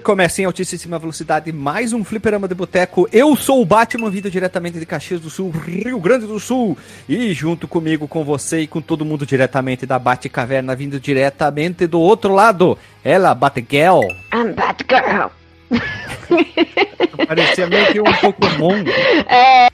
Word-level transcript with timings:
Começa 0.00 0.40
em 0.40 0.44
altíssima 0.46 0.98
velocidade 0.98 1.52
mais 1.52 1.92
um 1.92 2.02
fliperama 2.02 2.48
de 2.48 2.54
boteco. 2.54 3.06
Eu 3.12 3.36
sou 3.36 3.60
o 3.60 3.64
Batman, 3.64 4.10
vindo 4.10 4.30
diretamente 4.30 4.78
de 4.78 4.86
Caxias 4.86 5.20
do 5.20 5.28
Sul, 5.28 5.50
Rio 5.50 5.98
Grande 6.00 6.26
do 6.26 6.40
Sul. 6.40 6.76
E 7.08 7.32
junto 7.34 7.68
comigo, 7.68 8.08
com 8.08 8.24
você 8.24 8.60
e 8.60 8.66
com 8.66 8.80
todo 8.80 9.04
mundo 9.04 9.26
diretamente 9.26 9.84
da 9.84 9.98
Batcaverna, 9.98 10.74
vindo 10.74 10.98
diretamente 10.98 11.86
do 11.86 12.00
outro 12.00 12.32
lado, 12.32 12.78
ela, 13.04 13.34
Batgirl. 13.34 14.00
I'm 14.34 14.52
Batgirl. 14.54 15.28
Parecia 17.28 17.66
meio 17.66 17.92
que 17.92 18.00
um 18.00 18.04
Pokémon. 18.04 18.82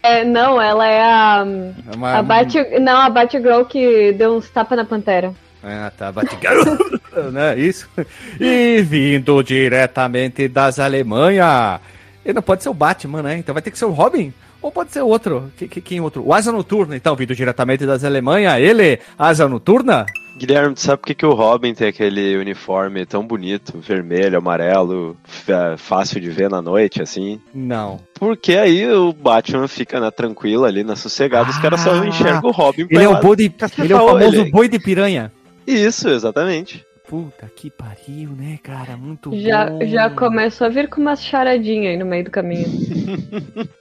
É, 0.01 0.24
não, 0.24 0.60
ela 0.60 0.87
é 0.87 1.01
a. 1.02 1.45
É 1.93 1.96
uma- 1.96 2.19
a 2.19 2.23
Bat, 2.23 2.55
não, 2.80 2.96
a 3.01 3.10
Batgirl 3.10 3.65
que 3.65 4.12
deu 4.12 4.37
uns 4.37 4.48
tapas 4.51 4.77
na 4.79 4.85
pantera. 4.85 5.32
Ah, 5.62 5.91
tá, 5.96 6.10
Batgirl. 6.12 6.62
né, 7.25 7.59
isso. 7.59 7.89
E 8.41 8.83
vindo 8.83 9.43
diretamente 9.43 10.49
das 10.49 10.79
Alemanha. 10.79 11.81
Ele 12.25 12.35
não 12.35 12.43
pode 12.43 12.63
ser 12.63 12.69
o 12.69 12.75
Batman, 12.75 13.23
né? 13.23 13.39
Então 13.39 13.53
vai 13.53 13.63
ter 13.63 13.71
que 13.71 13.79
ser 13.79 13.85
o 13.87 13.91
Robin. 13.91 14.33
Ou 14.61 14.73
pode 14.73 14.91
ser 14.93 15.03
outro. 15.03 15.53
Que- 15.57 15.69
que- 15.69 15.81
Quem 15.81 16.01
outro? 16.01 16.23
O 16.27 16.35
Asa 16.35 16.51
Noturna, 16.51 16.97
então, 16.97 17.15
vindo 17.15 17.35
diretamente 17.35 17.87
das 17.87 18.05
Alemanha. 18.05 18.59
Ele, 18.59 18.99
Asa 19.19 19.49
Noturna? 19.49 20.05
Guilherme, 20.37 20.75
tu 20.75 20.81
sabe 20.81 20.99
por 20.99 21.07
que, 21.07 21.15
que 21.15 21.27
o 21.27 21.33
Robin 21.33 21.75
tem 21.75 21.89
aquele 21.89 22.37
uniforme 22.37 23.05
tão 23.07 23.25
bonito, 23.27 23.79
vermelho, 23.80 24.38
amarelo, 24.38 25.16
f- 25.27 25.77
fácil 25.79 26.21
de 26.21 26.29
ver 26.30 26.49
na 26.51 26.60
noite, 26.63 27.01
assim? 27.03 27.41
Não. 27.53 27.99
Porque 28.15 28.53
aí 28.55 28.88
o 28.88 29.13
Batman 29.13 29.66
fica 29.66 29.99
na 29.99 30.10
tranquila 30.13 30.69
ali, 30.69 30.85
na 30.85 30.95
sossegada, 30.95 31.51
os 31.51 31.59
caras 31.59 31.80
só 31.80 31.93
Ah, 31.93 32.07
enxergam 32.07 32.51
o 32.51 32.53
Robin 32.53 32.87
Ele 32.88 33.03
é 33.03 33.09
o 33.09 33.21
boi 33.21 33.37
de, 33.37 33.45
ele 33.79 33.93
é 33.93 33.97
o 33.97 34.01
Ele- 34.01 34.25
famoso 34.27 34.51
boi 34.51 34.69
de 34.69 34.79
piranha. 34.79 35.32
Isso, 35.66 36.09
exatamente. 36.09 36.85
Puta 37.09 37.51
que 37.56 37.70
pariu, 37.70 38.30
né, 38.37 38.59
cara? 38.62 38.95
Muito 38.96 39.34
Já, 39.40 39.70
bom. 39.70 39.78
já 39.87 40.10
começou 40.10 40.66
a 40.66 40.70
vir 40.70 40.88
com 40.90 41.01
umas 41.01 41.24
charadinhas 41.24 41.92
aí 41.92 41.96
no 41.96 42.04
meio 42.04 42.24
do 42.24 42.30
caminho. 42.30 42.66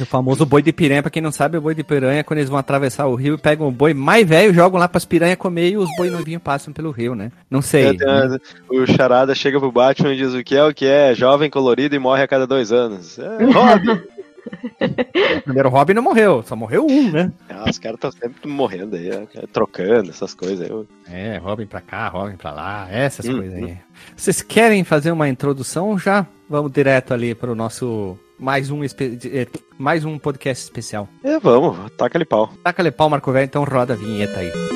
O 0.00 0.04
famoso 0.06 0.44
boi 0.46 0.62
de 0.62 0.72
piranha, 0.72 1.02
pra 1.02 1.10
quem 1.10 1.22
não 1.22 1.30
sabe, 1.32 1.56
o 1.56 1.60
boi 1.60 1.74
de 1.74 1.82
piranha, 1.84 2.22
quando 2.24 2.38
eles 2.38 2.48
vão 2.50 2.58
atravessar 2.58 3.06
o 3.06 3.14
rio, 3.14 3.38
pegam 3.38 3.66
o 3.68 3.72
boi 3.72 3.92
mais 3.94 4.26
velho, 4.26 4.52
jogam 4.52 4.78
lá 4.80 4.88
pras 4.88 5.04
piranhas 5.04 5.36
comer 5.36 5.70
e 5.70 5.76
os 5.76 5.88
boi 5.96 6.10
novinhos 6.10 6.42
passam 6.42 6.72
pelo 6.72 6.90
rio, 6.90 7.14
né? 7.14 7.30
Não 7.50 7.60
sei. 7.62 7.96
É, 8.00 8.04
uma- 8.04 8.40
O 8.70 8.86
Charada 8.86 9.34
chega 9.34 9.58
pro 9.58 9.72
Batman 9.72 10.12
e 10.12 10.16
diz 10.16 10.32
o 10.34 10.42
que 10.44 10.54
é 10.56 10.64
o 10.64 10.72
que 10.74 10.86
é, 10.86 11.14
jovem, 11.14 11.48
colorido 11.50 11.94
e 11.94 11.98
morre 11.98 12.22
a 12.22 12.28
cada 12.28 12.46
dois 12.46 12.72
anos. 12.72 13.18
É, 13.18 13.44
Robin! 13.44 14.00
O 15.38 15.42
primeiro 15.42 15.68
Robin 15.68 15.94
não 15.94 16.02
morreu, 16.02 16.42
só 16.42 16.54
morreu 16.56 16.86
um, 16.86 17.10
né? 17.10 17.32
Ah, 17.48 17.68
os 17.68 17.78
caras 17.78 17.96
estão 17.96 18.12
sempre 18.12 18.48
morrendo 18.48 18.96
aí, 18.96 19.10
trocando 19.52 20.10
essas 20.10 20.34
coisas. 20.34 20.68
É, 21.08 21.38
Robin 21.38 21.66
pra 21.66 21.80
cá, 21.80 22.08
Robin 22.08 22.36
pra 22.36 22.52
lá, 22.52 22.88
essas 22.90 23.26
Hum, 23.26 23.38
coisas 23.38 23.54
aí. 23.62 23.78
Vocês 24.16 24.42
querem 24.42 24.84
fazer 24.84 25.10
uma 25.10 25.28
introdução 25.28 25.98
já? 25.98 26.26
Vamos 26.48 26.70
direto 26.72 27.12
ali 27.12 27.34
pro 27.34 27.54
nosso 27.54 28.16
mais 28.38 28.70
um, 28.70 28.84
eh, 28.84 29.46
mais 29.78 30.04
um 30.04 30.18
podcast 30.18 30.62
especial. 30.64 31.08
É, 31.24 31.38
vamos, 31.38 31.90
taca 31.92 32.18
ali 32.18 32.24
pau. 32.24 32.50
Taca-lhe 32.62 32.90
pau, 32.90 33.08
Marco 33.10 33.32
Velho, 33.32 33.44
então 33.44 33.64
roda 33.64 33.94
a 33.94 33.96
vinheta 33.96 34.38
aí. 34.40 34.75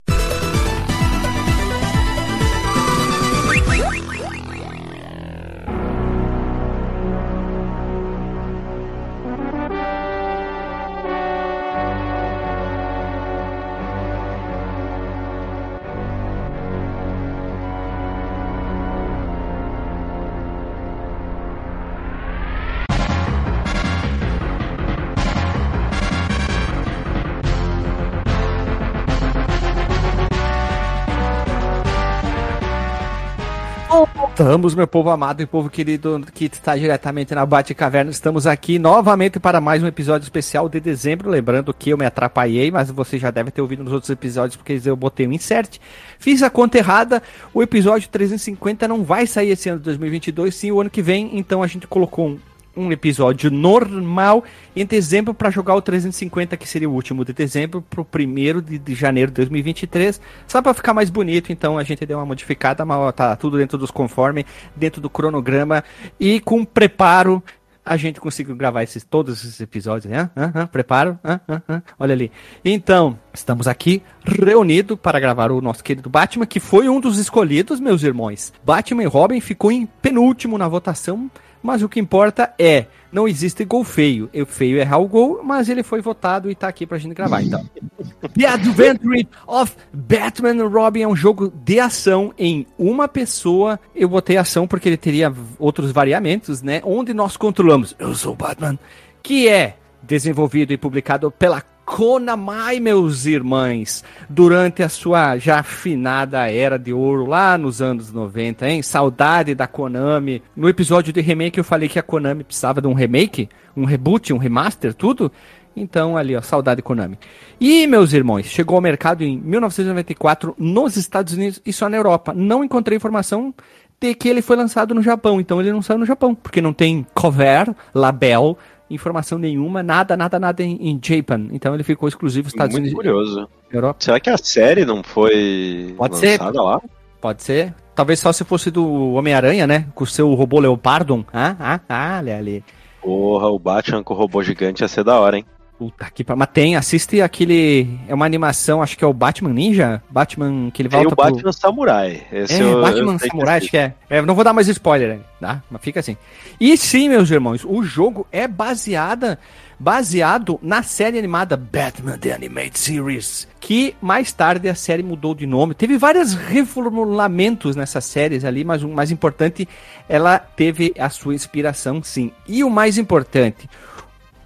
Voltamos, 34.51 34.75
meu 34.75 34.85
povo 34.85 35.09
amado 35.09 35.41
e 35.41 35.45
povo 35.45 35.69
querido 35.69 36.25
que 36.33 36.43
está 36.43 36.75
diretamente 36.75 37.33
na 37.33 37.45
Bate 37.45 37.73
Caverna. 37.73 38.11
Estamos 38.11 38.45
aqui 38.45 38.77
novamente 38.77 39.39
para 39.39 39.61
mais 39.61 39.81
um 39.81 39.87
episódio 39.87 40.25
especial 40.25 40.67
de 40.67 40.81
dezembro. 40.81 41.29
Lembrando 41.29 41.73
que 41.73 41.91
eu 41.91 41.97
me 41.97 42.05
atrapalhei, 42.05 42.69
mas 42.69 42.91
você 42.91 43.17
já 43.17 43.31
deve 43.31 43.49
ter 43.49 43.61
ouvido 43.61 43.81
nos 43.81 43.93
outros 43.93 44.09
episódios 44.09 44.57
porque 44.57 44.77
eu 44.83 44.95
botei 44.97 45.25
um 45.25 45.31
insert. 45.31 45.77
Fiz 46.19 46.43
a 46.43 46.49
conta 46.49 46.77
errada. 46.77 47.23
O 47.53 47.63
episódio 47.63 48.09
350 48.09 48.89
não 48.89 49.05
vai 49.05 49.25
sair 49.25 49.51
esse 49.51 49.69
ano 49.69 49.79
de 49.79 49.85
2022, 49.85 50.53
sim 50.53 50.69
o 50.69 50.81
ano 50.81 50.89
que 50.89 51.01
vem. 51.01 51.37
Então 51.39 51.63
a 51.63 51.67
gente 51.67 51.87
colocou 51.87 52.27
um 52.27 52.39
um 52.75 52.91
episódio 52.91 53.51
normal 53.51 54.43
em 54.75 54.85
dezembro 54.85 55.33
para 55.33 55.49
jogar 55.49 55.75
o 55.75 55.81
350, 55.81 56.55
que 56.57 56.67
seria 56.67 56.89
o 56.89 56.93
último 56.93 57.25
de 57.25 57.33
dezembro, 57.33 57.81
pro 57.81 58.05
primeiro 58.05 58.61
de, 58.61 58.77
de 58.77 58.95
janeiro 58.95 59.31
de 59.31 59.35
2023. 59.35 60.21
Só 60.47 60.61
para 60.61 60.73
ficar 60.73 60.93
mais 60.93 61.09
bonito, 61.09 61.51
então 61.51 61.77
a 61.77 61.83
gente 61.83 62.05
deu 62.05 62.17
uma 62.17 62.25
modificada, 62.25 62.85
mas 62.85 63.13
tá 63.13 63.35
tudo 63.35 63.57
dentro 63.57 63.77
dos 63.77 63.91
conforme, 63.91 64.45
dentro 64.75 65.01
do 65.01 65.09
cronograma 65.09 65.83
e 66.19 66.39
com 66.39 66.63
preparo. 66.63 67.43
A 67.83 67.97
gente 67.97 68.21
conseguiu 68.21 68.55
gravar 68.55 68.83
esses, 68.83 69.03
todos 69.03 69.39
esses 69.39 69.59
episódios, 69.59 70.05
né? 70.05 70.29
Hã? 70.37 70.51
Hã? 70.53 70.67
Preparo? 70.67 71.19
Hã? 71.25 71.41
Hã? 71.67 71.81
Olha 71.97 72.13
ali. 72.13 72.31
Então, 72.63 73.17
estamos 73.33 73.67
aqui 73.67 74.03
reunidos 74.23 74.99
para 74.99 75.19
gravar 75.19 75.51
o 75.51 75.59
nosso 75.61 75.83
querido 75.83 76.07
Batman, 76.07 76.45
que 76.45 76.59
foi 76.59 76.87
um 76.87 76.99
dos 76.99 77.17
escolhidos, 77.17 77.79
meus 77.79 78.03
irmãos. 78.03 78.53
Batman 78.63 79.01
e 79.01 79.07
Robin 79.07 79.41
ficou 79.41 79.71
em 79.71 79.87
penúltimo 79.87 80.59
na 80.59 80.67
votação, 80.67 81.29
mas 81.61 81.81
o 81.83 81.89
que 81.89 81.99
importa 81.99 82.53
é, 82.57 82.85
não 83.11 83.27
existe 83.27 83.65
gol 83.65 83.83
feio. 83.83 84.29
O 84.33 84.45
feio 84.45 84.77
é 84.77 84.81
errar 84.81 84.99
o 84.99 85.07
gol, 85.07 85.41
mas 85.43 85.69
ele 85.69 85.83
foi 85.83 86.01
votado 86.01 86.49
e 86.49 86.55
tá 86.55 86.67
aqui 86.67 86.85
pra 86.85 86.97
gente 86.97 87.13
gravar, 87.13 87.41
então. 87.41 87.63
The 88.37 88.47
Adventure 88.47 89.27
of 89.45 89.75
Batman 89.93 90.63
and 90.63 90.67
Robin 90.67 91.01
é 91.01 91.07
um 91.07 91.15
jogo 91.15 91.51
de 91.63 91.79
ação 91.79 92.33
em 92.37 92.65
uma 92.77 93.07
pessoa. 93.07 93.79
Eu 93.95 94.07
botei 94.07 94.37
ação 94.37 94.67
porque 94.67 94.89
ele 94.89 94.97
teria 94.97 95.33
outros 95.59 95.91
variamentos, 95.91 96.61
né? 96.61 96.81
Onde 96.83 97.13
nós 97.13 97.35
controlamos, 97.35 97.95
eu 97.99 98.15
sou 98.15 98.33
o 98.33 98.35
Batman, 98.35 98.79
que 99.21 99.47
é 99.47 99.77
desenvolvido 100.01 100.73
e 100.73 100.77
publicado 100.77 101.29
pela 101.31 101.61
Konami, 101.85 102.79
meus 102.79 103.25
irmãos, 103.25 104.03
durante 104.29 104.81
a 104.83 104.89
sua 104.89 105.37
já 105.37 105.59
afinada 105.59 106.49
era 106.49 106.77
de 106.77 106.93
ouro 106.93 107.25
lá 107.25 107.57
nos 107.57 107.81
anos 107.81 108.11
90, 108.11 108.69
hein? 108.69 108.81
Saudade 108.81 109.53
da 109.55 109.67
Konami. 109.67 110.41
No 110.55 110.69
episódio 110.69 111.11
de 111.11 111.21
remake 111.21 111.59
eu 111.59 111.63
falei 111.63 111.89
que 111.89 111.99
a 111.99 112.03
Konami 112.03 112.43
precisava 112.43 112.81
de 112.81 112.87
um 112.87 112.93
remake, 112.93 113.49
um 113.75 113.85
reboot, 113.85 114.31
um 114.31 114.37
remaster, 114.37 114.93
tudo. 114.93 115.31
Então, 115.75 116.17
ali, 116.17 116.35
ó, 116.35 116.41
saudade 116.41 116.81
Konami. 116.81 117.17
E, 117.59 117.87
meus 117.87 118.13
irmãos, 118.13 118.45
chegou 118.45 118.75
ao 118.75 118.81
mercado 118.81 119.23
em 119.23 119.37
1994 119.39 120.53
nos 120.57 120.97
Estados 120.97 121.33
Unidos 121.33 121.61
e 121.65 121.71
só 121.71 121.87
na 121.89 121.97
Europa. 121.97 122.33
Não 122.35 122.63
encontrei 122.63 122.97
informação 122.97 123.53
de 124.01 124.15
que 124.15 124.27
ele 124.27 124.41
foi 124.41 124.55
lançado 124.55 124.95
no 124.95 125.03
Japão, 125.03 125.39
então 125.39 125.61
ele 125.61 125.71
não 125.71 125.81
saiu 125.81 125.99
no 125.99 126.05
Japão, 126.07 126.33
porque 126.33 126.59
não 126.59 126.73
tem 126.73 127.05
cover, 127.13 127.73
label, 127.93 128.57
informação 128.93 129.37
nenhuma, 129.37 129.81
nada, 129.81 130.15
nada, 130.15 130.39
nada 130.39 130.63
em, 130.63 130.77
em 130.89 130.99
Japan. 131.01 131.47
Então 131.51 131.73
ele 131.73 131.83
ficou 131.83 132.07
exclusivo 132.07 132.45
nos 132.45 132.53
Estados 132.53 132.73
Muito 132.73 132.85
Unidos 132.85 132.95
curioso. 132.95 133.49
Europa. 133.71 133.99
Será 133.99 134.19
que 134.19 134.29
a 134.29 134.37
série 134.37 134.85
não 134.85 135.01
foi 135.03 135.93
Pode 135.97 136.17
ser. 136.17 136.39
lançada 136.39 136.61
lá? 136.61 136.81
Pode 137.19 137.43
ser. 137.43 137.73
Talvez 137.95 138.19
só 138.19 138.31
se 138.31 138.43
fosse 138.43 138.71
do 138.71 139.13
Homem-Aranha, 139.13 139.67
né? 139.67 139.87
Com 139.93 140.03
o 140.03 140.07
seu 140.07 140.33
robô 140.33 140.59
Leopardon. 140.59 141.23
Ah, 141.31 141.55
ah, 141.59 141.79
ah, 141.87 142.17
olha 142.19 142.37
ali. 142.37 142.63
Porra, 143.01 143.47
o 143.47 143.59
Batman 143.59 144.03
com 144.03 144.13
o 144.13 144.17
robô 144.17 144.41
gigante 144.43 144.83
ia 144.83 144.87
ser 144.87 145.03
da 145.03 145.19
hora, 145.19 145.37
hein? 145.37 145.45
Puta 145.81 146.11
que 146.13 146.23
pariu. 146.23 146.37
Mas 146.37 146.49
tem, 146.53 146.75
assiste 146.75 147.23
aquele. 147.23 147.99
É 148.07 148.13
uma 148.13 148.23
animação, 148.23 148.83
acho 148.83 148.95
que 148.95 149.03
é 149.03 149.07
o 149.07 149.11
Batman 149.13 149.49
Ninja? 149.51 149.99
Batman 150.11 150.69
que 150.69 150.79
ele 150.83 150.89
Tem 150.89 150.99
volta 150.99 151.13
o 151.13 151.31
Batman 151.31 151.51
Samurai. 151.51 152.21
Esse 152.31 152.53
É, 152.53 152.61
eu- 152.61 152.81
Batman 152.83 153.13
eu 153.13 153.19
Samurai, 153.27 153.57
acho 153.57 153.69
que 153.71 153.77
é. 153.77 153.95
é. 154.07 154.21
Não 154.21 154.35
vou 154.35 154.43
dar 154.43 154.53
mais 154.53 154.67
spoiler, 154.67 155.09
né? 155.17 155.19
tá? 155.39 155.63
Mas 155.71 155.81
fica 155.81 155.99
assim. 155.99 156.15
E 156.59 156.77
sim, 156.77 157.09
meus 157.09 157.31
irmãos, 157.31 157.65
o 157.65 157.81
jogo 157.81 158.27
é 158.31 158.47
baseada, 158.47 159.39
baseado 159.79 160.59
na 160.61 160.83
série 160.83 161.17
animada 161.17 161.57
Batman 161.57 162.15
The 162.15 162.33
Animated 162.33 162.77
Series, 162.77 163.47
que 163.59 163.95
mais 163.99 164.31
tarde 164.31 164.69
a 164.69 164.75
série 164.75 165.01
mudou 165.01 165.33
de 165.33 165.47
nome. 165.47 165.73
Teve 165.73 165.97
vários 165.97 166.35
reformulamentos 166.35 167.75
nessas 167.75 168.05
séries 168.05 168.45
ali, 168.45 168.63
mas 168.63 168.83
o 168.83 168.87
mais 168.87 169.09
importante, 169.09 169.67
ela 170.07 170.37
teve 170.37 170.93
a 170.99 171.09
sua 171.09 171.33
inspiração, 171.33 172.03
sim. 172.03 172.31
E 172.47 172.63
o 172.63 172.69
mais 172.69 172.99
importante, 172.99 173.67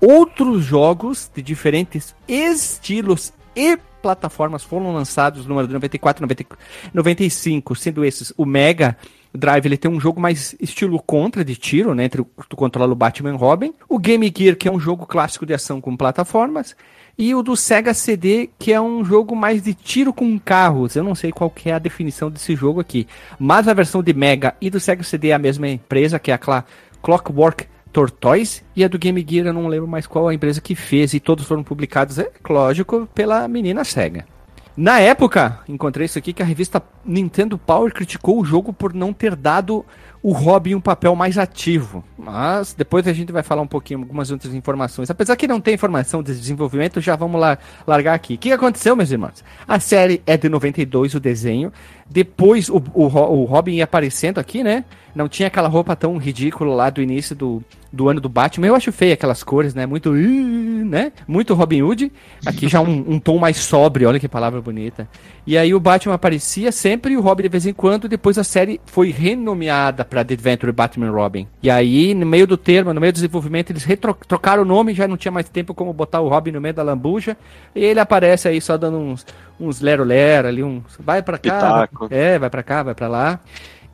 outros 0.06 0.64
jogos 0.64 1.32
de 1.34 1.42
diferentes 1.42 2.16
estilos 2.28 3.34
e 3.56 3.78
plataformas 4.02 4.64
foram 4.64 4.94
lançados 4.94 5.48
no 5.48 5.58
ano 5.58 5.68
de 5.68 5.74
94, 5.74 6.22
90, 6.22 6.46
95, 6.94 7.76
sendo 7.76 8.06
esses 8.06 8.32
o 8.38 8.46
Mega 8.46 8.96
Drive, 9.34 9.66
ele 9.66 9.78
tem 9.78 9.90
um 9.90 10.00
jogo 10.00 10.22
mais 10.22 10.56
estilo 10.62 11.02
contra 11.02 11.44
de 11.44 11.56
tiro, 11.56 11.96
né, 11.96 12.06
entre 12.06 12.24
tu 12.48 12.56
controla 12.56 12.94
o 12.94 12.96
Batman 12.96 13.34
e 13.34 13.38
Robin, 13.38 13.74
o 13.90 13.98
Game 13.98 14.32
Gear, 14.36 14.56
que 14.56 14.68
é 14.68 14.72
um 14.72 14.80
jogo 14.80 15.08
clássico 15.08 15.46
de 15.46 15.56
ação 15.56 15.82
com 15.82 15.98
plataformas, 15.98 16.76
e 17.18 17.34
o 17.34 17.42
do 17.42 17.56
Sega 17.56 17.94
CD, 17.94 18.50
que 18.60 18.72
é 18.72 18.80
um 18.80 19.04
jogo 19.04 19.36
mais 19.36 19.64
de 19.64 19.74
tiro 19.74 20.14
com 20.14 20.38
carros. 20.38 20.96
Eu 20.96 21.04
não 21.04 21.16
sei 21.16 21.32
qual 21.32 21.50
que 21.50 21.70
é 21.70 21.74
a 21.74 21.80
definição 21.80 22.30
desse 22.30 22.56
jogo 22.56 22.80
aqui, 22.80 23.08
mas 23.40 23.68
a 23.68 23.74
versão 23.74 24.04
de 24.04 24.14
Mega 24.14 24.56
e 24.62 24.70
do 24.70 24.80
Sega 24.80 25.02
CD 25.02 25.30
é 25.30 25.34
a 25.34 25.40
mesma 25.40 25.68
empresa, 25.68 26.20
que 26.20 26.30
é 26.30 26.34
a 26.34 26.64
Clockwork 27.02 27.68
Tortoise 27.96 28.62
e 28.76 28.84
a 28.84 28.90
do 28.90 29.00
Game 29.00 29.26
Gear 29.26 29.48
eu 29.48 29.54
não 29.54 29.70
lembro 29.70 29.88
mais 29.88 30.06
qual 30.06 30.28
a 30.28 30.34
empresa 30.34 30.60
que 30.60 30.76
fez 30.76 31.14
e 31.14 31.20
todos 31.22 31.46
foram 31.46 31.64
publicados, 31.64 32.20
é 32.20 32.30
lógico, 32.50 33.08
pela 33.16 33.48
menina 33.48 33.86
Sega. 33.86 34.26
Na 34.76 35.00
época, 35.00 35.60
encontrei 35.70 36.06
isso 36.06 36.20
aqui 36.20 36.34
que 36.34 36.44
a 36.44 36.46
revista 36.46 36.84
Nintendo 37.06 37.58
Power 37.58 37.94
criticou 37.94 38.42
o 38.42 38.44
jogo 38.44 38.74
por 38.74 38.94
não 38.94 39.14
ter 39.14 39.34
dado 39.34 39.86
o 40.22 40.34
Robin 40.34 40.76
um 40.76 40.82
papel 40.82 41.16
mais 41.16 41.38
ativo. 41.38 42.04
Mas 42.18 42.74
depois 42.74 43.08
a 43.08 43.14
gente 43.14 43.32
vai 43.32 43.42
falar 43.42 43.62
um 43.62 43.68
pouquinho 43.68 44.02
algumas 44.02 44.30
outras 44.30 44.54
informações. 44.54 45.10
Apesar 45.10 45.38
que 45.38 45.48
não 45.48 45.62
tem 45.62 45.76
informação 45.76 46.22
de 46.22 46.36
desenvolvimento, 46.36 47.00
já 47.00 47.16
vamos 47.16 47.40
lá 47.40 47.58
largar 47.88 48.14
aqui. 48.14 48.34
O 48.34 48.38
que 48.38 48.52
aconteceu, 48.52 48.94
meus 48.94 49.10
irmãos? 49.10 49.42
A 49.66 49.80
série 49.80 50.22
é 50.26 50.36
de 50.36 50.50
92, 50.50 51.16
o 51.16 51.20
desenho. 51.22 51.72
Depois 52.10 52.68
o, 52.68 52.84
o, 52.94 53.06
o 53.06 53.46
Robin 53.46 53.76
ia 53.76 53.86
aparecendo 53.86 54.40
aqui, 54.40 54.62
né? 54.62 54.84
Não 55.16 55.30
tinha 55.30 55.48
aquela 55.48 55.70
roupa 55.70 55.96
tão 55.96 56.18
ridícula 56.18 56.76
lá 56.76 56.90
do 56.90 57.02
início 57.02 57.34
do, 57.34 57.64
do 57.92 58.10
ano 58.10 58.20
do 58.20 58.28
Batman. 58.28 58.68
Eu 58.68 58.76
acho 58.76 58.92
feio 58.92 59.14
aquelas 59.14 59.42
cores, 59.44 59.74
né? 59.74 59.86
Muito, 59.86 60.12
né? 60.12 61.14
Muito 61.26 61.54
Robin 61.54 61.82
Hood. 61.82 62.12
Aqui 62.46 62.68
já 62.68 62.82
um, 62.82 63.06
um 63.08 63.20
tom 63.20 63.38
mais 63.38 63.56
sóbrio, 63.58 64.10
olha 64.10 64.20
que 64.20 64.28
palavra 64.28 64.60
bonita. 64.62 65.08
E 65.48 65.58
aí 65.58 65.74
o 65.74 65.80
Batman 65.80 66.16
aparecia 66.16 66.72
sempre 66.72 67.14
e 67.14 67.18
o 67.18 67.22
Robin 67.22 67.44
de 67.44 67.50
vez 67.50 67.66
em 67.66 67.74
quando. 67.74 68.10
Depois 68.10 68.38
a 68.38 68.44
série 68.44 68.82
foi 68.86 69.10
renomeada 69.12 70.04
para 70.04 70.24
The 70.26 70.34
Adventure 70.34 70.72
Batman 70.74 71.12
Robin. 71.12 71.48
E 71.64 71.70
aí, 71.70 72.14
no 72.14 72.26
meio 72.26 72.46
do 72.46 72.58
termo, 72.58 72.94
no 72.94 73.00
meio 73.00 73.14
do 73.14 73.16
desenvolvimento, 73.16 73.70
eles 73.72 73.88
trocaram 74.28 74.64
o 74.64 74.66
nome, 74.66 74.94
já 74.94 75.08
não 75.08 75.16
tinha 75.18 75.32
mais 75.32 75.48
tempo 75.48 75.74
como 75.74 75.94
botar 75.94 76.20
o 76.20 76.28
Robin 76.28 76.52
no 76.52 76.60
meio 76.60 76.74
da 76.74 76.84
lambuja. 76.84 77.38
E 77.74 77.84
ele 77.84 78.00
aparece 78.00 78.48
aí 78.48 78.60
só 78.60 78.76
dando 78.76 78.98
uns, 78.98 79.26
uns 79.60 79.80
lero-lero 79.80 80.48
ali, 80.48 80.62
uns. 80.64 80.84
Vai 81.00 81.22
pra 81.22 81.38
cá. 81.38 81.60
vai- 81.78 81.88
é, 82.12 82.38
vai 82.40 82.50
pra 82.50 82.64
cá, 82.64 82.84
vai 82.84 82.94
pra 82.96 83.08
lá. 83.08 83.40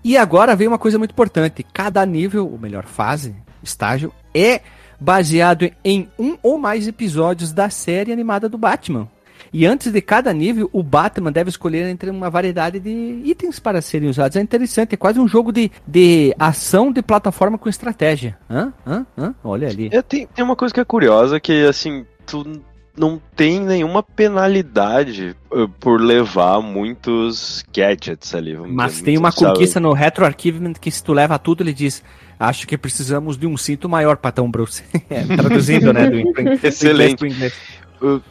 E 0.03 0.17
agora 0.17 0.55
vem 0.55 0.67
uma 0.67 0.79
coisa 0.79 0.97
muito 0.97 1.11
importante. 1.11 1.65
Cada 1.73 2.05
nível, 2.05 2.49
ou 2.49 2.57
melhor, 2.57 2.85
fase, 2.85 3.35
estágio, 3.61 4.11
é 4.33 4.61
baseado 4.99 5.69
em 5.83 6.09
um 6.17 6.37
ou 6.41 6.57
mais 6.57 6.87
episódios 6.87 7.51
da 7.51 7.69
série 7.69 8.11
animada 8.11 8.47
do 8.47 8.57
Batman. 8.57 9.07
E 9.53 9.65
antes 9.65 9.91
de 9.91 10.01
cada 10.01 10.31
nível, 10.31 10.69
o 10.71 10.81
Batman 10.81 11.31
deve 11.31 11.49
escolher 11.49 11.85
entre 11.89 12.09
uma 12.09 12.29
variedade 12.29 12.79
de 12.79 13.21
itens 13.25 13.59
para 13.59 13.81
serem 13.81 14.09
usados. 14.09 14.37
É 14.37 14.41
interessante, 14.41 14.93
é 14.93 14.97
quase 14.97 15.19
um 15.19 15.27
jogo 15.27 15.51
de, 15.51 15.69
de 15.85 16.33
ação 16.39 16.91
de 16.91 17.01
plataforma 17.01 17.57
com 17.57 17.67
estratégia. 17.67 18.37
Hã? 18.49 18.71
Hã? 18.87 19.05
Hã? 19.17 19.35
Olha 19.43 19.67
ali. 19.67 19.89
É, 19.91 20.01
tem, 20.01 20.25
tem 20.27 20.45
uma 20.45 20.55
coisa 20.55 20.73
que 20.73 20.79
é 20.79 20.85
curiosa, 20.85 21.39
que 21.39 21.65
assim, 21.65 22.05
tu 22.25 22.61
não 22.95 23.21
tem 23.35 23.59
nenhuma 23.59 24.03
penalidade 24.03 25.35
eh, 25.53 25.67
por 25.79 26.01
levar 26.01 26.61
muitos 26.61 27.63
gadgets 27.73 28.35
ali. 28.35 28.55
Mas 28.57 28.93
dizer, 28.93 29.05
tem 29.05 29.17
uma 29.17 29.31
sabe? 29.31 29.53
conquista 29.53 29.79
no 29.79 29.93
Retro 29.93 30.25
Archivement 30.25 30.73
que 30.73 30.91
se 30.91 31.03
tu 31.03 31.13
leva 31.13 31.39
tudo, 31.39 31.63
ele 31.63 31.73
diz. 31.73 32.03
Acho 32.39 32.67
que 32.67 32.75
precisamos 32.75 33.37
de 33.37 33.45
um 33.45 33.55
cinto 33.55 33.87
maior, 33.87 34.17
Patão 34.17 34.49
Bruce. 34.49 34.83
É, 35.09 35.23
traduzindo, 35.35 35.93
né? 35.93 36.09
Do, 36.09 36.67
Excelente. 36.67 37.25
inglês. 37.25 37.53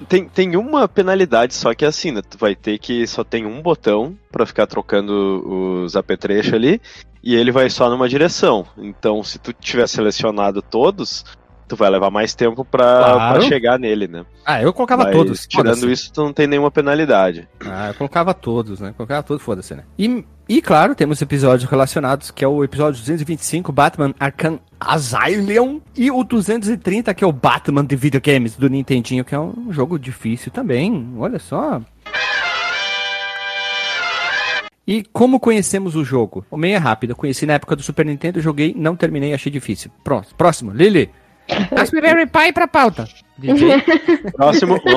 Tem, 0.09 0.29
tem 0.29 0.57
uma 0.57 0.89
penalidade, 0.89 1.55
só 1.55 1.73
que 1.75 1.85
é 1.85 1.89
assim, 1.89 2.11
né? 2.11 2.21
Tu 2.29 2.37
vai 2.37 2.57
ter 2.57 2.77
que 2.79 3.07
só 3.07 3.23
tem 3.23 3.47
um 3.47 3.63
botão 3.63 4.19
pra 4.33 4.45
ficar 4.45 4.67
trocando 4.67 5.85
os 5.85 5.95
apetrechos 5.95 6.55
ali, 6.55 6.81
e 7.23 7.37
ele 7.37 7.53
vai 7.53 7.71
só 7.71 7.89
numa 7.89 8.09
direção. 8.09 8.67
Então, 8.77 9.23
se 9.23 9.39
tu 9.39 9.53
tiver 9.53 9.87
selecionado 9.87 10.61
todos, 10.61 11.25
tu 11.71 11.77
vai 11.77 11.89
levar 11.89 12.11
mais 12.11 12.35
tempo 12.35 12.65
pra, 12.65 12.85
Claro. 12.85 13.39
pra 13.39 13.49
chegar 13.49 13.79
nele, 13.79 14.07
né? 14.09 14.25
Ah, 14.45 14.61
eu 14.61 14.73
colocava 14.73 15.05
Mas, 15.05 15.13
todos. 15.15 15.47
Tirando 15.47 15.91
isso, 15.91 16.13
tu 16.13 16.23
não 16.25 16.33
tem 16.33 16.47
nenhuma 16.47 16.71
penalidade. 16.71 17.49
Ah, 17.65 17.89
eu 17.89 17.95
colocava 17.95 18.35
todos, 18.35 18.81
né? 18.81 18.93
Colocava 18.97 19.23
todos, 19.23 19.43
foda-se, 19.43 19.75
né? 19.75 19.85
E, 19.99 20.25
e 20.49 20.61
claro, 20.61 20.95
temos 20.95 21.23
episódios 21.23 21.71
relacionados, 21.71 22.31
que 22.31 22.45
é 22.45 22.49
o 22.49 22.65
episódio 22.65 23.01
225, 23.01 23.71
Batman 23.73 24.13
Arkham 24.19 24.59
Asylum, 24.79 25.81
e 25.97 26.11
o 26.11 26.25
230, 26.25 27.15
que 27.15 27.23
é 27.23 27.27
o 27.27 27.33
Batman 27.33 27.85
de 27.85 27.95
videogames 27.95 28.57
do 28.57 28.69
Nintendinho, 28.69 29.25
que 29.25 29.35
é 29.35 29.39
um 29.39 29.73
jogo 29.73 29.99
difícil 29.99 30.51
também. 30.51 31.15
Olha 31.17 31.39
só. 31.39 31.81
E 34.87 35.05
como 35.13 35.39
conhecemos 35.39 35.95
o 35.95 36.03
jogo? 36.05 36.45
O 36.51 36.57
meio 36.57 36.75
é 36.75 36.79
rápido. 36.79 37.11
Eu 37.11 37.17
conheci 37.17 37.47
na 37.47 37.53
época 37.53 37.77
do 37.77 37.83
Super 37.83 38.05
Nintendo, 38.05 38.41
joguei, 38.41 38.75
não 38.77 38.97
terminei, 38.97 39.33
achei 39.33 39.53
difícil. 39.53 39.89
Próximo, 40.03 40.37
próximo 40.37 40.71
Lily. 40.73 41.11
Raspberry 41.71 42.27
Pi 42.27 42.53
pra 42.53 42.67
pauta. 42.67 43.09
DJ. 43.41 43.83
Próximo. 44.37 44.81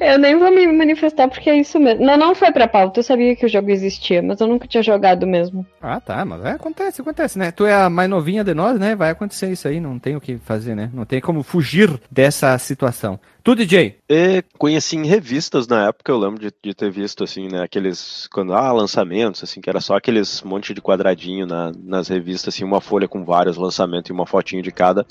Eu 0.00 0.18
nem 0.18 0.38
vou 0.38 0.52
me 0.54 0.66
manifestar 0.68 1.28
porque 1.28 1.50
é 1.50 1.58
isso 1.58 1.78
mesmo. 1.80 2.04
Não, 2.04 2.16
não 2.16 2.34
foi 2.34 2.52
pra 2.52 2.68
pauta. 2.68 3.00
Eu 3.00 3.04
sabia 3.04 3.34
que 3.34 3.44
o 3.44 3.48
jogo 3.48 3.70
existia, 3.70 4.22
mas 4.22 4.40
eu 4.40 4.46
nunca 4.46 4.68
tinha 4.68 4.82
jogado 4.82 5.26
mesmo. 5.26 5.66
Ah, 5.82 6.00
tá, 6.00 6.24
mas 6.24 6.44
é, 6.44 6.50
acontece, 6.50 7.00
acontece, 7.00 7.38
né? 7.38 7.50
Tu 7.50 7.66
é 7.66 7.74
a 7.74 7.90
mais 7.90 8.08
novinha 8.08 8.44
de 8.44 8.54
nós, 8.54 8.78
né? 8.78 8.94
Vai 8.94 9.10
acontecer 9.10 9.50
isso 9.50 9.66
aí, 9.66 9.80
não 9.80 9.98
tem 9.98 10.14
o 10.16 10.20
que 10.20 10.36
fazer, 10.38 10.76
né? 10.76 10.90
Não 10.94 11.04
tem 11.04 11.20
como 11.20 11.42
fugir 11.42 12.00
dessa 12.10 12.56
situação. 12.58 13.18
Tu, 13.42 13.54
DJ? 13.56 13.96
E 14.08 14.42
conheci 14.58 14.96
em 14.96 15.06
revistas 15.06 15.66
na 15.66 15.88
época, 15.88 16.10
eu 16.12 16.18
lembro 16.18 16.40
de, 16.40 16.52
de 16.62 16.74
ter 16.74 16.90
visto, 16.90 17.22
assim, 17.24 17.48
né, 17.48 17.62
aqueles, 17.62 18.28
quando, 18.32 18.52
ah, 18.52 18.72
lançamentos, 18.72 19.42
assim, 19.42 19.60
que 19.60 19.70
era 19.70 19.80
só 19.80 19.96
aqueles 19.96 20.42
monte 20.42 20.74
de 20.74 20.80
quadradinho 20.82 21.46
na- 21.46 21.72
nas 21.84 22.08
revistas, 22.08 22.54
assim, 22.54 22.64
uma 22.64 22.80
folha 22.80 23.06
com 23.06 23.24
vários 23.24 23.56
lançamentos 23.56 24.10
e 24.10 24.12
uma 24.12 24.26
fotinho 24.26 24.62
de 24.62 24.72
cada. 24.72 25.06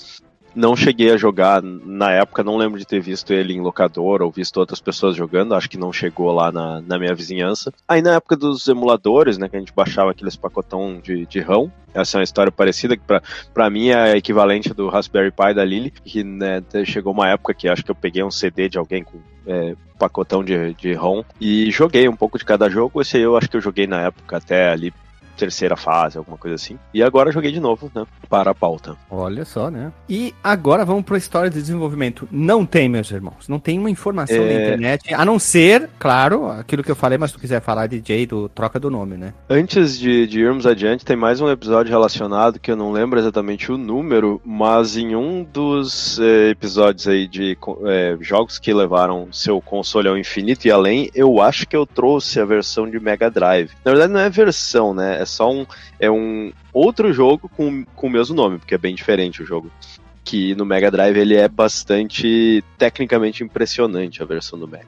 Não 0.56 0.74
cheguei 0.74 1.10
a 1.10 1.18
jogar 1.18 1.62
na 1.62 2.10
época, 2.12 2.42
não 2.42 2.56
lembro 2.56 2.78
de 2.78 2.86
ter 2.86 2.98
visto 2.98 3.30
ele 3.30 3.52
em 3.52 3.60
locador 3.60 4.22
ou 4.22 4.30
visto 4.30 4.56
outras 4.56 4.80
pessoas 4.80 5.14
jogando, 5.14 5.54
acho 5.54 5.68
que 5.68 5.76
não 5.76 5.92
chegou 5.92 6.32
lá 6.32 6.50
na, 6.50 6.80
na 6.80 6.98
minha 6.98 7.14
vizinhança. 7.14 7.70
Aí 7.86 8.00
na 8.00 8.14
época 8.14 8.34
dos 8.34 8.66
emuladores, 8.66 9.36
né, 9.36 9.50
que 9.50 9.56
a 9.56 9.58
gente 9.58 9.74
baixava 9.74 10.12
aqueles 10.12 10.34
pacotão 10.34 10.98
de, 10.98 11.26
de 11.26 11.40
RAM, 11.40 11.70
essa 11.92 12.16
é 12.16 12.18
uma 12.20 12.24
história 12.24 12.50
parecida, 12.50 12.96
que 12.96 13.02
pra 13.52 13.70
mim 13.70 13.90
é 13.90 14.16
equivalente 14.16 14.72
do 14.72 14.88
Raspberry 14.88 15.30
Pi 15.30 15.54
da 15.54 15.64
Lily, 15.64 15.90
que 15.90 16.24
né, 16.24 16.62
chegou 16.86 17.12
uma 17.12 17.28
época 17.28 17.52
que 17.52 17.68
acho 17.68 17.84
que 17.84 17.90
eu 17.90 17.94
peguei 17.94 18.22
um 18.22 18.30
CD 18.30 18.68
de 18.68 18.78
alguém 18.78 19.04
com 19.04 19.18
é, 19.46 19.74
pacotão 19.98 20.42
de, 20.42 20.74
de 20.74 20.92
ROM 20.94 21.22
e 21.40 21.70
joguei 21.70 22.08
um 22.08 22.16
pouco 22.16 22.38
de 22.38 22.44
cada 22.44 22.68
jogo. 22.68 23.00
Esse 23.00 23.16
aí 23.18 23.22
eu 23.22 23.36
acho 23.36 23.48
que 23.48 23.56
eu 23.56 23.60
joguei 23.60 23.86
na 23.86 24.02
época 24.02 24.36
até 24.36 24.70
ali 24.70 24.92
terceira 25.36 25.76
fase, 25.76 26.18
alguma 26.18 26.36
coisa 26.36 26.54
assim. 26.54 26.78
E 26.92 27.02
agora 27.02 27.30
joguei 27.32 27.52
de 27.52 27.60
novo, 27.60 27.90
né, 27.94 28.04
para 28.28 28.50
a 28.50 28.54
pauta. 28.54 28.96
Olha 29.10 29.44
só, 29.44 29.70
né? 29.70 29.92
E 30.08 30.34
agora 30.42 30.84
vamos 30.84 31.04
para 31.04 31.16
a 31.16 31.18
história 31.18 31.50
de 31.50 31.60
desenvolvimento. 31.60 32.28
Não 32.30 32.64
tem, 32.66 32.88
meus 32.88 33.10
irmãos. 33.10 33.48
Não 33.48 33.58
tem 33.58 33.78
uma 33.78 33.90
informação 33.90 34.36
É. 34.36 34.40
na 34.54 34.60
internet, 34.62 35.14
a 35.14 35.24
não 35.24 35.38
ser, 35.38 35.88
claro, 35.98 36.50
aquilo 36.50 36.82
que 36.82 36.90
eu 36.90 36.96
falei, 36.96 37.18
mas 37.18 37.30
se 37.30 37.36
tu 37.36 37.40
quiser 37.40 37.60
falar, 37.60 37.86
DJ, 37.86 38.26
do 38.26 38.48
troca 38.48 38.80
do 38.80 38.90
nome, 38.90 39.16
né? 39.16 39.32
Antes 39.48 39.98
de, 39.98 40.26
de 40.26 40.40
irmos 40.40 40.66
adiante, 40.66 41.04
tem 41.04 41.16
mais 41.16 41.40
um 41.40 41.48
episódio 41.50 41.90
relacionado 41.90 42.58
que 42.58 42.70
eu 42.70 42.76
não 42.76 42.92
lembro 42.92 43.18
exatamente 43.18 43.70
o 43.70 43.76
número, 43.78 44.40
mas 44.44 44.96
em 44.96 45.14
um 45.14 45.44
dos 45.44 46.18
eh, 46.18 46.50
episódios 46.50 47.06
aí 47.08 47.26
de 47.28 47.56
eh, 47.86 48.16
jogos 48.20 48.58
que 48.58 48.72
levaram 48.72 49.28
seu 49.32 49.60
console 49.60 50.08
ao 50.08 50.16
infinito 50.18 50.66
e 50.66 50.70
além, 50.70 51.10
eu 51.14 51.40
acho 51.40 51.66
que 51.66 51.76
eu 51.76 51.86
trouxe 51.86 52.40
a 52.40 52.44
versão 52.44 52.88
de 52.88 52.98
Mega 52.98 53.30
Drive. 53.30 53.70
Na 53.84 53.90
verdade, 53.92 54.12
não 54.12 54.20
é 54.20 54.28
versão, 54.30 54.94
né? 54.94 55.20
É 55.26 55.28
só 55.28 55.52
um, 55.52 55.66
é 56.00 56.10
um 56.10 56.52
outro 56.72 57.12
jogo 57.12 57.50
com, 57.56 57.84
com 57.94 58.06
o 58.06 58.10
mesmo 58.10 58.34
nome, 58.34 58.58
porque 58.58 58.74
é 58.74 58.78
bem 58.78 58.94
diferente 58.94 59.42
o 59.42 59.46
jogo. 59.46 59.70
Que 60.24 60.56
no 60.56 60.64
Mega 60.64 60.90
Drive 60.90 61.16
ele 61.16 61.36
é 61.36 61.46
bastante 61.48 62.64
tecnicamente 62.76 63.44
impressionante 63.44 64.20
a 64.20 64.26
versão 64.26 64.58
do 64.58 64.66
Mega. 64.66 64.86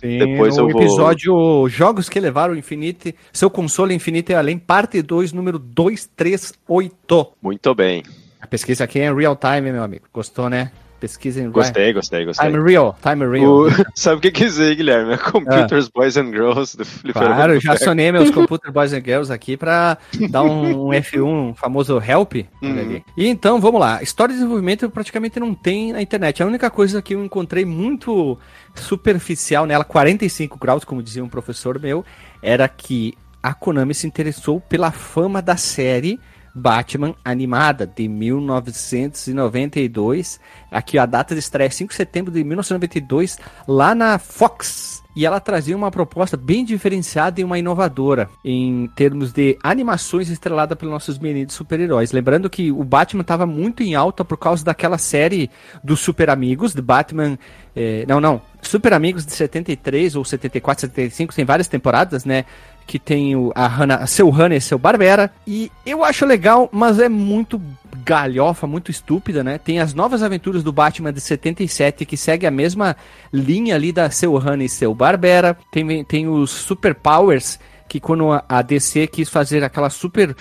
Depois 0.00 0.56
no 0.56 0.64
eu 0.64 0.72
vou- 0.72 0.82
episódio 0.82 1.68
Jogos 1.68 2.08
que 2.08 2.18
levaram 2.18 2.54
o 2.54 2.56
Infinite, 2.56 3.14
seu 3.32 3.48
console 3.48 3.94
Infinite 3.94 4.32
e 4.32 4.34
além, 4.34 4.58
parte 4.58 5.00
2, 5.00 5.32
número 5.32 5.56
238. 5.58 7.32
Muito 7.40 7.74
bem. 7.74 8.02
A 8.40 8.46
pesquisa 8.46 8.84
aqui 8.84 8.98
é 8.98 9.06
em 9.06 9.14
real 9.14 9.36
time, 9.36 9.70
meu 9.72 9.82
amigo. 9.84 10.06
Gostou, 10.12 10.50
né? 10.50 10.72
Pesquisem. 11.02 11.50
Gostei, 11.50 11.92
gostei, 11.92 12.24
gostei. 12.24 12.48
Time 12.48 12.62
Real, 12.62 12.96
Time 13.02 13.26
Real. 13.26 13.52
O... 13.52 13.68
Sabe 13.92 14.18
o 14.18 14.20
que 14.20 14.30
quer 14.30 14.44
dizer, 14.44 14.76
Guilherme? 14.76 15.18
Computers 15.32 15.86
ah. 15.88 15.90
Boys 15.92 16.16
and 16.16 16.30
Girls 16.30 16.76
do 16.76 16.84
Fliperama. 16.84 17.34
Claro, 17.34 17.58
já 17.58 17.72
acionei 17.72 18.12
meus 18.12 18.30
Computer 18.30 18.70
Boys 18.70 18.92
and 18.92 19.02
Girls 19.04 19.32
aqui 19.32 19.56
pra 19.56 19.98
dar 20.30 20.44
um, 20.44 20.86
um 20.86 20.90
F1, 20.90 21.24
um 21.24 21.54
famoso 21.56 22.00
help. 22.00 22.34
Uhum. 22.62 23.02
E 23.16 23.26
então, 23.26 23.60
vamos 23.60 23.80
lá. 23.80 24.00
História 24.00 24.32
de 24.32 24.38
desenvolvimento 24.38 24.88
praticamente 24.88 25.40
não 25.40 25.52
tem 25.52 25.92
na 25.92 26.00
internet. 26.00 26.40
A 26.40 26.46
única 26.46 26.70
coisa 26.70 27.02
que 27.02 27.16
eu 27.16 27.24
encontrei 27.24 27.64
muito 27.64 28.38
superficial 28.76 29.66
nela, 29.66 29.82
45 29.82 30.56
graus, 30.56 30.84
como 30.84 31.02
dizia 31.02 31.24
um 31.24 31.28
professor 31.28 31.80
meu, 31.80 32.04
era 32.40 32.68
que 32.68 33.14
a 33.42 33.52
Konami 33.52 33.92
se 33.92 34.06
interessou 34.06 34.60
pela 34.60 34.92
fama 34.92 35.42
da 35.42 35.56
série 35.56 36.20
Batman 36.54 37.14
animada 37.24 37.86
de 37.86 38.06
1992. 38.08 40.38
Aqui 40.70 40.98
a 40.98 41.06
data 41.06 41.34
de 41.34 41.40
estreia 41.40 41.68
é 41.68 41.70
5 41.70 41.88
de 41.90 41.96
setembro 41.96 42.30
de 42.32 42.44
1992, 42.44 43.38
lá 43.66 43.94
na 43.94 44.18
Fox. 44.18 45.00
E 45.14 45.26
ela 45.26 45.40
trazia 45.40 45.76
uma 45.76 45.90
proposta 45.90 46.38
bem 46.38 46.64
diferenciada 46.64 47.38
e 47.38 47.44
uma 47.44 47.58
inovadora 47.58 48.30
em 48.42 48.88
termos 48.96 49.30
de 49.30 49.58
animações 49.62 50.30
estrelada 50.30 50.74
pelos 50.74 50.92
nossos 50.92 51.18
meninos 51.18 51.52
super-heróis. 51.52 52.12
Lembrando 52.12 52.48
que 52.48 52.72
o 52.72 52.82
Batman 52.82 53.20
estava 53.20 53.44
muito 53.44 53.82
em 53.82 53.94
alta 53.94 54.24
por 54.24 54.38
causa 54.38 54.64
daquela 54.64 54.96
série 54.96 55.50
dos 55.84 56.00
Super 56.00 56.30
Amigos, 56.30 56.72
de 56.72 56.80
Batman. 56.80 57.38
Eh, 57.76 58.06
não, 58.08 58.22
não. 58.22 58.40
Super 58.62 58.94
Amigos 58.94 59.26
de 59.26 59.32
73 59.32 60.16
ou 60.16 60.24
74, 60.24 60.80
75, 60.82 61.34
tem 61.34 61.44
várias 61.44 61.68
temporadas, 61.68 62.24
né? 62.24 62.46
Que 62.86 62.98
tem 62.98 63.34
o, 63.36 63.52
a 63.54 63.66
Hannah, 63.66 64.06
seu 64.06 64.28
Hannah 64.30 64.56
e 64.56 64.60
seu 64.60 64.78
Barbera. 64.78 65.32
E 65.46 65.70
eu 65.84 66.04
acho 66.04 66.26
legal, 66.26 66.68
mas 66.72 66.98
é 66.98 67.08
muito 67.08 67.60
galhofa, 68.04 68.66
muito 68.66 68.90
estúpida, 68.90 69.44
né? 69.44 69.58
Tem 69.58 69.78
as 69.78 69.94
novas 69.94 70.22
aventuras 70.22 70.62
do 70.62 70.72
Batman 70.72 71.12
de 71.12 71.20
77, 71.20 72.04
que 72.04 72.16
segue 72.16 72.46
a 72.46 72.50
mesma 72.50 72.96
linha 73.32 73.74
ali 73.74 73.92
da 73.92 74.10
seu 74.10 74.36
Hannah 74.36 74.64
e 74.64 74.68
seu 74.68 74.94
Barbera. 74.94 75.56
Tem, 75.70 76.04
tem 76.04 76.28
os 76.28 76.50
Super 76.50 76.94
Powers, 76.94 77.58
que 77.88 78.00
quando 78.00 78.30
a 78.48 78.62
DC 78.62 79.06
quis 79.06 79.28
fazer 79.28 79.62
aquela 79.62 79.90
super 79.90 80.34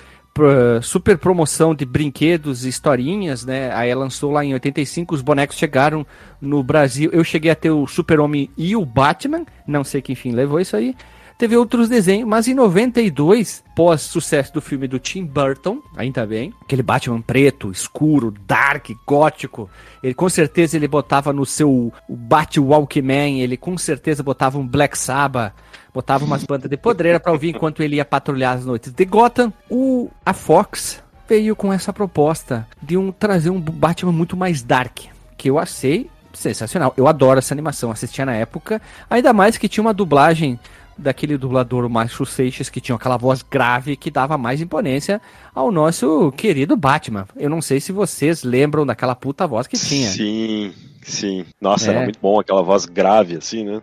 super 0.81 1.17
promoção 1.17 1.75
de 1.75 1.85
brinquedos 1.85 2.63
e 2.65 2.69
historinhas, 2.69 3.45
né? 3.45 3.69
Aí 3.73 3.89
ela 3.89 4.05
lançou 4.05 4.31
lá 4.31 4.45
em 4.45 4.53
85, 4.53 5.13
os 5.13 5.21
bonecos 5.21 5.57
chegaram 5.57 6.07
no 6.39 6.63
Brasil. 6.63 7.09
Eu 7.11 7.23
cheguei 7.23 7.51
a 7.51 7.55
ter 7.55 7.69
o 7.69 7.85
Super-Homem 7.85 8.49
e 8.57 8.73
o 8.73 8.85
Batman, 8.85 9.45
não 9.67 9.83
sei 9.83 10.01
que 10.01 10.13
enfim 10.13 10.31
levou 10.31 10.59
isso 10.59 10.75
aí 10.75 10.95
teve 11.41 11.57
outros 11.57 11.89
desenhos, 11.89 12.29
mas 12.29 12.47
em 12.47 12.53
92, 12.53 13.63
pós 13.75 14.01
sucesso 14.01 14.53
do 14.53 14.61
filme 14.61 14.87
do 14.87 14.99
Tim 14.99 15.25
Burton, 15.25 15.81
ainda 15.97 16.23
bem, 16.23 16.53
aquele 16.61 16.83
Batman 16.83 17.19
preto, 17.19 17.71
escuro, 17.71 18.31
dark, 18.45 18.91
gótico, 19.07 19.67
ele 20.03 20.13
com 20.13 20.29
certeza 20.29 20.77
ele 20.77 20.87
botava 20.87 21.33
no 21.33 21.43
seu 21.43 21.91
Bat 22.07 22.59
Walkman, 22.59 23.41
ele 23.41 23.57
com 23.57 23.75
certeza 23.75 24.21
botava 24.21 24.59
um 24.59 24.67
Black 24.67 24.95
Sabbath, 24.95 25.55
botava 25.91 26.25
umas 26.25 26.43
bandas 26.43 26.69
de 26.69 26.77
podreira 26.77 27.19
para 27.19 27.31
ouvir 27.31 27.49
enquanto 27.49 27.81
ele 27.81 27.95
ia 27.95 28.05
patrulhar 28.05 28.57
as 28.57 28.63
noites 28.63 28.93
de 28.93 29.03
Gotham. 29.03 29.51
O 29.67 30.11
a 30.23 30.33
Fox 30.33 31.01
veio 31.27 31.55
com 31.55 31.73
essa 31.73 31.91
proposta 31.91 32.67
de 32.79 32.97
um 32.97 33.11
trazer 33.11 33.49
um 33.49 33.59
Batman 33.59 34.11
muito 34.11 34.37
mais 34.37 34.61
dark, 34.61 35.05
que 35.35 35.49
eu 35.49 35.57
achei 35.57 36.07
sensacional. 36.33 36.93
Eu 36.95 37.07
adoro 37.07 37.39
essa 37.39 37.51
animação, 37.51 37.89
assistia 37.89 38.27
na 38.27 38.35
época, 38.35 38.79
ainda 39.09 39.33
mais 39.33 39.57
que 39.57 39.67
tinha 39.67 39.83
uma 39.83 39.93
dublagem 39.93 40.59
daquele 41.01 41.37
dublador 41.37 41.89
Márcio 41.89 42.25
Seixas 42.25 42.69
que 42.69 42.79
tinha 42.79 42.95
aquela 42.95 43.17
voz 43.17 43.41
grave 43.43 43.95
que 43.95 44.11
dava 44.11 44.37
mais 44.37 44.61
imponência 44.61 45.21
ao 45.53 45.71
nosso 45.71 46.31
querido 46.33 46.77
Batman. 46.77 47.27
Eu 47.35 47.49
não 47.49 47.61
sei 47.61 47.79
se 47.79 47.91
vocês 47.91 48.43
lembram 48.43 48.85
daquela 48.85 49.15
puta 49.15 49.45
voz 49.47 49.67
que 49.67 49.77
tinha. 49.77 50.09
Sim, 50.09 50.73
sim. 51.01 51.45
Nossa, 51.59 51.91
é. 51.91 51.95
era 51.95 52.03
muito 52.03 52.19
bom 52.19 52.39
aquela 52.39 52.61
voz 52.61 52.85
grave 52.85 53.35
assim, 53.35 53.63
né? 53.63 53.81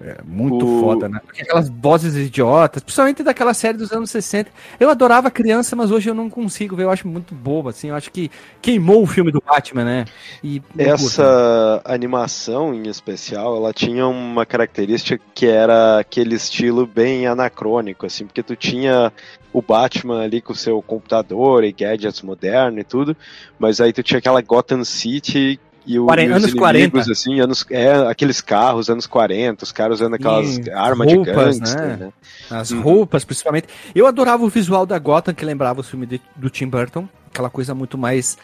É 0.00 0.20
muito 0.24 0.66
o... 0.66 0.80
foda, 0.80 1.08
né? 1.08 1.20
Porque 1.24 1.42
aquelas 1.42 1.68
vozes 1.68 2.14
idiotas, 2.14 2.82
principalmente 2.82 3.22
daquela 3.22 3.54
série 3.54 3.76
dos 3.76 3.92
anos 3.92 4.10
60. 4.10 4.50
Eu 4.78 4.90
adorava 4.90 5.30
criança, 5.30 5.76
mas 5.76 5.90
hoje 5.90 6.10
eu 6.10 6.14
não 6.14 6.30
consigo 6.30 6.76
ver. 6.76 6.84
Eu 6.84 6.90
acho 6.90 7.06
muito 7.06 7.34
bobo, 7.34 7.68
assim. 7.68 7.88
Eu 7.88 7.94
acho 7.94 8.10
que 8.10 8.30
queimou 8.60 9.02
o 9.02 9.06
filme 9.06 9.30
do 9.30 9.42
Batman, 9.44 9.84
né? 9.84 10.04
E 10.42 10.62
Essa 10.78 11.80
curto, 11.82 11.92
animação 11.92 12.74
em 12.74 12.88
especial, 12.88 13.56
ela 13.56 13.72
tinha 13.72 14.06
uma 14.06 14.46
característica 14.46 15.22
que 15.34 15.46
era 15.46 15.98
aquele 15.98 16.34
estilo 16.34 16.86
bem 16.86 17.26
anacrônico, 17.26 18.06
assim, 18.06 18.26
porque 18.26 18.42
tu 18.42 18.56
tinha 18.56 19.12
o 19.52 19.60
Batman 19.60 20.22
ali 20.22 20.40
com 20.40 20.52
o 20.52 20.56
seu 20.56 20.80
computador 20.80 21.62
e 21.64 21.72
gadgets 21.72 22.22
modernos 22.22 22.80
e 22.80 22.84
tudo, 22.84 23.16
mas 23.58 23.80
aí 23.80 23.92
tu 23.92 24.02
tinha 24.02 24.18
aquela 24.18 24.40
Gotham 24.40 24.84
City 24.84 25.60
e, 25.86 25.98
o, 25.98 26.06
40, 26.06 26.28
e 26.28 26.32
anos 26.32 26.42
inimigos, 26.44 26.60
40. 26.60 27.12
assim, 27.12 27.40
anos, 27.40 27.66
é, 27.70 27.92
aqueles 28.08 28.40
carros, 28.40 28.88
anos 28.88 29.06
40, 29.06 29.64
os 29.64 29.72
caras 29.72 30.00
usando 30.00 30.14
aquelas 30.14 30.60
armas 30.74 31.08
de 31.08 31.18
gangster, 31.18 31.80
né? 31.80 31.96
né? 31.96 32.12
As 32.50 32.70
uhum. 32.70 32.80
roupas, 32.80 33.24
principalmente. 33.24 33.68
Eu 33.94 34.06
adorava 34.06 34.44
o 34.44 34.48
visual 34.48 34.86
da 34.86 34.98
Gotham, 34.98 35.34
que 35.34 35.44
lembrava 35.44 35.80
o 35.80 35.82
filme 35.82 36.06
de, 36.06 36.20
do 36.36 36.48
Tim 36.48 36.68
Burton. 36.68 37.08
Aquela 37.30 37.50
coisa 37.50 37.74
muito 37.74 37.96
mais 37.96 38.36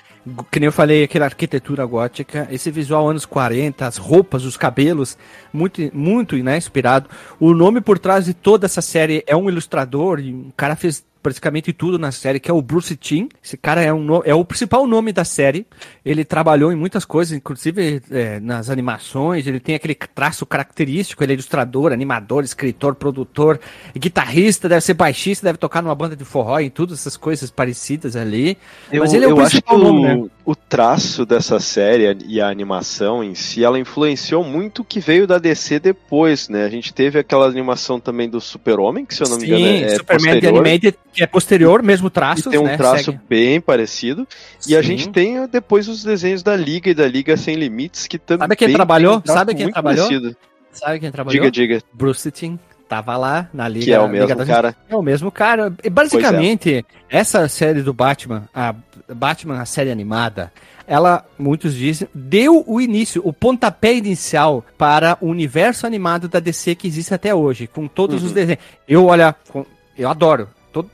que 0.51 0.61
nem 0.61 0.67
eu 0.67 0.73
falei, 0.73 1.05
aquela 1.05 1.27
arquitetura 1.27 1.85
gótica, 1.87 2.49
esse 2.51 2.71
visual 2.71 3.09
anos 3.09 3.25
40, 3.25 3.87
as 3.87 3.97
roupas, 3.97 4.45
os 4.45 4.57
cabelos, 4.57 5.17
muito, 5.53 5.81
muito 5.95 6.37
né, 6.37 6.57
inspirado. 6.57 7.09
O 7.39 7.55
nome 7.55 7.81
por 7.81 7.99
trás 7.99 8.27
de 8.27 8.35
toda 8.35 8.67
essa 8.67 8.83
série 8.83 9.23
é 9.27 9.37
um 9.37 9.49
ilustrador, 9.49 10.21
e 10.21 10.35
um 10.35 10.51
cara 10.57 10.77
fez 10.77 11.05
praticamente 11.23 11.73
tudo 11.73 11.99
na 11.99 12.13
série, 12.13 12.41
que 12.41 12.51
é 12.51 12.55
o 12.55 12.63
Bruce 12.63 12.97
Timm. 12.97 13.29
Esse 13.43 13.57
cara 13.57 13.83
é, 13.83 13.93
um, 13.93 14.23
é 14.25 14.35
o 14.35 14.45
principal 14.45 14.87
nome 14.87 15.13
da 15.13 15.25
série. 15.25 15.67
Ele 16.05 16.25
trabalhou 16.25 16.73
em 16.73 16.77
muitas 16.77 17.05
coisas, 17.05 17.37
inclusive 17.37 18.03
é, 18.11 18.41
nas 18.41 18.71
animações. 18.71 19.47
Ele 19.47 19.61
tem 19.61 19.75
aquele 19.75 19.95
traço 19.95 20.47
característico. 20.47 21.23
Ele 21.23 21.33
é 21.33 21.35
ilustrador, 21.35 21.93
animador, 21.93 22.45
escritor, 22.45 22.95
produtor, 22.95 23.61
guitarrista, 23.97 24.69
deve 24.69 24.81
ser 24.81 24.95
baixista, 24.95 25.47
deve 25.47 25.59
tocar 25.59 25.83
numa 25.83 25.95
banda 25.95 26.17
de 26.17 26.25
forró 26.25 26.61
e 26.61 26.71
todas 26.71 26.99
essas 26.99 27.17
coisas 27.17 27.51
parecidas 27.51 28.17
ali. 28.17 28.57
Eu, 28.91 29.03
Mas 29.03 29.13
ele 29.13 29.25
é 29.25 29.29
o 29.29 29.37
principal 29.37 29.79
nome, 29.79 30.03
né? 30.03 30.29
O 30.49 30.57
traço 30.57 31.27
dessa 31.27 31.61
série 31.61 32.17
e 32.27 32.41
a 32.41 32.49
animação 32.49 33.23
em 33.23 33.35
si, 33.35 33.63
ela 33.63 33.79
influenciou 33.79 34.43
muito 34.43 34.81
o 34.81 34.85
que 34.85 34.99
veio 34.99 35.27
da 35.27 35.37
DC 35.37 35.79
depois, 35.79 36.49
né? 36.49 36.65
A 36.65 36.71
gente 36.71 36.95
teve 36.95 37.19
aquela 37.19 37.47
animação 37.47 38.01
também 38.01 38.31
do 38.31 38.41
Super-Homem, 38.41 39.05
que 39.05 39.15
se 39.15 39.23
eu 39.23 39.29
não 39.29 39.37
me 39.37 39.45
engano 39.45 39.67
é 39.67 39.89
Superman 39.91 40.33
posterior. 40.33 40.59
Animated, 40.59 40.99
que 41.13 41.23
é 41.23 41.27
posterior, 41.27 41.83
mesmo 41.83 42.09
traço. 42.09 42.49
Tem 42.49 42.59
um 42.59 42.65
né? 42.65 42.79
traço 42.79 43.05
Segue. 43.05 43.21
bem 43.29 43.61
parecido. 43.61 44.27
Sim. 44.59 44.73
E 44.73 44.77
a 44.79 44.81
gente 44.81 45.11
tem 45.11 45.47
depois 45.49 45.87
os 45.87 46.03
desenhos 46.03 46.43
da 46.43 46.57
Liga 46.57 46.89
e 46.89 46.95
da 46.95 47.07
Liga 47.07 47.37
Sem 47.37 47.55
Limites, 47.55 48.07
que 48.07 48.19
também. 48.19 48.45
Sabe 48.45 48.57
quem 48.57 48.73
trabalhou? 48.73 49.19
Um 49.19 49.31
Sabe 49.31 49.55
quem 49.55 49.71
trabalhou? 49.71 50.07
Parecido. 50.07 50.37
Sabe 50.73 50.99
quem 50.99 51.11
trabalhou? 51.11 51.43
Diga, 51.43 51.51
diga. 51.51 51.83
Bruce 51.93 52.31
Timm 52.31 52.57
tava 52.89 53.17
lá 53.17 53.49
na 53.53 53.69
liga. 53.69 53.85
Que 53.85 53.93
é 53.93 54.01
o 54.01 54.09
mesmo 54.09 54.47
cara. 54.47 54.77
É 54.89 54.97
o 54.97 55.03
mesmo 55.03 55.31
cara. 55.31 55.73
E 55.85 55.91
basicamente, 55.91 56.85
é. 57.11 57.19
essa 57.19 57.47
série 57.49 57.83
do 57.83 57.93
Batman, 57.93 58.49
a 58.55 58.75
Batman, 59.13 59.61
a 59.61 59.67
série 59.67 59.91
animada, 59.91 60.53
ela, 60.87 61.25
muitos 61.39 61.75
dizem, 61.75 62.09
deu 62.15 62.65
o 62.67 62.81
início, 62.81 63.21
o 63.25 63.33
pontapé 63.33 63.95
inicial 63.95 64.65
para 64.79 65.19
o 65.21 65.27
universo 65.27 65.87
animado 65.87 66.29
da 66.29 66.41
DC 66.41 66.75
que 66.75 66.89
existe 66.89 67.13
até 67.13 67.35
hoje, 67.35 67.67
com 67.67 67.87
todos 67.87 68.23
uhum. 68.23 68.29
os 68.29 68.33
desenhos. 68.33 68.63
Eu, 68.89 69.07
olha, 69.07 69.37
eu 69.97 70.09
adoro. 70.09 70.49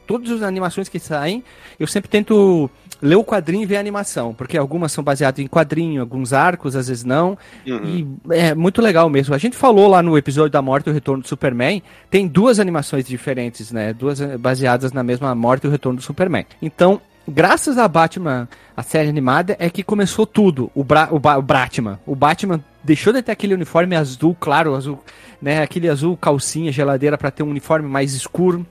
todas 0.07 0.31
as 0.33 0.43
animações 0.43 0.89
que 0.89 0.99
saem, 0.99 1.45
eu 1.79 1.87
sempre 1.87 2.11
tento 2.11 2.69
ler 3.05 3.17
o 3.17 3.25
quadrinho 3.25 3.63
e 3.63 3.67
ver 3.67 3.77
a 3.77 3.81
animação, 3.81 4.33
porque 4.33 4.57
algumas 4.57 4.91
são 4.91 5.05
baseadas 5.05 5.39
em 5.39 5.47
quadrinho, 5.47 6.01
alguns 6.01 6.33
arcos, 6.33 6.75
às 6.75 6.89
vezes 6.89 7.05
não. 7.05 7.37
Uhum. 7.67 7.85
E 7.85 8.35
é 8.35 8.55
muito 8.55 8.81
legal 8.81 9.11
mesmo. 9.11 9.35
A 9.35 9.39
gente 9.39 9.57
falou 9.57 9.89
lá 9.89 10.03
no 10.03 10.17
episódio 10.17 10.51
da 10.51 10.63
Morte 10.63 10.87
e 10.87 10.91
o 10.91 10.93
Retorno 10.95 11.23
do 11.23 11.29
Superman, 11.29 11.83
tem 12.11 12.27
duas 12.27 12.59
animações 12.59 13.05
diferentes, 13.05 13.71
né? 13.71 13.93
Duas 13.93 14.23
eh, 14.23 14.39
baseadas 14.39 14.93
na 14.93 15.03
mesma 15.03 15.35
Morte 15.35 15.65
e 15.65 15.69
o 15.69 15.71
Retorno 15.71 15.99
do 15.99 16.03
Superman. 16.03 16.47
Então, 16.63 16.99
graças 17.29 17.77
a 17.77 17.87
Batman, 17.87 18.49
a 18.75 18.83
série 18.83 19.11
animada, 19.11 19.55
é 19.59 19.69
que 19.69 19.83
começou 19.83 20.25
tudo. 20.27 20.71
O, 20.75 20.83
Bra 20.83 21.09
o, 21.11 21.19
ba 21.19 21.37
o 21.37 21.43
Batman. 21.43 22.01
O 22.07 22.17
Batman 22.17 22.65
deixou 22.83 23.13
de 23.13 23.21
ter 23.21 23.33
aquele 23.33 23.53
uniforme 23.53 23.95
azul, 23.95 24.35
claro, 24.41 24.75
azul, 24.75 24.99
né? 25.43 25.63
Aquele 25.63 25.91
azul 25.91 26.17
calcinha, 26.17 26.73
geladeira, 26.73 27.19
para 27.19 27.31
ter 27.31 27.43
um 27.43 27.51
uniforme 27.51 27.87
mais 27.87 28.15
escuro. 28.15 28.67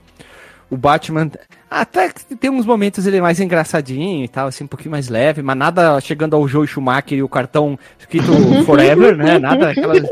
O 0.74 0.76
Batman. 0.76 1.30
Até 1.70 2.10
tem 2.38 2.50
uns 2.50 2.66
momentos 2.66 3.06
ele 3.06 3.18
é 3.18 3.20
mais 3.20 3.38
engraçadinho 3.38 4.24
e 4.24 4.28
tal, 4.28 4.48
assim, 4.48 4.64
um 4.64 4.66
pouquinho 4.66 4.90
mais 4.90 5.08
leve, 5.08 5.40
mas 5.40 5.56
nada 5.56 6.00
chegando 6.00 6.34
ao 6.34 6.46
Joe 6.48 6.66
Schumacher 6.66 7.18
e 7.18 7.22
o 7.22 7.28
cartão 7.28 7.78
escrito 7.98 8.32
Forever, 8.66 9.16
né? 9.16 9.38
Nada, 9.38 9.70
aquelas, 9.70 10.02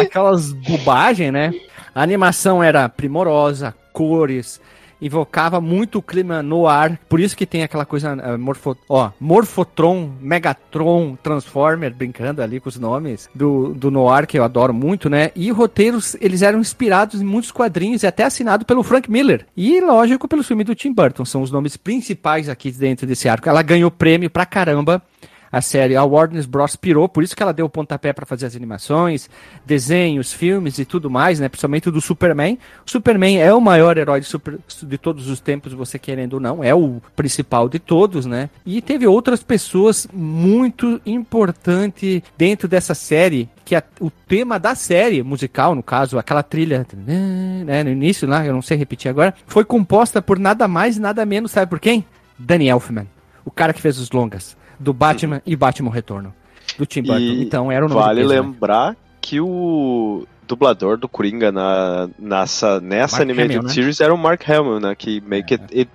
aquelas 0.00 0.52
bobagens, 0.52 1.32
né? 1.32 1.52
A 1.94 2.02
animação 2.02 2.62
era 2.62 2.88
primorosa, 2.88 3.74
cores, 3.92 4.60
invocava 5.00 5.60
muito 5.60 5.98
o 5.98 6.02
clima 6.02 6.42
no 6.42 6.66
ar, 6.66 6.98
por 7.08 7.20
isso 7.20 7.36
que 7.36 7.46
tem 7.46 7.62
aquela 7.62 7.84
coisa 7.84 8.14
uh, 8.14 8.38
morfo, 8.38 8.76
ó, 8.88 9.10
Morfotron, 9.20 10.10
Megatron, 10.20 11.16
Transformer, 11.22 11.94
brincando 11.94 12.42
ali 12.42 12.60
com 12.60 12.68
os 12.68 12.78
nomes 12.78 13.28
do, 13.34 13.74
do 13.74 13.90
Noir, 13.90 14.26
que 14.26 14.38
eu 14.38 14.44
adoro 14.44 14.72
muito, 14.72 15.08
né? 15.08 15.30
E 15.34 15.50
roteiros, 15.50 16.16
eles 16.20 16.42
eram 16.42 16.60
inspirados 16.60 17.20
em 17.20 17.24
muitos 17.24 17.50
quadrinhos 17.50 18.02
e 18.02 18.06
até 18.06 18.24
assinado 18.24 18.64
pelo 18.64 18.82
Frank 18.82 19.10
Miller. 19.10 19.46
E, 19.56 19.80
lógico, 19.80 20.28
pelo 20.28 20.42
filme 20.42 20.64
do 20.64 20.74
Tim 20.74 20.92
Burton, 20.92 21.24
são 21.24 21.42
os 21.42 21.50
nomes 21.50 21.76
principais 21.76 22.48
aqui 22.48 22.70
dentro 22.70 23.06
desse 23.06 23.28
arco. 23.28 23.48
Ela 23.48 23.62
ganhou 23.62 23.90
prêmio 23.90 24.30
pra 24.30 24.46
caramba 24.46 25.02
a 25.50 25.60
série, 25.60 25.96
a 25.96 26.04
Warner 26.04 26.46
Bros. 26.46 26.76
pirou, 26.76 27.08
por 27.08 27.22
isso 27.22 27.36
que 27.36 27.42
ela 27.42 27.52
deu 27.52 27.66
o 27.66 27.70
pontapé 27.70 28.12
para 28.12 28.26
fazer 28.26 28.46
as 28.46 28.56
animações, 28.56 29.28
desenhos, 29.64 30.32
filmes 30.32 30.78
e 30.78 30.84
tudo 30.84 31.10
mais, 31.10 31.40
né? 31.40 31.48
Principalmente 31.48 31.90
do 31.90 32.00
Superman. 32.00 32.58
O 32.86 32.90
Superman 32.90 33.38
é 33.38 33.52
o 33.52 33.60
maior 33.60 33.96
herói 33.96 34.20
de, 34.20 34.26
super, 34.26 34.58
de 34.82 34.98
todos 34.98 35.28
os 35.28 35.40
tempos, 35.40 35.72
você 35.72 35.98
querendo 35.98 36.34
ou 36.34 36.40
não, 36.40 36.62
é 36.62 36.74
o 36.74 37.00
principal 37.14 37.68
de 37.68 37.78
todos, 37.78 38.26
né? 38.26 38.50
E 38.64 38.80
teve 38.82 39.06
outras 39.06 39.42
pessoas 39.42 40.06
muito 40.12 41.00
importantes 41.06 42.22
dentro 42.36 42.68
dessa 42.68 42.94
série, 42.94 43.48
que 43.64 43.74
a, 43.74 43.82
o 44.00 44.10
tema 44.10 44.58
da 44.58 44.74
série 44.74 45.22
musical, 45.22 45.74
no 45.74 45.82
caso, 45.82 46.18
aquela 46.18 46.42
trilha, 46.42 46.86
né, 46.94 47.82
no 47.82 47.90
início 47.90 48.28
lá, 48.28 48.44
eu 48.44 48.52
não 48.52 48.62
sei 48.62 48.76
repetir 48.76 49.08
agora, 49.08 49.34
foi 49.46 49.64
composta 49.64 50.22
por 50.22 50.38
nada 50.38 50.68
mais 50.68 50.96
e 50.96 51.00
nada 51.00 51.26
menos, 51.26 51.50
sabe 51.50 51.68
por 51.68 51.80
quem? 51.80 52.04
Danny 52.38 52.68
Elfman, 52.68 53.06
o 53.44 53.50
cara 53.50 53.72
que 53.72 53.80
fez 53.80 53.98
os 53.98 54.10
longas 54.10 54.56
do 54.78 54.92
Batman 54.92 55.42
e 55.46 55.54
Batman 55.56 55.90
Retorno, 55.90 56.34
do 56.78 56.86
Tim 56.86 57.02
Burton. 57.02 57.18
E 57.20 57.42
então 57.42 57.70
era 57.72 57.84
o 57.84 57.88
nome 57.88 58.00
Vale 58.00 58.20
né? 58.22 58.26
lembrar 58.26 58.96
que 59.20 59.40
o 59.40 60.26
dublador 60.46 60.96
do 60.96 61.08
Coringa 61.08 61.50
na, 61.50 62.08
nessa, 62.18 62.80
nessa 62.80 63.16
Mark 63.16 63.22
Animated 63.22 63.56
Hamill, 63.56 63.62
né? 63.68 63.74
Series 63.74 64.00
era 64.00 64.14
o 64.14 64.18
Mark 64.18 64.48
Hamill, 64.48 64.78
né? 64.78 64.94
Que 64.94 65.20
meio 65.20 65.44
que 65.44 65.58
et- 65.72 65.88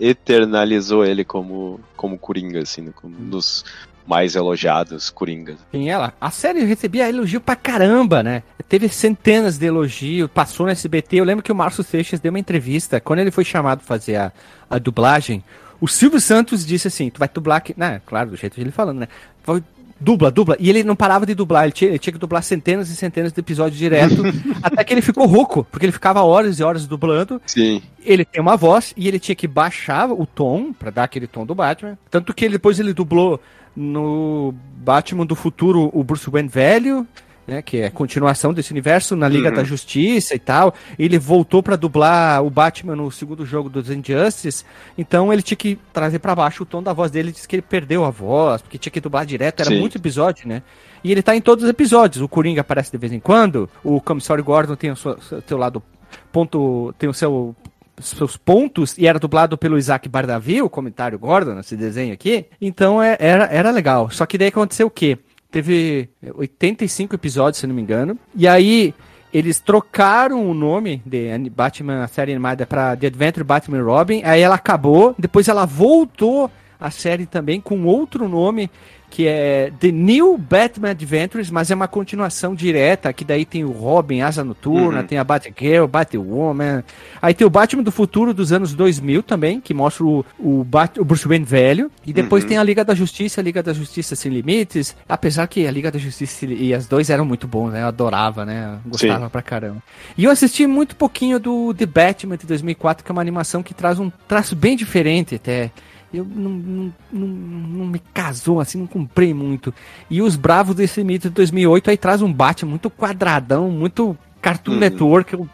eternalizou 0.00 1.04
ele 1.04 1.24
como, 1.24 1.80
como 1.96 2.18
Coringa, 2.18 2.60
assim, 2.60 2.82
né, 2.82 2.92
como 2.94 3.14
um 3.16 3.28
dos 3.30 3.64
mais 4.04 4.34
elogiados 4.34 5.10
Coringas. 5.10 5.58
Quem 5.70 5.88
ela? 5.88 6.12
A 6.20 6.30
série 6.30 6.64
recebia 6.64 7.08
elogio 7.08 7.40
pra 7.40 7.54
caramba, 7.54 8.22
né? 8.22 8.42
Teve 8.68 8.88
centenas 8.88 9.58
de 9.58 9.66
elogios, 9.66 10.28
passou 10.32 10.66
no 10.66 10.72
SBT. 10.72 11.16
Eu 11.18 11.24
lembro 11.24 11.44
que 11.44 11.52
o 11.52 11.54
Márcio 11.54 11.84
Seixas 11.84 12.18
deu 12.18 12.30
uma 12.30 12.38
entrevista, 12.38 13.00
quando 13.00 13.20
ele 13.20 13.30
foi 13.30 13.44
chamado 13.44 13.80
fazer 13.82 14.16
a, 14.16 14.32
a 14.68 14.78
dublagem, 14.78 15.44
o 15.82 15.88
Silvio 15.88 16.20
Santos 16.20 16.64
disse 16.64 16.86
assim, 16.88 17.10
tu 17.10 17.18
vai 17.18 17.28
dublar 17.28 17.58
aqui... 17.58 17.74
Né, 17.76 18.00
claro, 18.06 18.30
do 18.30 18.36
jeito 18.36 18.54
de 18.54 18.60
ele 18.60 18.70
falando, 18.70 19.00
né? 19.00 19.08
Vai- 19.44 19.62
Dubla, 20.00 20.32
dubla. 20.32 20.56
E 20.58 20.68
ele 20.68 20.82
não 20.82 20.96
parava 20.96 21.24
de 21.24 21.32
dublar, 21.32 21.62
ele 21.62 21.72
tinha, 21.72 21.90
ele 21.90 21.98
tinha 21.98 22.12
que 22.12 22.18
dublar 22.18 22.42
centenas 22.42 22.90
e 22.90 22.96
centenas 22.96 23.32
de 23.32 23.38
episódios 23.38 23.78
direto, 23.78 24.16
até 24.60 24.82
que 24.82 24.92
ele 24.92 25.00
ficou 25.00 25.26
rouco, 25.26 25.64
porque 25.70 25.86
ele 25.86 25.92
ficava 25.92 26.22
horas 26.22 26.58
e 26.58 26.62
horas 26.64 26.88
dublando, 26.88 27.40
Sim. 27.46 27.80
ele 28.04 28.24
tem 28.24 28.42
uma 28.42 28.56
voz 28.56 28.92
e 28.96 29.06
ele 29.06 29.20
tinha 29.20 29.36
que 29.36 29.46
baixar 29.46 30.10
o 30.10 30.26
tom 30.26 30.72
pra 30.72 30.90
dar 30.90 31.04
aquele 31.04 31.28
tom 31.28 31.46
do 31.46 31.54
Batman. 31.54 31.96
Tanto 32.10 32.34
que 32.34 32.44
ele, 32.44 32.54
depois 32.54 32.80
ele 32.80 32.92
dublou 32.92 33.40
no 33.76 34.52
Batman 34.78 35.24
do 35.24 35.36
futuro 35.36 35.88
o 35.92 36.02
Bruce 36.02 36.28
Wayne 36.28 36.48
velho, 36.48 37.06
né, 37.46 37.60
que 37.62 37.78
é 37.78 37.86
a 37.86 37.90
continuação 37.90 38.52
desse 38.54 38.70
universo 38.70 39.16
na 39.16 39.28
Liga 39.28 39.48
Uhum. 39.48 39.54
da 39.56 39.64
Justiça 39.64 40.34
e 40.34 40.38
tal. 40.38 40.74
Ele 40.98 41.18
voltou 41.18 41.62
pra 41.62 41.76
dublar 41.76 42.42
o 42.44 42.50
Batman 42.50 42.94
no 42.96 43.10
segundo 43.10 43.44
jogo 43.44 43.68
dos 43.68 43.90
Injustice. 43.90 44.64
Então 44.96 45.32
ele 45.32 45.42
tinha 45.42 45.56
que 45.56 45.78
trazer 45.92 46.18
pra 46.18 46.34
baixo 46.34 46.62
o 46.62 46.66
tom 46.66 46.82
da 46.82 46.92
voz 46.92 47.10
dele, 47.10 47.28
ele 47.28 47.32
disse 47.34 47.48
que 47.48 47.56
ele 47.56 47.62
perdeu 47.62 48.04
a 48.04 48.10
voz, 48.10 48.62
porque 48.62 48.78
tinha 48.78 48.92
que 48.92 49.00
dublar 49.00 49.26
direto, 49.26 49.60
era 49.60 49.70
Sim. 49.70 49.80
muito 49.80 49.96
episódio, 49.98 50.46
né? 50.48 50.62
E 51.02 51.10
ele 51.10 51.22
tá 51.22 51.34
em 51.34 51.40
todos 51.40 51.64
os 51.64 51.70
episódios. 51.70 52.22
O 52.22 52.28
Coringa 52.28 52.60
aparece 52.60 52.92
de 52.92 52.98
vez 52.98 53.12
em 53.12 53.18
quando, 53.20 53.68
o 53.82 54.00
Comissário 54.00 54.44
Gordon 54.44 54.76
tem 54.76 54.90
o 54.92 54.96
seu, 54.96 55.16
seu 55.46 55.58
lado 55.58 55.82
ponto, 56.30 56.94
tem 56.98 57.08
o 57.08 57.14
seu 57.14 57.54
seus 58.00 58.36
pontos 58.36 58.96
e 58.98 59.06
era 59.06 59.18
dublado 59.18 59.56
pelo 59.56 59.78
Isaac 59.78 60.08
Bardavi, 60.08 60.60
o 60.62 60.68
comentário 60.68 61.16
Gordon, 61.18 61.58
esse 61.60 61.76
desenho 61.76 62.12
aqui. 62.12 62.46
Então 62.60 63.00
é- 63.02 63.16
era, 63.20 63.44
era 63.44 63.70
legal. 63.70 64.10
Só 64.10 64.24
que 64.26 64.36
daí 64.38 64.48
aconteceu 64.48 64.86
o 64.86 64.90
quê? 64.90 65.18
Teve 65.52 66.08
85 66.34 67.14
episódios, 67.14 67.58
se 67.58 67.66
não 67.66 67.74
me 67.74 67.82
engano. 67.82 68.18
E 68.34 68.48
aí 68.48 68.94
eles 69.32 69.60
trocaram 69.60 70.50
o 70.50 70.54
nome 70.54 71.02
de 71.06 71.28
Batman, 71.50 72.02
a 72.02 72.08
série 72.08 72.32
animada, 72.32 72.66
para 72.66 72.96
The 72.96 73.06
Adventure 73.06 73.44
Batman 73.44 73.82
Robin. 73.82 74.22
Aí 74.24 74.40
ela 74.40 74.54
acabou, 74.54 75.14
depois 75.18 75.48
ela 75.48 75.66
voltou 75.66 76.50
a 76.80 76.90
série 76.90 77.26
também 77.26 77.60
com 77.60 77.84
outro 77.84 78.28
nome 78.28 78.70
que 79.14 79.26
é 79.26 79.70
The 79.78 79.92
New 79.92 80.38
Batman 80.38 80.88
Adventures, 80.92 81.50
mas 81.50 81.70
é 81.70 81.74
uma 81.74 81.86
continuação 81.86 82.54
direta, 82.54 83.12
que 83.12 83.26
daí 83.26 83.44
tem 83.44 83.62
o 83.62 83.70
Robin, 83.70 84.22
Asa 84.22 84.42
Noturna, 84.42 85.00
Uhum. 85.00 85.06
tem 85.06 85.18
a 85.18 85.22
Batgirl, 85.24 85.86
Batwoman. 85.86 86.82
Aí 87.20 87.34
tem 87.34 87.46
o 87.46 87.50
Batman 87.50 87.82
do 87.82 87.92
futuro 87.92 88.32
dos 88.32 88.52
anos 88.52 88.72
2000 88.72 89.22
também, 89.22 89.60
que 89.60 89.74
mostra 89.74 90.02
o, 90.02 90.24
o, 90.38 90.64
Bat, 90.64 90.98
o 90.98 91.04
Bruce 91.04 91.28
Wayne 91.28 91.44
velho. 91.44 91.90
E 92.06 92.12
depois 92.12 92.42
Uhum. 92.42 92.48
tem 92.48 92.56
a 92.58 92.64
Liga 92.64 92.82
da 92.86 92.94
Justiça, 92.94 93.40
a 93.42 93.44
Liga 93.44 93.62
da 93.62 93.74
Justiça 93.74 94.16
Sem 94.16 94.32
Limites. 94.32 94.96
Apesar 95.06 95.46
que 95.46 95.66
a 95.66 95.70
Liga 95.70 95.90
da 95.90 95.98
Justiça 95.98 96.46
e 96.46 96.72
as 96.72 96.86
dois 96.86 97.10
eram 97.10 97.26
muito 97.26 97.46
bons, 97.46 97.70
né? 97.70 97.82
Eu 97.82 97.88
adorava, 97.88 98.46
né? 98.46 98.78
Eu 98.86 98.90
Gostava 98.92 99.24
Sim. 99.26 99.30
pra 99.30 99.42
caramba. 99.42 99.82
E 100.16 100.24
eu 100.24 100.30
assisti 100.30 100.66
muito 100.66 100.96
pouquinho 100.96 101.38
do 101.38 101.74
The 101.74 101.84
Batman 101.84 102.38
de 102.38 102.46
2004, 102.46 103.04
que 103.04 103.10
é 103.10 103.12
uma 103.12 103.20
animação 103.20 103.62
que 103.62 103.74
traz 103.74 103.98
um 103.98 104.10
traço 104.26 104.56
bem 104.56 104.74
diferente 104.74 105.34
até. 105.34 105.70
Eu 106.12 106.24
não, 106.24 106.50
não, 106.50 106.94
não, 107.12 107.26
não 107.28 107.86
me 107.86 107.98
casou, 108.12 108.60
assim, 108.60 108.78
não 108.78 108.86
comprei 108.86 109.32
muito. 109.32 109.72
E 110.10 110.20
os 110.20 110.36
Bravos 110.36 110.74
desse 110.74 111.02
mito 111.02 111.28
de 111.28 111.34
2008 111.34 111.90
aí 111.90 111.96
traz 111.96 112.20
um 112.22 112.32
Batman 112.32 112.70
muito 112.70 112.90
quadradão, 112.90 113.70
muito 113.70 114.16
Cartoon 114.40 114.72
Uhum. 114.72 114.78
Network. 114.78 115.32
eu- 115.32 115.48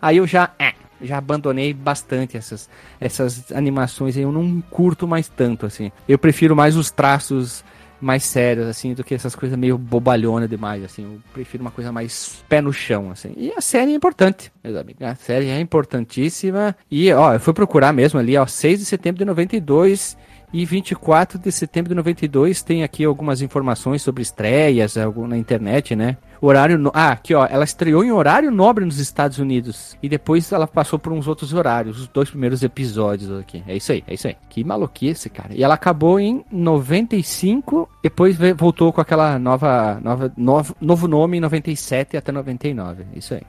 aí 0.00 0.16
eu 0.16 0.26
já, 0.26 0.50
é, 0.58 0.72
já 1.00 1.18
abandonei 1.18 1.72
bastante 1.72 2.36
essas, 2.36 2.68
essas 3.00 3.52
animações 3.52 4.16
aí, 4.16 4.22
eu 4.24 4.32
não 4.32 4.60
curto 4.70 5.06
mais 5.06 5.28
tanto, 5.28 5.66
assim. 5.66 5.92
Eu 6.08 6.18
prefiro 6.18 6.56
mais 6.56 6.76
os 6.76 6.90
traços 6.90 7.64
mais 8.02 8.24
sérios, 8.24 8.66
assim, 8.66 8.94
do 8.94 9.04
que 9.04 9.14
essas 9.14 9.34
coisas 9.34 9.56
meio 9.56 9.78
bobalhona 9.78 10.48
demais, 10.48 10.82
assim. 10.82 11.04
Eu 11.04 11.20
prefiro 11.32 11.62
uma 11.62 11.70
coisa 11.70 11.92
mais 11.92 12.44
pé 12.48 12.60
no 12.60 12.72
chão, 12.72 13.10
assim. 13.10 13.32
E 13.36 13.52
a 13.56 13.60
série 13.60 13.92
é 13.92 13.94
importante, 13.94 14.52
meus 14.62 14.76
amigos. 14.76 15.02
A 15.02 15.14
série 15.14 15.48
é 15.48 15.60
importantíssima. 15.60 16.76
E, 16.90 17.12
ó, 17.12 17.34
eu 17.34 17.40
fui 17.40 17.54
procurar 17.54 17.92
mesmo 17.92 18.18
ali, 18.18 18.36
ó, 18.36 18.44
6 18.44 18.80
de 18.80 18.84
setembro 18.84 19.20
de 19.20 19.24
92 19.24 20.16
e 20.52 20.64
24 20.64 21.38
de 21.38 21.50
setembro 21.50 21.88
de 21.88 21.94
92 21.94 22.62
tem 22.62 22.82
aqui 22.82 23.04
algumas 23.04 23.40
informações 23.40 24.02
sobre 24.02 24.22
estreias 24.22 24.96
na 25.28 25.36
internet, 25.36 25.96
né? 25.96 26.16
Horário. 26.40 26.76
No... 26.76 26.90
Ah, 26.92 27.12
aqui 27.12 27.34
ó, 27.34 27.46
ela 27.46 27.64
estreou 27.64 28.04
em 28.04 28.10
horário 28.10 28.50
nobre 28.50 28.84
nos 28.84 28.98
Estados 28.98 29.38
Unidos. 29.38 29.96
E 30.02 30.08
depois 30.08 30.50
ela 30.52 30.66
passou 30.66 30.98
por 30.98 31.12
uns 31.12 31.28
outros 31.28 31.54
horários, 31.54 32.00
os 32.00 32.08
dois 32.08 32.28
primeiros 32.28 32.62
episódios 32.62 33.30
aqui. 33.38 33.62
É 33.66 33.76
isso 33.76 33.92
aí, 33.92 34.04
é 34.06 34.14
isso 34.14 34.26
aí. 34.26 34.36
Que 34.48 34.64
maluquice, 34.64 35.30
cara. 35.30 35.54
E 35.54 35.62
ela 35.62 35.74
acabou 35.74 36.18
em 36.18 36.44
95, 36.50 37.88
depois 38.02 38.36
voltou 38.56 38.92
com 38.92 39.00
aquela 39.00 39.38
nova, 39.38 40.00
nova 40.02 40.32
novo, 40.36 40.76
novo 40.80 41.08
nome 41.08 41.38
em 41.38 41.40
97 41.40 42.16
até 42.16 42.32
99. 42.32 43.04
É 43.14 43.18
isso 43.18 43.34
aí. 43.34 43.42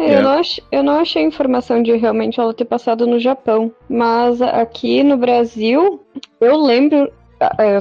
É, 0.00 0.12
É. 0.12 0.18
Eu, 0.18 0.22
não 0.22 0.30
ach- 0.38 0.60
eu 0.72 0.82
não 0.82 0.98
achei 0.98 1.22
informação 1.22 1.82
de 1.82 1.94
realmente 1.96 2.40
ela 2.40 2.54
ter 2.54 2.64
passado 2.64 3.06
no 3.06 3.20
Japão, 3.20 3.70
mas 3.88 4.40
aqui 4.42 5.02
no 5.02 5.16
Brasil, 5.16 6.00
eu 6.40 6.56
lembro. 6.62 7.10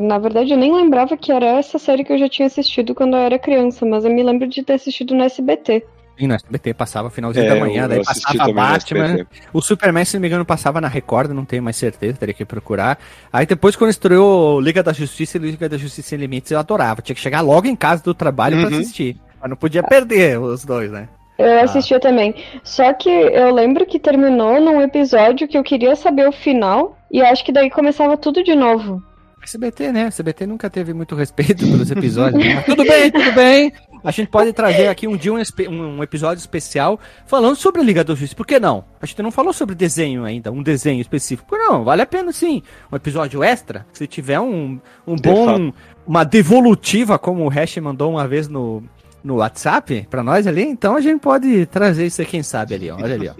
Na 0.01 0.17
verdade, 0.17 0.53
eu 0.53 0.57
nem 0.57 0.73
lembrava 0.73 1.17
que 1.17 1.31
era 1.33 1.45
essa 1.45 1.77
série 1.77 2.03
que 2.05 2.13
eu 2.13 2.17
já 2.17 2.29
tinha 2.29 2.45
assistido 2.45 2.95
quando 2.95 3.15
eu 3.17 3.19
era 3.21 3.37
criança, 3.37 3.85
mas 3.85 4.05
eu 4.05 4.11
me 4.13 4.23
lembro 4.23 4.47
de 4.47 4.63
ter 4.63 4.73
assistido 4.73 5.13
no 5.13 5.21
SBT. 5.23 5.85
E 6.17 6.25
no 6.27 6.33
SBT 6.33 6.73
passava 6.73 7.09
finalzinho 7.09 7.45
É, 7.45 7.49
da 7.49 7.55
eu- 7.55 7.59
manhã, 7.61 7.87
daí 7.87 8.03
passava 8.03 8.53
Batman. 8.53 9.25
O 9.53 9.61
Superman, 9.61 10.05
se 10.05 10.13
não 10.15 10.21
me 10.21 10.27
engano, 10.27 10.45
passava 10.45 10.79
na 10.79 10.87
Record, 10.87 11.31
não 11.31 11.43
tenho 11.45 11.61
mais 11.63 11.75
certeza, 11.75 12.17
teria 12.17 12.33
que 12.33 12.45
procurar. 12.45 12.99
Aí 13.33 13.45
depois, 13.45 13.75
quando 13.75 13.91
estreou 13.91 14.59
Liga 14.61 14.81
da 14.83 14.93
Justiça 14.93 15.37
e 15.37 15.41
Liga 15.41 15.67
da 15.67 15.77
Justiça 15.77 16.07
Sem 16.09 16.19
Limites, 16.19 16.51
eu 16.51 16.59
adorava. 16.59 17.01
Tinha 17.01 17.15
que 17.15 17.21
chegar 17.21 17.41
logo 17.41 17.67
em 17.67 17.75
casa 17.75 18.01
do 18.03 18.13
trabalho 18.13 18.59
pra 18.61 18.69
Uhum. 18.69 18.79
assistir. 18.79 19.17
Mas 19.41 19.49
não 19.49 19.57
podia 19.57 19.83
perder 19.83 20.39
os 20.39 20.63
dois, 20.65 20.89
né? 20.91 21.07
Eu 21.39 21.61
assistia 21.61 21.99
também. 21.99 22.35
Só 22.63 22.91
que 22.93 23.09
eu 23.09 23.53
lembro 23.53 23.85
que 23.85 23.97
terminou 23.97 24.59
num 24.59 24.81
episódio 24.81 25.47
que 25.47 25.57
eu 25.57 25.63
queria 25.63 25.95
saber 25.95 26.27
o 26.27 26.33
final, 26.33 26.97
e 27.09 27.21
acho 27.21 27.45
que 27.45 27.51
daí 27.53 27.69
começava 27.69 28.17
tudo 28.17 28.43
de 28.43 28.53
novo. 28.55 29.01
SBT, 29.41 29.93
né? 29.93 30.01
SBT 30.07 30.45
nunca 30.45 30.69
teve 30.69 30.93
muito 30.93 31.15
respeito 31.15 31.65
pelos 31.65 31.89
episódios. 31.89 32.43
né? 32.43 32.61
Tudo 32.63 32.83
bem, 32.83 33.09
tudo 33.09 33.31
bem. 33.31 33.71
A 34.03 34.11
gente 34.11 34.29
pode 34.29 34.51
trazer 34.53 34.87
aqui 34.87 35.07
um 35.07 35.15
dia 35.15 35.33
um, 35.33 35.41
um- 35.69 36.03
episódio 36.03 36.39
especial 36.39 36.99
falando 37.25 37.55
sobre 37.55 37.81
a 37.81 37.83
Liga 37.83 38.03
da 38.03 38.13
Justiça. 38.13 38.35
Por 38.35 38.45
que 38.45 38.59
não? 38.59 38.83
A 39.01 39.05
gente 39.05 39.21
não 39.21 39.31
falou 39.31 39.51
sobre 39.53 39.75
desenho 39.75 40.25
ainda, 40.25 40.51
um 40.51 40.61
desenho 40.61 41.01
específico. 41.01 41.55
Não? 41.55 41.83
Vale 41.83 42.01
a 42.01 42.05
pena 42.05 42.31
sim. 42.31 42.61
Um 42.91 42.95
episódio 42.95 43.43
extra. 43.43 43.85
Se 43.93 44.07
tiver 44.07 44.39
um, 44.39 44.79
um 45.07 45.15
bom. 45.15 45.71
Uma 46.05 46.23
devolutiva, 46.23 47.19
como 47.19 47.45
o 47.45 47.49
Hash 47.49 47.77
mandou 47.77 48.11
uma 48.11 48.27
vez 48.27 48.47
no, 48.47 48.83
no 49.23 49.35
WhatsApp 49.35 50.07
pra 50.09 50.23
nós 50.23 50.47
ali, 50.47 50.63
então 50.63 50.95
a 50.95 51.01
gente 51.01 51.19
pode 51.19 51.65
trazer 51.67 52.05
isso 52.05 52.21
aí, 52.21 52.27
quem 52.27 52.43
sabe 52.43 52.75
ali, 52.75 52.89
ó. 52.89 52.95
Olha 52.95 53.15
ali, 53.15 53.29
ó. 53.29 53.33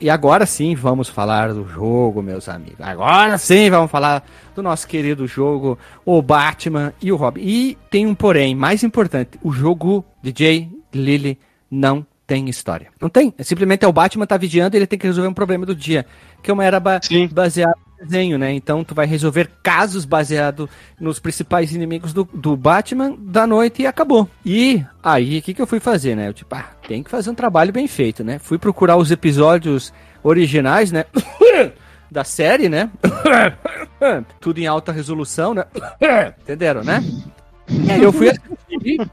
E 0.00 0.08
agora 0.08 0.46
sim 0.46 0.74
vamos 0.74 1.10
falar 1.10 1.52
do 1.52 1.68
jogo, 1.68 2.22
meus 2.22 2.48
amigos. 2.48 2.80
Agora 2.80 3.36
sim 3.36 3.68
vamos 3.68 3.90
falar 3.90 4.24
do 4.54 4.62
nosso 4.62 4.88
querido 4.88 5.26
jogo, 5.26 5.78
o 6.06 6.22
Batman 6.22 6.94
e 7.02 7.12
o 7.12 7.16
Robin. 7.16 7.42
E 7.42 7.78
tem 7.90 8.06
um 8.06 8.14
porém 8.14 8.54
mais 8.54 8.82
importante: 8.82 9.38
o 9.42 9.52
jogo 9.52 10.02
DJ 10.22 10.70
Lily 10.94 11.38
não 11.70 12.06
tem 12.26 12.48
história. 12.48 12.88
Não 12.98 13.10
tem. 13.10 13.34
Simplesmente 13.40 13.84
é 13.84 13.88
o 13.88 13.92
Batman 13.92 14.26
tá 14.26 14.38
vigiando 14.38 14.74
e 14.74 14.78
ele 14.78 14.86
tem 14.86 14.98
que 14.98 15.06
resolver 15.06 15.28
um 15.28 15.34
problema 15.34 15.66
do 15.66 15.74
dia. 15.74 16.06
Que 16.42 16.50
é 16.50 16.54
uma 16.54 16.64
era 16.64 16.80
ba 16.80 16.98
Sim. 17.02 17.28
baseada 17.28 17.74
desenho, 18.00 18.38
né? 18.38 18.52
Então 18.52 18.82
tu 18.82 18.94
vai 18.94 19.06
resolver 19.06 19.50
casos 19.62 20.04
baseado 20.04 20.68
nos 20.98 21.18
principais 21.18 21.72
inimigos 21.74 22.12
do, 22.12 22.28
do 22.32 22.56
Batman 22.56 23.14
da 23.18 23.46
noite 23.46 23.82
e 23.82 23.86
acabou. 23.86 24.28
E 24.44 24.84
aí, 25.02 25.38
o 25.38 25.42
que, 25.42 25.54
que 25.54 25.62
eu 25.62 25.66
fui 25.66 25.80
fazer, 25.80 26.16
né? 26.16 26.28
Eu 26.28 26.34
tipo, 26.34 26.54
ah, 26.54 26.66
tem 26.88 27.02
que 27.02 27.10
fazer 27.10 27.30
um 27.30 27.34
trabalho 27.34 27.72
bem 27.72 27.86
feito, 27.86 28.24
né? 28.24 28.38
Fui 28.38 28.58
procurar 28.58 28.96
os 28.96 29.10
episódios 29.10 29.92
originais, 30.22 30.90
né? 30.90 31.04
da 32.10 32.24
série, 32.24 32.68
né? 32.68 32.90
Tudo 34.40 34.58
em 34.58 34.66
alta 34.66 34.92
resolução, 34.92 35.54
né? 35.54 35.64
Entenderam, 36.42 36.82
né? 36.82 37.02
E 37.68 37.90
aí 37.92 38.02
eu 38.02 38.12
fui 38.12 38.28
assistir 38.28 39.08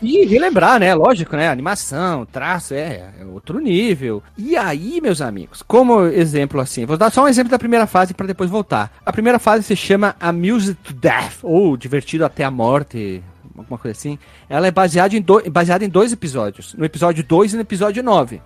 e 0.00 0.24
relembrar, 0.24 0.78
né? 0.78 0.94
Lógico, 0.94 1.36
né? 1.36 1.48
Animação, 1.48 2.24
traço, 2.24 2.74
é, 2.74 3.12
é, 3.20 3.24
outro 3.24 3.58
nível. 3.58 4.22
E 4.36 4.56
aí, 4.56 5.00
meus 5.00 5.20
amigos, 5.20 5.62
como 5.62 6.04
exemplo 6.06 6.60
assim, 6.60 6.86
vou 6.86 6.96
dar 6.96 7.10
só 7.10 7.24
um 7.24 7.28
exemplo 7.28 7.50
da 7.50 7.58
primeira 7.58 7.86
fase 7.86 8.14
para 8.14 8.26
depois 8.26 8.48
voltar. 8.48 8.92
A 9.04 9.12
primeira 9.12 9.38
fase 9.38 9.64
se 9.64 9.76
chama 9.76 10.14
Amused 10.20 10.74
to 10.82 10.92
Death, 10.92 11.38
ou 11.42 11.76
Divertido 11.76 12.24
até 12.24 12.44
a 12.44 12.50
Morte, 12.50 13.22
alguma 13.56 13.78
coisa 13.78 13.98
assim. 13.98 14.18
Ela 14.48 14.68
é 14.68 14.70
baseada 14.70 15.16
em, 15.16 15.20
do, 15.20 15.42
baseada 15.50 15.84
em 15.84 15.88
dois 15.88 16.12
episódios, 16.12 16.74
no 16.74 16.84
episódio 16.84 17.24
2 17.24 17.52
e 17.52 17.56
no 17.56 17.62
episódio 17.62 18.02
9. 18.02 18.40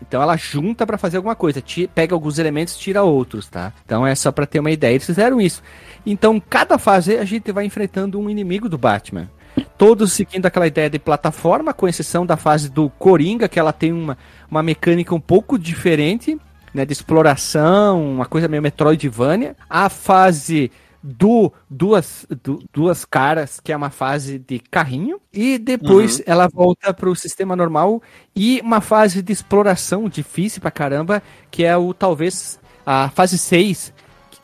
Então 0.00 0.22
ela 0.22 0.36
junta 0.36 0.86
para 0.86 0.96
fazer 0.96 1.16
alguma 1.16 1.34
coisa, 1.34 1.62
pega 1.92 2.14
alguns 2.14 2.38
elementos, 2.38 2.76
tira 2.76 3.02
outros, 3.02 3.48
tá? 3.48 3.72
Então 3.84 4.06
é 4.06 4.14
só 4.14 4.30
para 4.30 4.46
ter 4.46 4.60
uma 4.60 4.70
ideia. 4.70 4.94
Eles 4.94 5.06
fizeram 5.06 5.40
isso. 5.40 5.62
Então 6.06 6.40
cada 6.40 6.78
fase 6.78 7.16
a 7.16 7.24
gente 7.24 7.50
vai 7.50 7.64
enfrentando 7.64 8.18
um 8.18 8.30
inimigo 8.30 8.68
do 8.68 8.78
Batman. 8.78 9.28
Todos 9.76 10.12
seguindo 10.12 10.46
aquela 10.46 10.66
ideia 10.66 10.88
de 10.88 10.98
plataforma, 10.98 11.72
com 11.72 11.88
exceção 11.88 12.24
da 12.24 12.36
fase 12.36 12.70
do 12.70 12.88
Coringa, 12.90 13.48
que 13.48 13.58
ela 13.58 13.72
tem 13.72 13.92
uma, 13.92 14.16
uma 14.50 14.62
mecânica 14.62 15.14
um 15.14 15.20
pouco 15.20 15.58
diferente, 15.58 16.38
né, 16.72 16.84
de 16.84 16.92
exploração, 16.92 18.14
uma 18.14 18.26
coisa 18.26 18.48
meio 18.48 18.62
Metroidvania. 18.62 19.56
A 19.68 19.88
fase 19.88 20.70
do 21.02 21.52
duas, 21.68 22.24
do, 22.42 22.62
duas 22.72 23.04
caras, 23.04 23.58
que 23.58 23.72
é 23.72 23.76
uma 23.76 23.90
fase 23.90 24.38
de 24.38 24.60
carrinho, 24.60 25.20
e 25.32 25.58
depois 25.58 26.18
uhum. 26.18 26.24
ela 26.26 26.48
volta 26.48 26.94
para 26.94 27.10
o 27.10 27.16
sistema 27.16 27.56
normal 27.56 28.00
e 28.36 28.60
uma 28.62 28.80
fase 28.80 29.20
de 29.20 29.32
exploração 29.32 30.08
difícil 30.08 30.60
pra 30.60 30.70
caramba, 30.70 31.22
que 31.50 31.64
é 31.64 31.76
o 31.76 31.92
talvez 31.92 32.60
a 32.86 33.08
fase 33.10 33.36
6, 33.36 33.92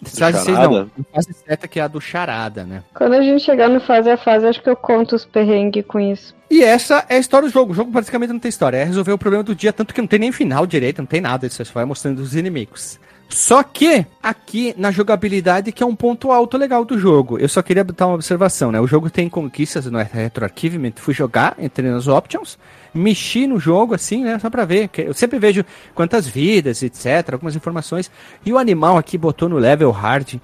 Fase 0.05 0.45
6 0.45 0.59
não, 0.59 0.91
fase 1.13 1.33
7 1.33 1.69
que 1.69 1.81
é 1.81 1.83
a 1.83 1.89
do 1.89 2.01
Charada, 2.01 2.65
né? 2.65 2.85
Quando 2.95 3.15
a 3.15 3.23
gente 3.23 3.43
chegar 3.43 3.69
no 3.69 3.81
fase 3.81 4.09
a 4.09 4.17
fase, 4.17 4.47
acho 4.47 4.63
que 4.63 4.71
eu 4.71 4.77
conto 4.77 5.17
os 5.17 5.25
perrengues 5.25 5.85
com 5.87 5.99
isso. 5.99 6.35
E 6.51 6.63
essa 6.63 7.05
é 7.09 7.17
a 7.17 7.19
história 7.19 7.49
do 7.49 7.53
jogo. 7.53 7.73
O 7.73 7.75
jogo 7.75 7.91
praticamente 7.91 8.33
não 8.33 8.41
tem 8.41 8.49
história. 8.49 8.77
É 8.77 8.85
resolver 8.85 9.13
o 9.13 9.19
problema 9.19 9.43
do 9.43 9.55
dia, 9.55 9.73
tanto 9.73 9.93
que 9.93 10.01
não 10.01 10.09
tem 10.09 10.21
nem 10.21 10.33
final 10.33 10.67
direito, 10.67 10.99
não 10.99 11.07
tem 11.07 11.21
nada. 11.21 11.47
Isso 11.47 11.65
só 11.65 11.73
vai 11.73 11.85
mostrando 11.85 12.21
os 12.21 12.35
inimigos. 12.37 12.99
Só 13.29 13.63
que 13.63 14.07
aqui 14.23 14.75
na 14.77 14.91
jogabilidade 14.91 15.71
que 15.71 15.83
é 15.83 15.87
um 15.87 15.95
ponto 15.95 16.33
alto 16.33 16.57
legal 16.57 16.85
do 16.85 16.99
jogo. 16.99 17.39
Eu 17.39 17.49
só 17.49 17.63
queria 17.63 17.85
botar 17.85 18.07
uma 18.07 18.15
observação, 18.15 18.73
né? 18.73 18.81
O 18.81 18.87
jogo 18.87 19.11
tem 19.11 19.29
conquistas 19.29 19.87
no 19.87 19.99
retroarchivement. 19.99 20.93
Fui 20.97 21.13
jogar, 21.13 21.55
entrei 21.59 21.91
nas 21.91 22.09
options 22.09 22.59
mexi 22.95 23.47
no 23.47 23.59
jogo, 23.59 23.95
assim, 23.95 24.25
né? 24.25 24.39
Só 24.39 24.51
pra 24.51 24.65
ver. 24.65 24.91
Eu 24.99 25.15
sempre 25.15 25.39
vejo 25.39 25.65
quantas 25.95 26.27
vidas, 26.27 26.83
etc., 26.83 27.33
algumas 27.33 27.57
informações. 27.57 28.11
E 28.45 28.53
o 28.53 28.59
animal 28.59 28.97
aqui 28.97 29.17
botou 29.17 29.49
no 29.49 29.59
level 29.59 29.91
hard. 29.91 30.37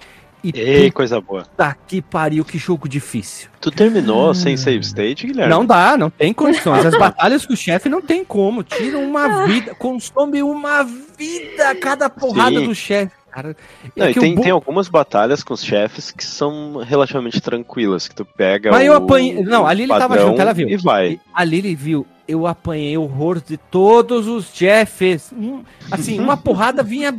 E 0.44 0.52
Ei, 0.54 0.90
coisa 0.90 1.18
boa. 1.22 1.46
Tá 1.56 1.74
que 1.86 2.02
pariu, 2.02 2.44
que 2.44 2.58
jogo 2.58 2.86
difícil. 2.86 3.48
Tu 3.62 3.70
terminou 3.70 4.30
hum. 4.30 4.34
sem 4.34 4.58
save 4.58 4.84
state, 4.84 5.26
Guilherme? 5.26 5.50
Não 5.50 5.64
dá, 5.64 5.96
não 5.96 6.10
tem 6.10 6.34
condições. 6.34 6.84
As 6.84 6.92
batalhas 7.00 7.46
com 7.46 7.54
o 7.54 7.56
chefe 7.56 7.88
não 7.88 8.02
tem 8.02 8.22
como. 8.22 8.62
Tira 8.62 8.98
uma 8.98 9.46
vida, 9.46 9.74
consome 9.74 10.42
uma 10.42 10.82
vida 10.82 11.74
cada 11.80 12.10
porrada 12.10 12.60
Sim. 12.60 12.66
do 12.66 12.74
chefe. 12.74 13.12
Cara, 13.30 13.56
não, 13.96 14.10
e 14.10 14.14
tem, 14.14 14.36
tem 14.36 14.50
algumas 14.52 14.86
batalhas 14.86 15.42
com 15.42 15.54
os 15.54 15.64
chefes 15.64 16.12
que 16.12 16.24
são 16.24 16.76
relativamente 16.86 17.40
tranquilas, 17.40 18.06
que 18.06 18.14
tu 18.14 18.24
pega. 18.24 18.70
Mas 18.70 18.82
o, 18.82 18.84
eu 18.84 18.94
apanhei. 18.94 19.42
Não, 19.42 19.66
ali 19.66 19.84
ele 19.84 19.92
tava 19.92 20.18
junto, 20.18 20.40
ela 20.40 20.52
viu. 20.52 20.68
E 20.68 20.76
vai. 20.76 21.18
Ali 21.34 21.58
ele 21.58 21.74
viu 21.74 22.06
eu 22.26 22.46
apanhei 22.46 22.96
horror 22.96 23.40
de 23.40 23.56
todos 23.56 24.26
os 24.26 24.54
chefes. 24.54 25.32
Um, 25.32 25.62
assim, 25.90 26.18
uma 26.18 26.36
porrada 26.38 26.82
vinha. 26.82 27.12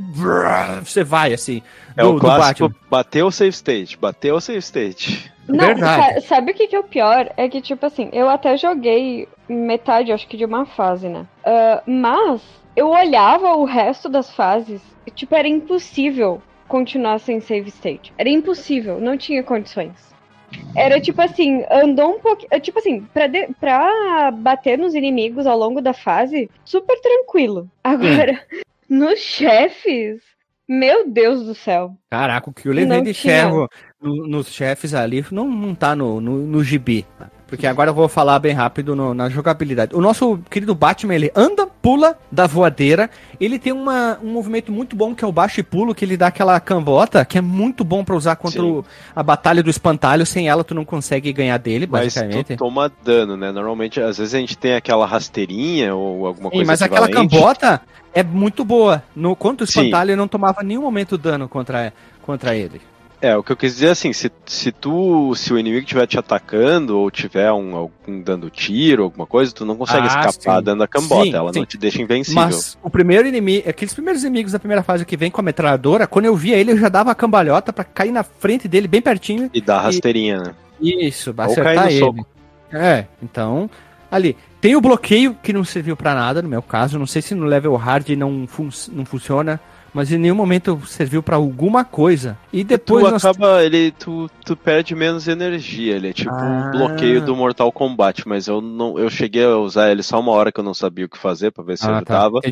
Você 0.83 1.03
vai, 1.03 1.33
assim. 1.33 1.61
É 1.95 2.01
do, 2.01 2.15
o 2.15 2.19
clássico, 2.19 2.73
bateu 2.89 3.27
o 3.27 3.31
save 3.31 3.51
state, 3.51 3.97
bateu 3.97 4.35
o 4.35 4.41
save 4.41 4.59
state. 4.59 5.31
Não, 5.47 5.65
Verdade. 5.65 6.21
sabe 6.21 6.51
o 6.51 6.55
que, 6.55 6.67
que 6.67 6.75
é 6.75 6.79
o 6.79 6.83
pior? 6.83 7.31
É 7.37 7.47
que, 7.47 7.61
tipo 7.61 7.85
assim, 7.85 8.09
eu 8.11 8.27
até 8.27 8.57
joguei 8.57 9.27
metade, 9.47 10.11
acho 10.11 10.27
que 10.27 10.37
de 10.37 10.45
uma 10.45 10.65
fase, 10.65 11.07
né? 11.07 11.25
Uh, 11.45 11.91
mas 11.91 12.41
eu 12.75 12.89
olhava 12.89 13.55
o 13.55 13.63
resto 13.63 14.09
das 14.09 14.31
fases, 14.31 14.81
e, 15.05 15.11
tipo, 15.11 15.35
era 15.35 15.47
impossível 15.47 16.41
continuar 16.67 17.19
sem 17.19 17.39
save 17.39 17.69
state. 17.69 18.11
Era 18.17 18.29
impossível, 18.29 18.99
não 18.99 19.17
tinha 19.17 19.43
condições. 19.43 20.14
Era 20.75 20.99
tipo 20.99 21.21
assim, 21.21 21.63
andou 21.71 22.15
um 22.15 22.19
pouquinho. 22.19 22.49
É, 22.51 22.59
tipo 22.59 22.79
assim, 22.79 23.01
pra, 23.13 23.27
de, 23.27 23.47
pra 23.59 24.31
bater 24.31 24.77
nos 24.77 24.93
inimigos 24.93 25.47
ao 25.47 25.57
longo 25.57 25.81
da 25.81 25.93
fase, 25.93 26.49
super 26.63 26.99
tranquilo. 26.99 27.69
Agora, 27.83 28.39
nos 28.89 29.19
chefes, 29.19 30.21
meu 30.67 31.09
Deus 31.09 31.45
do 31.45 31.55
céu. 31.55 31.95
Caraca, 32.09 32.49
o 32.49 32.53
que 32.53 32.67
eu 32.67 32.73
levei 32.73 33.01
de 33.01 33.13
ferro 33.13 33.67
no, 34.01 34.27
nos 34.27 34.47
chefes 34.51 34.93
ali 34.93 35.25
não, 35.31 35.49
não 35.49 35.73
tá 35.73 35.95
no, 35.95 36.19
no, 36.21 36.37
no 36.45 36.63
gibi. 36.63 37.05
Porque 37.47 37.67
agora 37.67 37.91
eu 37.91 37.93
vou 37.93 38.07
falar 38.09 38.39
bem 38.39 38.53
rápido 38.53 38.95
no, 38.95 39.13
na 39.13 39.29
jogabilidade. 39.29 39.95
O 39.95 40.01
nosso 40.01 40.39
querido 40.49 40.73
Batman, 40.73 41.13
ele 41.13 41.31
anda, 41.35 41.67
pula 41.67 42.17
da 42.31 42.47
voadeira. 42.47 43.09
Ele 43.39 43.59
tem 43.59 43.71
uma, 43.71 44.17
um 44.21 44.31
movimento 44.31 44.71
muito 44.71 44.95
bom 44.95 45.13
que 45.13 45.23
é 45.23 45.27
o 45.27 45.31
baixo 45.31 45.59
e 45.59 45.63
pulo, 45.63 45.93
que 45.93 46.03
ele 46.03 46.17
dá 46.17 46.27
aquela 46.27 46.59
cambota, 46.59 47.23
que 47.23 47.37
é 47.37 47.41
muito 47.41 47.83
bom 47.83 48.03
para 48.03 48.15
usar 48.15 48.35
contra 48.35 48.63
o, 48.63 48.83
a 49.15 49.21
batalha 49.21 49.61
do 49.61 49.69
espantalho. 49.69 50.25
Sem 50.25 50.49
ela, 50.49 50.63
tu 50.63 50.73
não 50.73 50.83
consegue 50.83 51.31
ganhar 51.31 51.57
dele, 51.57 51.85
basicamente. 51.85 52.49
Mas 52.49 52.57
tu 52.57 52.57
toma 52.57 52.91
dano, 53.03 53.37
né? 53.37 53.51
Normalmente, 53.51 54.01
às 54.01 54.17
vezes 54.17 54.33
a 54.33 54.39
gente 54.39 54.57
tem 54.57 54.73
aquela 54.73 55.05
rasteirinha 55.05 55.93
ou 55.93 56.25
alguma 56.25 56.49
Sim, 56.49 56.57
coisa 56.57 56.71
mas 56.71 56.81
aquela 56.81 57.07
cambota 57.07 57.79
é 58.11 58.23
muito 58.23 58.65
boa. 58.65 59.03
No, 59.15 59.35
contra 59.35 59.63
o 59.63 59.69
espantalho, 59.69 60.07
Sim. 60.07 60.13
eu 60.13 60.17
não 60.17 60.27
tomava 60.27 60.63
nenhum 60.63 60.81
momento 60.81 61.15
dano 61.15 61.47
contra, 61.47 61.93
contra 62.23 62.55
ele. 62.55 62.81
É, 63.25 63.35
o 63.35 63.41
que 63.41 63.51
eu 63.51 63.57
quis 63.57 63.73
dizer 63.73 63.87
é 63.87 63.89
assim, 63.89 64.13
se, 64.13 64.31
se 64.45 64.71
tu, 64.71 65.33
se 65.33 65.51
o 65.51 65.57
inimigo 65.57 65.81
estiver 65.81 66.05
te 66.05 66.19
atacando 66.19 66.95
ou 66.95 67.09
tiver 67.09 67.51
um, 67.51 67.75
algum 67.75 68.21
dando 68.21 68.51
tiro, 68.51 69.01
alguma 69.01 69.25
coisa, 69.25 69.51
tu 69.51 69.65
não 69.65 69.75
consegue 69.75 70.03
ah, 70.07 70.27
escapar 70.27 70.59
sim. 70.59 70.63
dando 70.63 70.83
a 70.83 70.87
cambota, 70.87 71.23
sim, 71.23 71.33
ela 71.33 71.51
sim. 71.51 71.57
não 71.57 71.65
te 71.65 71.75
deixa 71.75 71.99
invencível. 71.99 72.43
Mas 72.43 72.77
o 72.83 72.89
primeiro 72.89 73.27
inimigo, 73.27 73.67
aqueles 73.67 73.95
primeiros 73.95 74.23
inimigos 74.23 74.51
da 74.51 74.59
primeira 74.59 74.83
fase 74.83 75.03
que 75.07 75.17
vem 75.17 75.31
com 75.31 75.41
a 75.41 75.43
metralhadora, 75.43 76.05
quando 76.05 76.25
eu 76.25 76.35
via 76.35 76.55
ele, 76.55 76.73
eu 76.73 76.77
já 76.77 76.87
dava 76.87 77.09
a 77.09 77.15
cambalhota 77.15 77.73
para 77.73 77.83
cair 77.83 78.11
na 78.11 78.21
frente 78.21 78.67
dele, 78.67 78.87
bem 78.87 79.01
pertinho. 79.01 79.49
E 79.51 79.59
dar 79.59 79.81
rasteirinha, 79.81 80.37
né? 80.37 80.53
Isso, 80.79 81.33
acertar 81.35 81.87
ele. 81.87 81.97
Soco. 81.97 82.27
É, 82.71 83.05
então, 83.23 83.67
ali. 84.11 84.37
Tem 84.61 84.75
o 84.75 84.81
bloqueio 84.81 85.35
que 85.41 85.51
não 85.51 85.63
serviu 85.63 85.97
para 85.97 86.13
nada, 86.13 86.43
no 86.43 86.49
meu 86.49 86.61
caso, 86.61 86.99
não 86.99 87.07
sei 87.07 87.23
se 87.23 87.33
no 87.33 87.45
level 87.45 87.75
hard 87.75 88.07
não, 88.09 88.45
fun 88.45 88.69
não 88.91 89.03
funciona 89.03 89.59
mas 89.95 90.11
em 90.11 90.17
nenhum 90.17 90.35
momento 90.35 90.77
serviu 90.85 91.23
para 91.23 91.37
alguma 91.37 91.85
coisa. 91.85 92.37
E 92.51 92.65
depois 92.65 93.05
tu 93.05 93.11
nós... 93.11 93.23
acaba, 93.23 93.63
ele 93.63 93.91
tu, 93.91 94.29
tu 94.43 94.53
perde 94.53 94.93
menos 94.93 95.25
energia, 95.25 95.95
ele 95.95 96.09
é 96.09 96.13
tipo 96.13 96.33
ah. 96.33 96.67
um 96.67 96.77
bloqueio 96.77 97.21
do 97.21 97.33
Mortal 97.33 97.71
Kombat, 97.71 98.27
mas 98.27 98.45
eu 98.49 98.59
não 98.59 98.99
eu 98.99 99.09
cheguei 99.09 99.45
a 99.45 99.55
usar 99.55 99.89
ele 99.89 100.03
só 100.03 100.19
uma 100.19 100.33
hora 100.33 100.51
que 100.51 100.59
eu 100.59 100.65
não 100.65 100.73
sabia 100.73 101.05
o 101.05 101.09
que 101.09 101.17
fazer 101.17 101.51
para 101.51 101.63
ver 101.63 101.77
se 101.77 101.85
ah, 101.85 101.95
ajudava. 101.95 102.41
Tá. 102.41 102.49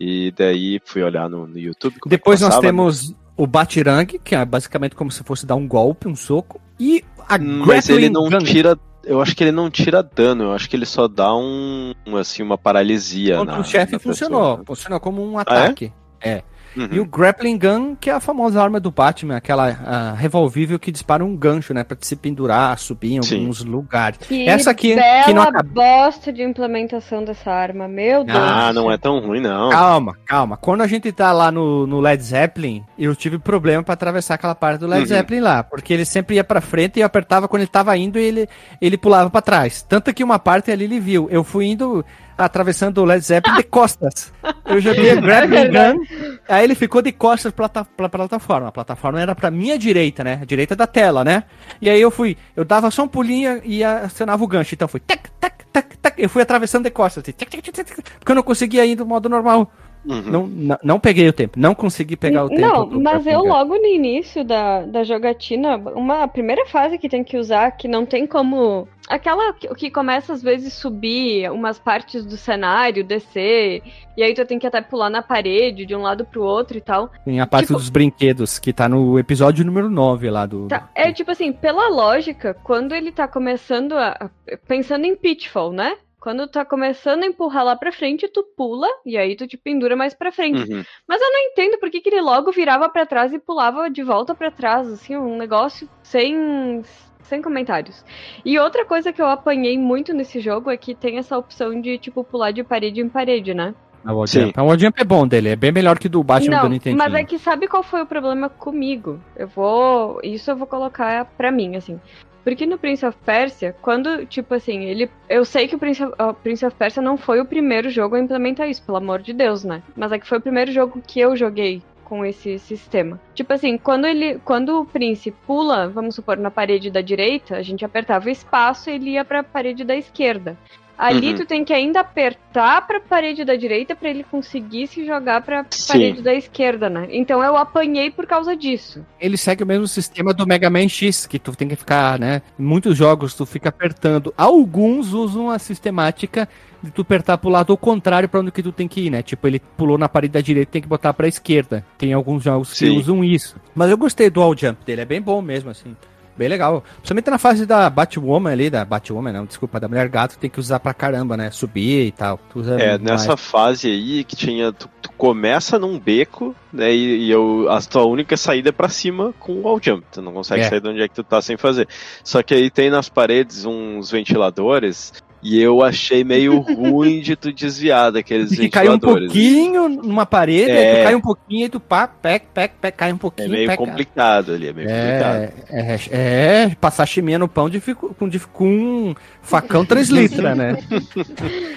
E 0.00 0.32
daí 0.36 0.80
fui 0.84 1.04
olhar 1.04 1.30
no, 1.30 1.46
no 1.46 1.56
YouTube. 1.56 1.94
É 2.04 2.08
depois 2.08 2.40
nós 2.40 2.58
temos 2.58 3.14
o 3.36 3.46
Batirang, 3.46 4.18
que 4.18 4.34
é 4.34 4.44
basicamente 4.44 4.96
como 4.96 5.12
se 5.12 5.22
fosse 5.22 5.46
dar 5.46 5.54
um 5.54 5.68
golpe, 5.68 6.08
um 6.08 6.16
soco, 6.16 6.60
e 6.80 7.04
a 7.28 7.38
Mas 7.38 7.88
ele 7.88 8.10
não 8.10 8.28
gun. 8.28 8.38
tira 8.38 8.76
eu 9.04 9.22
acho 9.22 9.36
que 9.36 9.44
ele 9.44 9.52
não 9.52 9.70
tira 9.70 10.02
dano, 10.02 10.44
eu 10.44 10.52
acho 10.52 10.68
que 10.68 10.74
ele 10.74 10.86
só 10.86 11.06
dá 11.06 11.32
um, 11.32 11.92
assim, 12.18 12.42
uma 12.42 12.58
paralisia. 12.58 13.36
Contra 13.36 13.60
o 13.60 13.64
chefe 13.64 14.00
funcionou, 14.00 14.58
pessoa. 14.58 14.64
funcionou 14.66 15.00
como 15.00 15.24
um 15.24 15.38
ataque. 15.38 15.92
Ah, 16.20 16.28
é? 16.28 16.30
é. 16.30 16.44
Uhum. 16.76 16.88
E 16.90 17.00
o 17.00 17.04
Grappling 17.04 17.58
Gun, 17.58 17.96
que 17.96 18.10
é 18.10 18.12
a 18.12 18.20
famosa 18.20 18.62
arma 18.62 18.80
do 18.80 18.90
Batman, 18.90 19.36
aquela 19.36 20.14
revolvível 20.16 20.78
que 20.78 20.90
dispara 20.90 21.24
um 21.24 21.36
gancho, 21.36 21.74
né? 21.74 21.84
Pra 21.84 21.96
se 22.00 22.16
pendurar, 22.16 22.78
subir 22.78 23.14
em 23.14 23.22
Sim. 23.22 23.40
alguns 23.40 23.64
lugares. 23.64 24.18
Que 24.18 24.48
Essa 24.48 24.70
aqui 24.70 24.94
bela 24.94 25.24
que 25.24 25.34
não 25.34 25.42
acaba... 25.42 25.62
bosta 25.62 26.32
de 26.32 26.42
implementação 26.42 27.24
dessa 27.24 27.50
arma, 27.50 27.86
meu 27.88 28.24
Deus. 28.24 28.38
Ah, 28.38 28.72
não 28.72 28.90
é 28.90 28.96
tão 28.96 29.20
ruim, 29.20 29.40
não. 29.40 29.70
Calma, 29.70 30.16
calma. 30.26 30.56
Quando 30.56 30.82
a 30.82 30.86
gente 30.86 31.10
tá 31.12 31.32
lá 31.32 31.50
no, 31.50 31.86
no 31.86 32.00
Led 32.00 32.22
Zeppelin, 32.22 32.84
eu 32.98 33.14
tive 33.14 33.38
problema 33.38 33.82
para 33.82 33.94
atravessar 33.94 34.34
aquela 34.34 34.54
parte 34.54 34.80
do 34.80 34.86
Led 34.86 35.02
uhum. 35.02 35.06
Zeppelin 35.06 35.40
lá, 35.40 35.62
porque 35.62 35.92
ele 35.92 36.04
sempre 36.04 36.36
ia 36.36 36.44
pra 36.44 36.60
frente 36.60 36.98
e 36.98 37.00
eu 37.00 37.06
apertava 37.06 37.48
quando 37.48 37.62
ele 37.62 37.70
tava 37.70 37.96
indo 37.96 38.18
e 38.18 38.22
ele, 38.22 38.48
ele 38.80 38.96
pulava 38.96 39.28
para 39.30 39.42
trás. 39.42 39.82
Tanto 39.82 40.12
que 40.12 40.24
uma 40.24 40.38
parte 40.38 40.70
ali 40.70 40.84
ele 40.84 41.00
viu. 41.00 41.28
Eu 41.30 41.44
fui 41.44 41.66
indo 41.66 42.04
atravessando 42.44 42.98
o 42.98 43.04
Led 43.04 43.24
Zeppelin 43.24 43.56
de 43.56 43.62
costas. 43.64 44.32
Eu 44.64 44.80
joguei 44.80 45.10
a 45.12 45.16
grappling 45.16 45.70
gun, 45.70 46.04
aí 46.48 46.64
ele 46.64 46.74
ficou 46.74 47.02
de 47.02 47.12
costas 47.12 47.52
pra, 47.52 47.68
pra, 47.68 48.08
plataforma. 48.08 48.68
A 48.68 48.72
plataforma 48.72 49.20
era 49.20 49.34
pra 49.34 49.50
minha 49.50 49.78
direita, 49.78 50.22
né? 50.24 50.38
A 50.42 50.44
direita 50.44 50.74
da 50.74 50.86
tela, 50.86 51.24
né? 51.24 51.44
E 51.80 51.88
aí 51.88 52.00
eu 52.00 52.10
fui, 52.10 52.36
eu 52.56 52.64
dava 52.64 52.90
só 52.90 53.04
um 53.04 53.08
pulinho 53.08 53.60
e 53.64 53.82
acionava 53.84 54.42
o 54.42 54.46
gancho. 54.46 54.74
Então 54.74 54.88
foi 54.88 55.00
tac, 55.00 55.30
tac, 55.40 55.64
tac, 55.72 55.96
tac. 55.98 56.22
Eu 56.22 56.28
fui 56.28 56.42
atravessando 56.42 56.84
de 56.84 56.90
costas, 56.90 57.22
assim, 57.22 57.32
tac, 57.32 57.50
tac, 57.50 57.72
tac, 57.72 58.02
porque 58.18 58.32
eu 58.32 58.36
não 58.36 58.42
conseguia 58.42 58.84
ir 58.84 58.96
do 58.96 59.06
modo 59.06 59.28
normal. 59.28 59.72
Uhum. 60.04 60.22
Não, 60.22 60.46
não, 60.46 60.78
não, 60.82 61.00
peguei 61.00 61.28
o 61.28 61.32
tempo, 61.32 61.58
não 61.58 61.74
consegui 61.74 62.16
pegar 62.16 62.44
o 62.44 62.48
tempo. 62.48 62.60
Não, 62.60 63.00
mas 63.00 63.24
eu 63.26 63.40
logo 63.40 63.76
no 63.76 63.86
início 63.86 64.44
da, 64.44 64.82
da 64.82 65.04
jogatina, 65.04 65.76
uma 65.76 66.26
primeira 66.26 66.66
fase 66.66 66.98
que 66.98 67.08
tem 67.08 67.22
que 67.22 67.36
usar, 67.36 67.70
que 67.72 67.86
não 67.86 68.04
tem 68.04 68.26
como. 68.26 68.88
Aquela 69.08 69.52
que, 69.52 69.68
que 69.74 69.90
começa 69.90 70.32
às 70.32 70.42
vezes 70.42 70.72
subir 70.72 71.50
umas 71.50 71.78
partes 71.78 72.24
do 72.24 72.36
cenário, 72.36 73.04
descer, 73.04 73.82
e 74.16 74.22
aí 74.22 74.34
tu 74.34 74.44
tem 74.44 74.58
que 74.58 74.66
até 74.66 74.80
pular 74.80 75.08
na 75.08 75.22
parede 75.22 75.86
de 75.86 75.94
um 75.94 76.02
lado 76.02 76.24
pro 76.24 76.42
outro 76.42 76.76
e 76.76 76.80
tal. 76.80 77.10
Tem 77.24 77.40
a 77.40 77.46
parte 77.46 77.66
tipo, 77.66 77.78
dos 77.78 77.88
brinquedos, 77.88 78.58
que 78.58 78.72
tá 78.72 78.88
no 78.88 79.18
episódio 79.18 79.64
número 79.64 79.88
9 79.88 80.30
lá 80.30 80.46
do. 80.46 80.66
Tá, 80.66 80.90
é 80.94 81.12
tipo 81.12 81.30
assim, 81.30 81.52
pela 81.52 81.88
lógica, 81.88 82.54
quando 82.64 82.92
ele 82.92 83.12
tá 83.12 83.28
começando 83.28 83.92
a. 83.92 84.30
Pensando 84.66 85.04
em 85.04 85.14
Pitfall, 85.14 85.72
né? 85.72 85.96
Quando 86.22 86.46
tá 86.46 86.64
começando 86.64 87.24
a 87.24 87.26
empurrar 87.26 87.64
lá 87.64 87.74
pra 87.74 87.90
frente, 87.90 88.28
tu 88.28 88.44
pula 88.56 88.86
e 89.04 89.16
aí 89.16 89.34
tu 89.34 89.44
te 89.44 89.56
pendura 89.56 89.96
mais 89.96 90.14
pra 90.14 90.30
frente. 90.30 90.72
Uhum. 90.72 90.84
Mas 91.06 91.20
eu 91.20 91.32
não 91.32 91.40
entendo 91.40 91.78
por 91.80 91.90
que, 91.90 92.00
que 92.00 92.08
ele 92.08 92.20
logo 92.20 92.52
virava 92.52 92.88
para 92.88 93.04
trás 93.04 93.32
e 93.32 93.40
pulava 93.40 93.90
de 93.90 94.04
volta 94.04 94.32
para 94.32 94.48
trás, 94.48 94.86
assim, 94.86 95.16
um 95.16 95.36
negócio 95.36 95.88
sem 96.00 96.80
sem 97.22 97.42
comentários. 97.42 98.04
E 98.44 98.56
outra 98.56 98.84
coisa 98.84 99.12
que 99.12 99.20
eu 99.20 99.26
apanhei 99.26 99.76
muito 99.76 100.14
nesse 100.14 100.38
jogo 100.38 100.70
é 100.70 100.76
que 100.76 100.94
tem 100.94 101.18
essa 101.18 101.36
opção 101.36 101.80
de, 101.80 101.98
tipo, 101.98 102.22
pular 102.22 102.52
de 102.52 102.62
parede 102.62 103.00
em 103.00 103.08
parede, 103.08 103.52
né? 103.52 103.74
A 104.04 104.78
jump 104.78 105.00
é 105.00 105.04
bom 105.04 105.26
dele, 105.26 105.48
é 105.48 105.56
bem 105.56 105.72
melhor 105.72 105.98
que 105.98 106.08
do 106.08 106.22
Batman 106.22 106.56
não, 106.56 106.62
do 106.62 106.68
Nintendo. 106.68 106.98
Mas 106.98 107.14
é 107.14 107.24
que 107.24 107.38
sabe 107.38 107.66
qual 107.66 107.82
foi 107.82 108.02
o 108.02 108.06
problema 108.06 108.48
comigo? 108.48 109.18
Eu 109.36 109.48
vou. 109.48 110.20
Isso 110.22 110.50
eu 110.50 110.56
vou 110.56 110.68
colocar 110.68 111.24
pra 111.36 111.50
mim, 111.50 111.74
assim. 111.74 112.00
Porque 112.44 112.66
no 112.66 112.78
Prince 112.78 113.06
of 113.06 113.16
Persia, 113.24 113.74
quando, 113.80 114.26
tipo 114.26 114.54
assim, 114.54 114.84
ele. 114.84 115.10
Eu 115.28 115.44
sei 115.44 115.68
que 115.68 115.76
o 115.76 115.78
Prince 115.78 116.02
of, 116.02 116.14
o 116.20 116.34
Prince 116.34 116.66
of 116.66 116.76
Persia 116.76 117.02
não 117.02 117.16
foi 117.16 117.40
o 117.40 117.44
primeiro 117.44 117.88
jogo 117.88 118.16
a 118.16 118.20
implementar 118.20 118.68
isso, 118.68 118.82
pelo 118.82 118.98
amor 118.98 119.22
de 119.22 119.32
Deus, 119.32 119.62
né? 119.64 119.82
Mas 119.96 120.12
é 120.12 120.18
que 120.18 120.26
foi 120.26 120.38
o 120.38 120.42
primeiro 120.42 120.72
jogo 120.72 121.00
que 121.06 121.20
eu 121.20 121.36
joguei 121.36 121.82
com 122.04 122.26
esse 122.26 122.58
sistema. 122.58 123.18
Tipo 123.34 123.54
assim, 123.54 123.78
quando 123.78 124.06
ele, 124.06 124.38
quando 124.44 124.80
o 124.80 124.84
príncipe 124.84 125.34
pula, 125.46 125.88
vamos 125.88 126.14
supor, 126.14 126.36
na 126.36 126.50
parede 126.50 126.90
da 126.90 127.00
direita, 127.00 127.56
a 127.56 127.62
gente 127.62 127.84
apertava 127.84 128.26
o 128.26 128.30
espaço 128.30 128.90
e 128.90 128.94
ele 128.94 129.10
ia 129.12 129.24
para 129.24 129.40
a 129.40 129.44
parede 129.44 129.82
da 129.82 129.96
esquerda. 129.96 130.56
Ali 130.96 131.30
uhum. 131.30 131.36
tu 131.36 131.46
tem 131.46 131.64
que 131.64 131.72
ainda 131.72 132.00
apertar 132.00 132.86
pra 132.86 133.00
parede 133.00 133.44
da 133.44 133.56
direita 133.56 133.94
para 133.96 134.08
ele 134.08 134.24
conseguir 134.24 134.86
se 134.86 135.04
jogar 135.04 135.42
pra 135.42 135.64
Sim. 135.70 135.92
parede 135.92 136.22
da 136.22 136.34
esquerda, 136.34 136.88
né? 136.88 137.08
Então 137.10 137.42
eu 137.42 137.56
apanhei 137.56 138.10
por 138.10 138.26
causa 138.26 138.56
disso. 138.56 139.04
Ele 139.20 139.36
segue 139.36 139.64
o 139.64 139.66
mesmo 139.66 139.88
sistema 139.88 140.32
do 140.32 140.46
Mega 140.46 140.70
Man 140.70 140.88
X, 140.88 141.26
que 141.26 141.38
tu 141.38 141.56
tem 141.56 141.68
que 141.68 141.76
ficar, 141.76 142.18
né? 142.18 142.42
Em 142.58 142.62
muitos 142.62 142.96
jogos 142.96 143.34
tu 143.34 143.44
fica 143.44 143.68
apertando. 143.68 144.32
Alguns 144.36 145.12
usam 145.12 145.50
a 145.50 145.58
sistemática 145.58 146.48
de 146.82 146.90
tu 146.90 147.02
apertar 147.02 147.38
pro 147.38 147.50
lado 147.50 147.72
ao 147.72 147.76
contrário 147.76 148.28
para 148.28 148.40
onde 148.40 148.50
que 148.50 148.62
tu 148.62 148.72
tem 148.72 148.88
que 148.88 149.02
ir, 149.02 149.10
né? 149.10 149.22
Tipo, 149.22 149.46
ele 149.46 149.60
pulou 149.76 149.96
na 149.96 150.08
parede 150.08 150.32
da 150.32 150.40
direita 150.40 150.72
tem 150.72 150.82
que 150.82 150.88
botar 150.88 151.12
pra 151.12 151.28
esquerda. 151.28 151.84
Tem 151.96 152.12
alguns 152.12 152.42
jogos 152.42 152.70
Sim. 152.70 152.86
que 152.86 152.90
usam 152.90 153.24
isso. 153.24 153.56
Mas 153.74 153.90
eu 153.90 153.96
gostei 153.96 154.28
do 154.28 154.42
all 154.42 154.56
jump 154.56 154.84
dele, 154.84 155.02
é 155.02 155.04
bem 155.04 155.20
bom 155.20 155.40
mesmo, 155.40 155.70
assim. 155.70 155.96
Bem 156.36 156.48
legal. 156.48 156.82
Principalmente 156.96 157.30
na 157.30 157.38
fase 157.38 157.66
da 157.66 157.88
Batwoman 157.90 158.50
ali, 158.50 158.70
da 158.70 158.84
Batwoman, 158.84 159.32
não, 159.32 159.44
desculpa, 159.44 159.78
da 159.78 159.88
Mulher 159.88 160.08
Gato, 160.08 160.38
tem 160.38 160.48
que 160.48 160.58
usar 160.58 160.80
pra 160.80 160.94
caramba, 160.94 161.36
né? 161.36 161.50
Subir 161.50 162.06
e 162.06 162.12
tal. 162.12 162.40
é, 162.78 162.98
nessa 162.98 163.28
mais. 163.28 163.40
fase 163.40 163.88
aí 163.88 164.24
que 164.24 164.34
tinha. 164.34 164.72
Tu, 164.72 164.88
tu, 165.00 165.12
começa 165.12 165.78
num 165.78 165.98
beco, 165.98 166.54
né? 166.72 166.92
E, 166.92 167.26
e 167.26 167.30
eu, 167.30 167.66
a 167.70 167.80
tua 167.80 168.04
única 168.04 168.36
saída 168.36 168.70
é 168.70 168.72
pra 168.72 168.88
cima 168.88 169.34
com 169.38 169.52
o 169.52 169.62
wall 169.62 169.78
jump. 169.80 170.04
Tu 170.10 170.22
não 170.22 170.32
consegue 170.32 170.62
é. 170.62 170.68
sair 170.68 170.80
de 170.80 170.88
onde 170.88 171.02
é 171.02 171.08
que 171.08 171.14
tu 171.14 171.22
tá 171.22 171.40
sem 171.42 171.56
fazer. 171.56 171.86
Só 172.24 172.42
que 172.42 172.54
aí 172.54 172.70
tem 172.70 172.90
nas 172.90 173.08
paredes 173.08 173.64
uns 173.64 174.10
ventiladores 174.10 175.12
e 175.42 175.60
eu 175.60 175.82
achei 175.82 176.22
meio 176.22 176.60
ruim 176.62 177.20
de 177.20 177.34
tu 177.34 177.52
desviar 177.52 178.12
daqueles 178.12 178.50
Porque 178.50 178.68
cai 178.68 178.88
um 178.88 178.98
pouquinho 178.98 179.88
numa 179.88 180.24
parede, 180.24 180.70
é... 180.70 180.94
tu 180.94 181.04
cai 181.04 181.14
um 181.14 181.20
pouquinho 181.20 181.66
e 181.66 181.68
tu 181.68 181.80
pá, 181.80 182.06
pec, 182.06 182.46
pec, 182.54 182.74
pec, 182.80 182.96
cai 182.96 183.12
um 183.12 183.18
pouquinho. 183.18 183.48
É 183.48 183.50
meio 183.50 183.68
pec, 183.68 183.78
complicado 183.78 184.52
ali, 184.52 184.68
é 184.68 184.72
meio 184.72 184.88
é, 184.88 184.92
complicado. 184.92 185.66
É, 185.70 186.66
é, 186.70 186.76
passar 186.80 187.06
chimia 187.06 187.38
no 187.38 187.48
pão 187.48 187.68
de, 187.68 187.80
com, 187.80 188.28
de, 188.28 188.38
com 188.38 188.68
um 188.68 189.14
facão 189.42 189.84
3 189.84 190.08
litros, 190.08 190.56
né? 190.56 190.78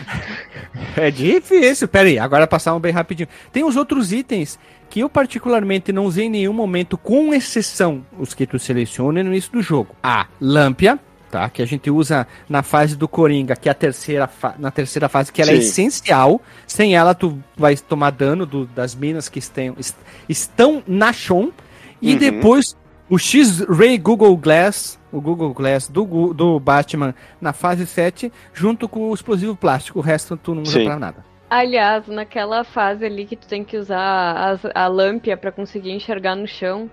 é 0.96 1.10
difícil. 1.10 1.88
Pera 1.88 2.08
aí, 2.08 2.20
agora 2.20 2.46
passar 2.46 2.76
um 2.76 2.80
bem 2.80 2.92
rapidinho. 2.92 3.28
Tem 3.52 3.64
os 3.64 3.76
outros 3.76 4.14
itens 4.14 4.60
que 4.90 5.00
eu 5.00 5.10
particularmente 5.10 5.92
não 5.92 6.06
usei 6.06 6.26
em 6.26 6.30
nenhum 6.30 6.54
momento, 6.54 6.98
com 6.98 7.34
exceção 7.34 8.06
os 8.18 8.34
que 8.34 8.46
tu 8.46 8.60
seleciona 8.60 9.24
no 9.24 9.32
início 9.32 9.52
do 9.52 9.62
jogo. 9.62 9.96
A 10.02 10.28
lâmpia, 10.40 11.00
tá? 11.36 11.50
Que 11.50 11.62
a 11.62 11.66
gente 11.66 11.92
usa 11.92 12.26
na 12.48 12.64
fase 12.64 12.96
do 12.96 13.10
Coringa, 13.10 13.58
que 13.58 13.68
é 13.68 13.72
a 13.72 13.76
terceira 13.76 14.30
na 14.58 14.72
terceira 14.72 15.10
fase, 15.10 15.34
que 15.34 15.42
ela 15.42 15.52
é 15.52 15.56
Sim. 15.56 15.60
é 15.60 15.64
essencial. 15.66 16.42
Sem 16.66 16.96
ela, 16.96 17.14
tu 17.14 17.38
vai 17.58 17.76
tomar 17.76 18.12
dano 18.12 18.46
do, 18.46 18.66
das 18.68 18.96
minas 18.96 19.28
que 19.28 19.40
estão, 19.40 19.76
estão 20.30 20.82
na 20.88 21.12
chão. 21.12 21.52
E 22.02 22.14
uhum. 22.14 22.20
depois 22.20 22.78
o 23.10 23.18
X-Ray 23.18 23.98
Google 23.98 24.38
Glass, 24.38 24.98
o 25.12 25.20
Google 25.20 25.54
Glass 25.54 25.90
do, 25.90 26.34
do 26.34 26.58
Batman 26.58 27.14
na 27.42 27.52
fase 27.52 27.86
7, 27.86 28.32
junto 28.54 28.88
com 28.88 29.10
o 29.10 29.14
explosivo 29.14 29.56
plástico. 29.56 30.00
O 30.00 30.02
resto 30.02 30.38
tu 30.38 30.56
não 30.56 30.62
usa 30.62 30.80
Sim. 30.80 30.86
pra 30.86 30.98
nada. 30.98 31.26
Aliás, 31.50 32.08
naquela 32.08 32.64
fase 32.64 33.06
ali 33.06 33.26
que 33.26 33.36
tu 33.36 33.48
tem 33.48 33.64
que 33.64 33.78
usar 33.78 34.00
a, 34.00 34.84
a 34.86 34.88
lâmpada 34.88 35.36
para 35.36 35.52
conseguir 35.52 35.92
enxergar 35.92 36.36
no 36.36 36.48
chão, 36.48 36.90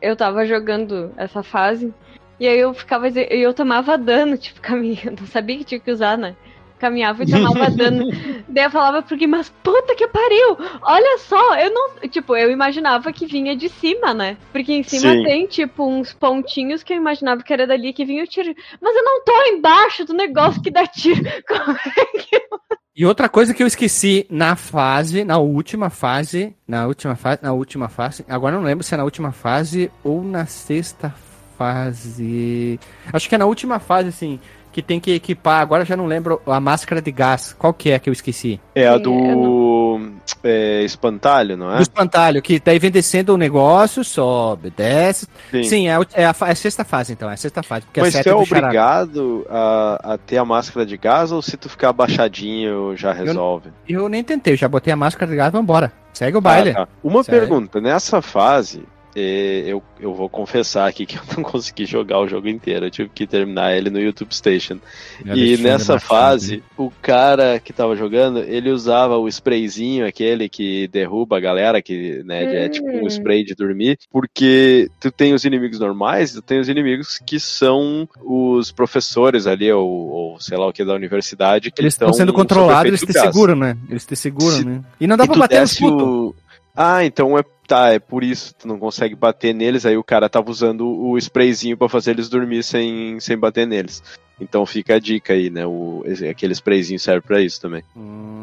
eu 0.00 0.14
tava 0.14 0.46
jogando 0.46 1.12
essa 1.16 1.42
fase 1.42 1.92
e 2.40 2.46
aí 2.46 2.58
eu 2.58 2.72
ficava. 2.72 3.08
E 3.08 3.26
eu 3.30 3.52
tomava 3.52 3.98
dano, 3.98 4.36
tipo, 4.36 4.60
caminhando. 4.62 5.20
Não 5.20 5.26
sabia 5.26 5.58
que 5.58 5.64
tinha 5.64 5.80
que 5.80 5.90
usar, 5.90 6.16
né? 6.16 6.36
Caminhava 6.78 7.24
e 7.24 7.30
tomava 7.30 7.68
dano. 7.74 8.06
Daí 8.48 8.64
eu 8.64 8.70
falava 8.70 9.02
porque, 9.02 9.26
mas 9.26 9.48
puta 9.62 9.96
que 9.96 10.06
pariu! 10.06 10.56
Olha 10.82 11.18
só, 11.18 11.56
eu 11.56 11.74
não. 11.74 12.08
Tipo, 12.08 12.36
eu 12.36 12.50
imaginava 12.50 13.12
que 13.12 13.26
vinha 13.26 13.56
de 13.56 13.68
cima, 13.68 14.14
né? 14.14 14.36
Porque 14.52 14.72
em 14.72 14.84
cima 14.84 15.12
Sim. 15.12 15.24
tem, 15.24 15.46
tipo, 15.46 15.84
uns 15.84 16.12
pontinhos 16.12 16.84
que 16.84 16.92
eu 16.92 16.96
imaginava 16.96 17.42
que 17.42 17.52
era 17.52 17.66
dali 17.66 17.92
que 17.92 18.04
vinha 18.04 18.22
o 18.22 18.28
tiro. 18.28 18.54
Mas 18.80 18.94
eu 18.94 19.02
não 19.02 19.24
tô 19.24 19.32
embaixo 19.48 20.04
do 20.04 20.14
negócio 20.14 20.62
que 20.62 20.70
dá 20.70 20.86
tiro. 20.86 21.22
Como 21.48 21.72
é 21.72 22.18
que 22.18 22.36
eu. 22.36 22.60
E 22.94 23.06
outra 23.06 23.28
coisa 23.28 23.54
que 23.54 23.62
eu 23.62 23.66
esqueci 23.66 24.26
na 24.28 24.56
fase, 24.56 25.22
na 25.24 25.38
última 25.38 25.88
fase, 25.88 26.56
na 26.66 26.84
última 26.84 27.14
fase, 27.14 27.38
na 27.40 27.52
última 27.52 27.88
fase, 27.88 28.24
agora 28.28 28.56
não 28.56 28.64
lembro 28.64 28.82
se 28.82 28.92
é 28.92 28.96
na 28.96 29.04
última 29.04 29.30
fase 29.30 29.88
ou 30.02 30.24
na 30.24 30.46
sexta 30.46 31.14
fase. 31.58 32.78
Acho 33.12 33.28
que 33.28 33.34
é 33.34 33.38
na 33.38 33.46
última 33.46 33.80
fase, 33.80 34.08
assim, 34.08 34.38
que 34.72 34.80
tem 34.80 35.00
que 35.00 35.12
equipar. 35.12 35.60
Agora 35.60 35.84
já 35.84 35.96
não 35.96 36.06
lembro 36.06 36.40
a 36.46 36.60
máscara 36.60 37.02
de 37.02 37.10
gás. 37.10 37.54
Qual 37.58 37.74
que 37.74 37.90
é 37.90 37.98
que 37.98 38.08
eu 38.08 38.12
esqueci? 38.12 38.60
É 38.74 38.86
a 38.86 38.96
do 38.96 40.12
é, 40.44 40.82
espantalho, 40.82 41.56
não 41.56 41.72
é? 41.72 41.76
Do 41.76 41.82
espantalho, 41.82 42.40
que 42.40 42.60
daí 42.60 42.78
vem 42.78 42.90
descendo 42.90 43.34
o 43.34 43.36
negócio, 43.36 44.04
sobe, 44.04 44.70
desce. 44.70 45.26
Sim, 45.50 45.62
Sim 45.64 45.88
é, 45.88 45.96
a, 45.96 46.00
é, 46.14 46.24
a, 46.24 46.28
é, 46.28 46.50
a, 46.50 46.54
sexta 46.54 46.84
fase, 46.84 47.12
então. 47.12 47.28
É 47.28 47.34
a 47.34 47.36
sexta 47.36 47.62
fase. 47.62 47.86
Mas 47.96 48.14
você 48.14 48.28
é 48.28 48.34
obrigado 48.34 49.44
a, 49.50 50.14
a, 50.14 50.18
ter 50.18 50.36
a 50.36 50.44
máscara 50.44 50.86
de 50.86 50.96
gás 50.96 51.32
ou 51.32 51.42
se 51.42 51.56
tu 51.56 51.68
ficar 51.68 51.88
abaixadinho 51.88 52.96
já 52.96 53.12
resolve? 53.12 53.70
Eu, 53.88 54.02
eu 54.02 54.08
nem 54.08 54.22
tentei, 54.22 54.52
eu 54.52 54.56
já 54.56 54.68
botei 54.68 54.92
a 54.92 54.96
máscara 54.96 55.30
de 55.30 55.36
gás, 55.36 55.52
vambora. 55.52 55.92
Segue 56.12 56.36
o 56.36 56.40
baile. 56.40 56.70
Ah, 56.70 56.86
tá. 56.86 56.88
Uma 57.02 57.22
Segue. 57.22 57.38
pergunta, 57.38 57.80
nessa 57.80 58.20
fase, 58.22 58.82
eu, 59.18 59.82
eu 60.00 60.14
vou 60.14 60.28
confessar 60.28 60.88
aqui 60.88 61.04
que 61.06 61.16
eu 61.16 61.22
não 61.36 61.42
consegui 61.42 61.86
jogar 61.86 62.20
o 62.20 62.28
jogo 62.28 62.48
inteiro. 62.48 62.86
Eu 62.86 62.90
tive 62.90 63.08
que 63.08 63.26
terminar 63.26 63.76
ele 63.76 63.90
no 63.90 64.00
YouTube 64.00 64.32
Station. 64.32 64.78
e 65.24 65.56
nessa 65.56 65.98
fase, 65.98 66.62
o 66.76 66.90
cara 67.02 67.58
que 67.58 67.72
tava 67.72 67.96
jogando, 67.96 68.40
ele 68.40 68.70
usava 68.70 69.16
o 69.16 69.28
sprayzinho, 69.28 70.06
aquele 70.06 70.48
que 70.48 70.88
derruba 70.88 71.36
a 71.36 71.40
galera, 71.40 71.82
que 71.82 72.22
né, 72.24 72.64
é 72.64 72.68
tipo 72.68 72.88
um 72.88 73.04
hum. 73.04 73.06
spray 73.06 73.44
de 73.44 73.54
dormir, 73.54 73.98
porque 74.10 74.90
tu 75.00 75.10
tem 75.10 75.34
os 75.34 75.44
inimigos 75.44 75.78
normais, 75.78 76.32
tu 76.32 76.42
tem 76.42 76.60
os 76.60 76.68
inimigos 76.68 77.18
que 77.24 77.40
são 77.40 78.08
os 78.22 78.70
professores 78.70 79.46
ali, 79.46 79.70
ou, 79.72 79.88
ou 79.88 80.40
sei 80.40 80.56
lá 80.56 80.66
o 80.66 80.72
que 80.72 80.84
da 80.84 80.94
universidade. 80.94 81.70
Que 81.70 81.82
eles 81.82 81.94
estão 81.94 82.12
sendo 82.12 82.32
controlados, 82.32 82.86
eles 82.86 83.00
te 83.00 83.12
seguram, 83.12 83.56
né? 83.56 83.76
Eles 83.88 84.06
te 84.06 84.16
seguram, 84.16 84.58
Se, 84.58 84.64
né? 84.64 84.82
E 85.00 85.06
não 85.06 85.16
dá 85.16 85.26
pra 85.26 85.36
bater 85.36 85.62
no 85.80 86.34
Ah, 86.74 87.04
então 87.04 87.36
é 87.36 87.42
tá, 87.68 87.92
é 87.92 87.98
por 87.98 88.24
isso 88.24 88.54
tu 88.54 88.66
não 88.66 88.78
consegue 88.78 89.14
bater 89.14 89.54
neles, 89.54 89.84
aí 89.84 89.96
o 89.96 90.02
cara 90.02 90.28
tava 90.28 90.50
usando 90.50 90.88
o 90.88 91.18
sprayzinho 91.18 91.76
para 91.76 91.88
fazer 91.88 92.12
eles 92.12 92.28
dormir 92.28 92.64
sem, 92.64 93.20
sem 93.20 93.36
bater 93.36 93.66
neles. 93.66 94.02
Então 94.40 94.64
fica 94.64 94.94
a 94.94 94.98
dica 95.00 95.32
aí, 95.32 95.50
né? 95.50 95.66
O, 95.66 96.04
aquele 96.30 96.52
sprayzinho 96.52 96.98
serve 96.98 97.26
para 97.26 97.40
isso 97.40 97.60
também. 97.60 97.82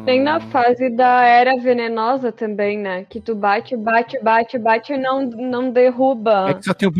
Tem 0.04 0.22
na 0.22 0.40
fase 0.40 0.90
da 0.90 1.24
era 1.24 1.56
venenosa 1.56 2.30
também, 2.30 2.78
né? 2.78 3.06
Que 3.08 3.18
tu 3.18 3.34
bate, 3.34 3.74
bate, 3.76 4.18
bate, 4.22 4.58
bate 4.58 4.92
e 4.92 4.98
não, 4.98 5.22
não 5.24 5.70
derruba. 5.70 6.50
É 6.50 6.54
que 6.54 6.64
só 6.64 6.74
tem 6.74 6.86
o, 6.88 6.92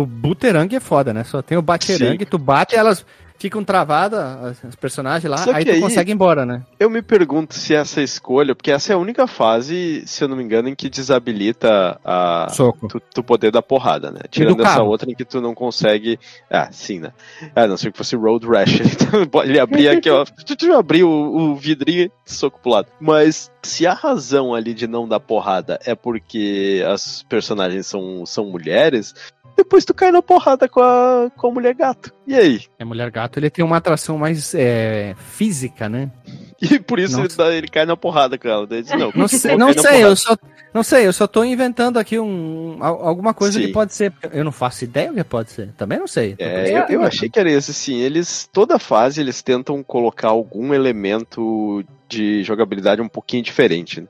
o 0.00 0.06
buterang 0.06 0.74
é 0.74 0.80
foda, 0.80 1.12
né? 1.12 1.22
Só 1.22 1.42
tem 1.42 1.58
o 1.58 1.62
baterang, 1.62 2.24
tu 2.24 2.38
bate 2.38 2.74
elas 2.74 3.04
ficam 3.40 3.64
travadas 3.64 4.20
as, 4.20 4.64
as 4.66 4.76
personagens 4.76 5.28
lá, 5.28 5.38
Só 5.38 5.52
aí 5.52 5.64
tu 5.64 5.70
aí- 5.72 5.80
consegue 5.80 6.12
ir 6.12 6.14
embora, 6.14 6.44
né? 6.44 6.62
Eu 6.78 6.90
me 6.90 7.00
pergunto 7.00 7.54
se 7.54 7.74
essa 7.74 8.02
escolha, 8.02 8.54
porque 8.54 8.70
essa 8.70 8.92
é 8.92 8.94
a 8.94 8.98
única 8.98 9.26
fase, 9.26 10.02
se 10.06 10.22
eu 10.22 10.28
não 10.28 10.36
me 10.36 10.44
engano, 10.44 10.68
em 10.68 10.74
que 10.74 10.90
desabilita 10.90 11.98
a, 12.04 12.48
Soco. 12.50 12.86
tu, 12.86 13.00
tu 13.00 13.22
poder 13.24 13.50
dar 13.50 13.62
porrada, 13.62 14.10
né? 14.10 14.20
Tirando 14.30 14.62
essa 14.62 14.82
outra 14.82 15.10
em 15.10 15.14
que 15.14 15.24
tu 15.24 15.40
não 15.40 15.54
consegue. 15.54 16.18
Ah, 16.50 16.68
sim, 16.70 16.98
né? 17.00 17.12
Ah, 17.56 17.66
não 17.66 17.76
sei 17.78 17.90
que 17.90 17.96
fosse 17.98 18.14
Road 18.14 18.46
Rash. 18.46 18.80
Então 19.20 19.42
ele 19.42 19.58
abria 19.58 19.92
aqui, 19.92 20.08
ó. 20.10 20.24
Tu, 20.46 20.54
tu 20.56 20.72
abria 20.74 21.06
o, 21.06 21.10
o 21.52 21.56
vidrinho 21.56 22.04
e 22.04 22.12
soco 22.26 22.60
pro 22.60 22.70
lado. 22.72 22.88
Mas 23.00 23.50
se 23.62 23.86
a 23.86 23.94
razão 23.94 24.54
ali 24.54 24.74
de 24.74 24.86
não 24.86 25.08
dar 25.08 25.18
porrada 25.20 25.78
é 25.84 25.94
porque 25.94 26.84
as 26.86 27.22
personagens 27.22 27.86
são, 27.86 28.24
são 28.26 28.46
mulheres, 28.46 29.14
depois 29.56 29.84
tu 29.84 29.92
cai 29.94 30.10
na 30.10 30.22
porrada 30.22 30.68
com 30.68 30.80
a, 30.80 31.30
com 31.36 31.48
a 31.48 31.50
mulher 31.52 31.74
gato. 31.74 32.12
E 32.26 32.34
aí? 32.34 32.60
É 32.78 32.84
Mulher 32.84 33.10
Gato, 33.10 33.38
ele 33.38 33.50
tem 33.50 33.64
uma 33.64 33.76
atração 33.78 34.16
mais 34.16 34.54
é, 34.54 35.14
física, 35.18 35.88
né? 35.88 36.10
E 36.62 36.78
por 36.78 36.98
isso 36.98 37.18
ele, 37.18 37.28
dá- 37.28 37.54
ele 37.54 37.68
cai 37.68 37.86
na 37.86 37.96
porrada 37.96 38.36
com 38.36 38.46
ela. 38.46 38.66
Diz, 38.66 38.90
não, 38.90 39.10
Não 39.14 39.26
sei, 39.26 39.56
não 39.56 39.72
sei, 39.72 40.04
eu 40.04 40.14
só, 40.14 40.36
não 40.74 40.82
sei, 40.82 41.06
eu 41.06 41.12
só 41.14 41.26
tô 41.26 41.42
inventando 41.42 41.98
aqui 41.98 42.18
um, 42.18 42.76
al- 42.80 43.00
alguma 43.08 43.32
coisa 43.32 43.58
Sim. 43.58 43.66
que 43.68 43.72
pode 43.72 43.94
ser. 43.94 44.12
Eu 44.30 44.44
não 44.44 44.52
faço 44.52 44.84
ideia 44.84 45.10
o 45.10 45.14
que 45.14 45.24
pode 45.24 45.50
ser. 45.52 45.70
Também 45.72 45.98
não 45.98 46.06
sei. 46.06 46.36
É, 46.38 46.70
eu, 46.90 47.00
eu 47.00 47.02
achei 47.02 47.30
que 47.30 47.40
era 47.40 47.50
esse, 47.50 47.72
sim. 47.72 47.96
Eles, 47.96 48.46
toda 48.52 48.78
fase, 48.78 49.22
eles 49.22 49.40
tentam 49.40 49.82
colocar 49.82 50.28
algum 50.28 50.74
elemento 50.74 51.82
de 52.10 52.42
jogabilidade 52.42 53.00
um 53.00 53.08
pouquinho 53.08 53.42
diferente. 53.42 54.00
né? 54.00 54.06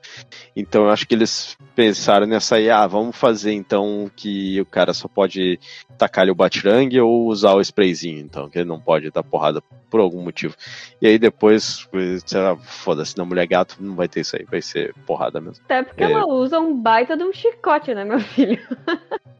Então 0.56 0.84
eu 0.84 0.90
acho 0.90 1.06
que 1.06 1.14
eles 1.14 1.56
pensaram 1.76 2.26
nessa 2.26 2.56
aí, 2.56 2.68
ah, 2.70 2.86
vamos 2.86 3.14
fazer 3.16 3.52
então 3.52 4.10
que 4.16 4.60
o 4.60 4.66
cara 4.66 4.92
só 4.92 5.06
pode 5.06 5.60
tacar 5.98 6.28
o 6.28 6.34
batirangue 6.34 6.98
ou 7.00 7.26
usar 7.26 7.52
o 7.54 7.60
sprayzinho, 7.60 8.18
então, 8.20 8.48
que 8.48 8.58
ele 8.58 8.68
não 8.68 8.80
pode 8.80 9.10
dar 9.10 9.22
porrada 9.22 9.62
por 9.90 10.00
algum 10.00 10.22
motivo. 10.22 10.54
E 11.00 11.06
aí 11.06 11.18
depois, 11.18 11.86
sei 12.24 12.40
lá, 12.40 12.56
foda-se, 12.56 13.16
na 13.18 13.24
mulher 13.24 13.46
gato 13.46 13.76
não 13.80 13.94
vai 13.94 14.08
ter 14.08 14.20
isso 14.20 14.36
aí, 14.36 14.44
vai 14.50 14.62
ser 14.62 14.94
porrada 15.06 15.40
mesmo. 15.40 15.62
Até 15.64 15.82
porque 15.82 16.02
É. 16.04 16.10
ela 16.10 16.26
usa 16.26 16.58
um 16.58 16.74
baita 16.74 17.16
de 17.16 17.22
um 17.24 17.32
chicote, 17.32 17.94
né, 17.94 18.04
meu 18.04 18.20
filho? 18.20 18.58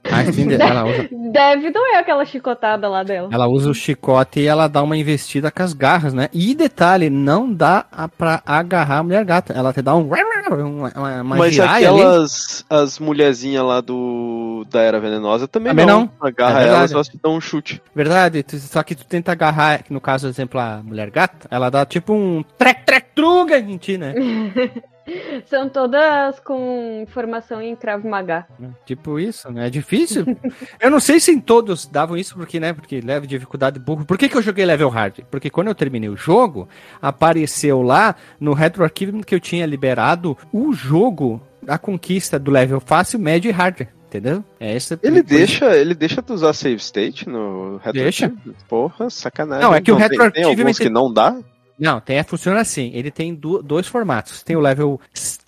Ah, 0.04 0.24
sim, 0.32 0.48
ela 0.52 0.84
usa, 0.84 1.08
Deve 1.32 1.70
doer 1.70 1.96
aquela 1.98 2.24
chicotada 2.24 2.88
lá 2.88 3.02
dela. 3.02 3.28
ela 3.32 3.46
usa 3.46 3.70
o 3.70 3.74
chicote 3.74 4.40
e 4.40 4.46
ela 4.46 4.66
dá 4.68 4.82
uma 4.82 4.96
investida 4.96 5.50
com 5.50 5.62
as 5.62 5.72
garras, 5.72 6.12
né? 6.12 6.28
E 6.32 6.54
detalhe, 6.54 7.08
não 7.08 7.52
dá 7.52 7.86
a, 7.92 8.08
pra 8.08 8.42
agarrar 8.58 8.98
a 8.98 9.02
mulher 9.02 9.24
gata. 9.24 9.52
Ela 9.52 9.72
te 9.72 9.80
dá 9.82 9.94
um. 9.94 10.08
Uma, 10.08 10.90
uma, 10.94 11.22
uma 11.22 11.36
Mas 11.36 11.54
giraia 11.54 11.88
ali. 11.90 12.00
aquelas 12.00 12.64
as 12.68 12.98
mulherzinhas 12.98 13.64
lá 13.64 13.80
do 13.80 14.64
da 14.70 14.80
Era 14.80 15.00
Venenosa 15.00 15.46
também, 15.48 15.70
Também 15.70 15.86
não. 15.86 16.00
não. 16.02 16.10
Agarra 16.20 16.60
É 16.60 16.62
elas, 16.62 16.70
verdade. 16.72 16.94
elas 16.94 17.08
te 17.08 17.18
dão 17.22 17.34
um 17.36 17.40
chute. 17.40 17.82
Verdade, 17.94 18.44
só 18.58 18.82
que 18.82 18.94
tu 18.94 19.04
tenta 19.04 19.32
agarrar, 19.32 19.84
no 19.90 20.00
caso, 20.00 20.26
por 20.26 20.32
exemplo, 20.32 20.60
a 20.60 20.80
mulher 20.82 21.10
gata, 21.10 21.46
ela 21.50 21.70
dá 21.70 21.84
tipo 21.86 22.12
um 22.12 22.42
trec 22.58 22.84
trec 22.84 23.06
truga 23.14 23.58
em 23.58 23.76
ti, 23.76 23.96
né? 23.98 24.14
São 25.46 25.68
todas 25.68 26.38
com 26.40 27.04
formação 27.08 27.60
em 27.60 27.74
Krav 27.74 28.04
Maga. 28.06 28.46
Tipo 28.86 29.18
isso, 29.18 29.50
né? 29.50 29.66
É 29.66 29.70
difícil. 29.70 30.24
eu 30.80 30.90
não 30.90 31.00
sei 31.00 31.18
se 31.18 31.32
em 31.32 31.40
todos 31.40 31.86
davam 31.86 32.16
isso, 32.16 32.34
porque, 32.34 32.60
né? 32.60 32.72
Porque 32.72 33.00
leve 33.00 33.26
dificuldade 33.26 33.78
burro. 33.78 34.04
Por 34.04 34.16
que, 34.16 34.28
que 34.28 34.36
eu 34.36 34.42
joguei 34.42 34.64
level 34.64 34.88
hard? 34.88 35.20
Porque 35.30 35.50
quando 35.50 35.68
eu 35.68 35.74
terminei 35.74 36.08
o 36.08 36.16
jogo, 36.16 36.68
apareceu 37.00 37.82
lá 37.82 38.14
no 38.38 38.52
Retro 38.52 38.84
Archive 38.84 39.24
que 39.24 39.34
eu 39.34 39.40
tinha 39.40 39.66
liberado 39.66 40.36
o 40.52 40.72
jogo, 40.72 41.40
a 41.66 41.78
conquista 41.78 42.38
do 42.38 42.50
level 42.50 42.80
fácil, 42.80 43.18
médio 43.18 43.48
e 43.48 43.52
hard. 43.52 43.82
Entendeu? 44.06 44.44
É 44.58 44.74
essa. 44.74 44.98
Ele 45.04 45.22
deixa, 45.22 45.76
ele 45.76 45.94
deixa 45.94 46.20
tu 46.20 46.34
usar 46.34 46.52
save 46.52 46.76
state 46.80 47.28
no 47.28 47.80
Deixa. 47.92 48.26
retroarchive? 48.26 48.56
Porra, 48.68 49.08
sacanagem. 49.08 49.64
Não, 49.64 49.72
é 49.72 49.80
que 49.80 49.92
o 49.92 49.96
tem- 49.96 50.02
retroarchive 50.08 50.44
Tem 50.46 50.60
alguns 50.62 50.76
tem- 50.78 50.86
que 50.88 50.92
não 50.92 51.12
dá? 51.12 51.38
Não, 51.80 51.98
tem, 52.00 52.18
é, 52.18 52.22
funciona 52.22 52.60
assim. 52.60 52.90
Ele 52.94 53.10
tem 53.10 53.34
du- 53.34 53.62
dois 53.62 53.86
formatos. 53.86 54.42
Tem 54.42 54.54
o 54.54 54.60
level 54.60 55.00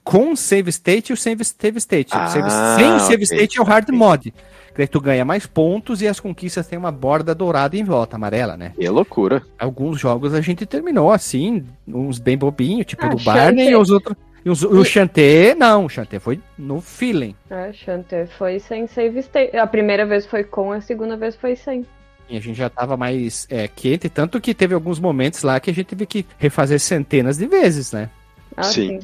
com 0.03 0.35
save 0.35 0.71
state 0.71 1.11
e 1.11 1.13
o 1.13 1.17
save, 1.17 1.45
save 1.45 1.79
state. 1.79 2.11
Ah, 2.13 2.25
o 2.25 2.29
save, 2.29 2.51
sem 2.51 2.93
o 2.95 2.99
save 3.01 3.25
ok, 3.25 3.37
state 3.37 3.59
é 3.59 3.61
o 3.61 3.65
hard 3.65 3.89
mod. 3.91 4.33
Que 4.75 4.81
aí 4.81 4.89
tu 4.89 5.01
ganha 5.01 5.25
mais 5.25 5.45
pontos 5.47 6.01
e 6.01 6.09
as 6.09 6.19
conquistas 6.19 6.67
têm 6.67 6.79
uma 6.79 6.91
borda 6.91 7.35
dourada 7.35 7.77
em 7.77 7.85
volta, 7.85 8.17
amarela, 8.17 8.57
né? 8.57 8.73
Que 8.79 8.89
loucura. 8.89 9.43
Alguns 9.59 10.01
jogos 10.01 10.33
a 10.33 10.41
gente 10.41 10.65
terminou 10.65 11.11
assim, 11.13 11.67
uns 11.87 12.19
bem 12.19 12.39
bobinhos, 12.39 12.87
tipo 12.87 13.05
Ah, 13.05 13.11
do 13.11 13.23
Barney, 13.23 13.69
e 13.69 13.77
os 13.77 13.91
outros. 13.91 14.17
E 14.45 14.49
os, 14.51 14.63
o 14.65 14.83
Shantae, 14.85 15.55
não, 15.55 15.85
o 15.85 15.89
Shantae 15.89 16.19
foi 16.19 16.41
no 16.59 16.81
feeling. 16.81 17.37
É, 17.51 17.73
Shantae 17.73 18.27
foi 18.27 18.59
sem 18.59 18.87
save 18.87 19.19
state. 19.21 19.57
A 19.57 19.67
primeira 19.67 20.05
vez 20.07 20.27
foi 20.27 20.43
com, 20.43 20.73
a 20.73 20.81
segunda 20.81 21.17
vez 21.19 21.37
foi 21.37 21.55
sem. 21.55 21.87
A 22.31 22.41
gente 22.41 22.55
já 22.55 22.71
tava 22.71 22.97
mais 22.97 23.47
é, 23.51 23.69
quente, 23.69 24.09
tanto 24.09 24.41
que 24.41 24.55
teve 24.55 24.75
alguns 24.75 24.99
momentos 24.99 25.43
lá 25.43 25.61
que 25.61 25.71
a 25.71 25.75
gente 25.75 25.87
teve 25.87 26.07
que 26.07 26.25
refazer 26.39 26.81
centenas 26.81 27.37
de 27.37 27.47
vezes, 27.47 27.93
né? 27.93 28.09
Ah, 28.57 28.63
Sim. 28.63 29.01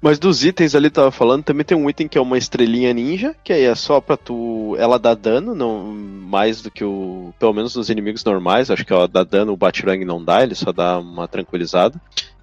Mas 0.00 0.18
dos 0.18 0.44
itens 0.44 0.74
ali 0.74 0.90
tava 0.90 1.10
falando, 1.10 1.42
também 1.42 1.64
tem 1.64 1.76
um 1.76 1.90
item 1.90 2.06
que 2.06 2.16
é 2.16 2.20
uma 2.20 2.38
estrelinha 2.38 2.92
ninja, 2.94 3.34
que 3.42 3.52
aí 3.52 3.64
é 3.64 3.74
só 3.74 4.00
pra 4.00 4.16
tu. 4.16 4.76
Ela 4.78 4.98
dá 4.98 5.14
dano, 5.14 5.54
não 5.54 5.92
mais 5.92 6.62
do 6.62 6.70
que 6.70 6.84
o. 6.84 7.32
Pelo 7.38 7.52
menos 7.52 7.74
nos 7.74 7.90
inimigos 7.90 8.24
normais, 8.24 8.70
acho 8.70 8.84
que 8.84 8.92
ela 8.92 9.08
dá 9.08 9.24
dano, 9.24 9.52
o 9.52 9.56
Batirang 9.56 10.04
não 10.04 10.22
dá, 10.22 10.42
ele 10.42 10.54
só 10.54 10.72
dá 10.72 10.98
uma 10.98 11.26
tranquilizada. 11.26 12.00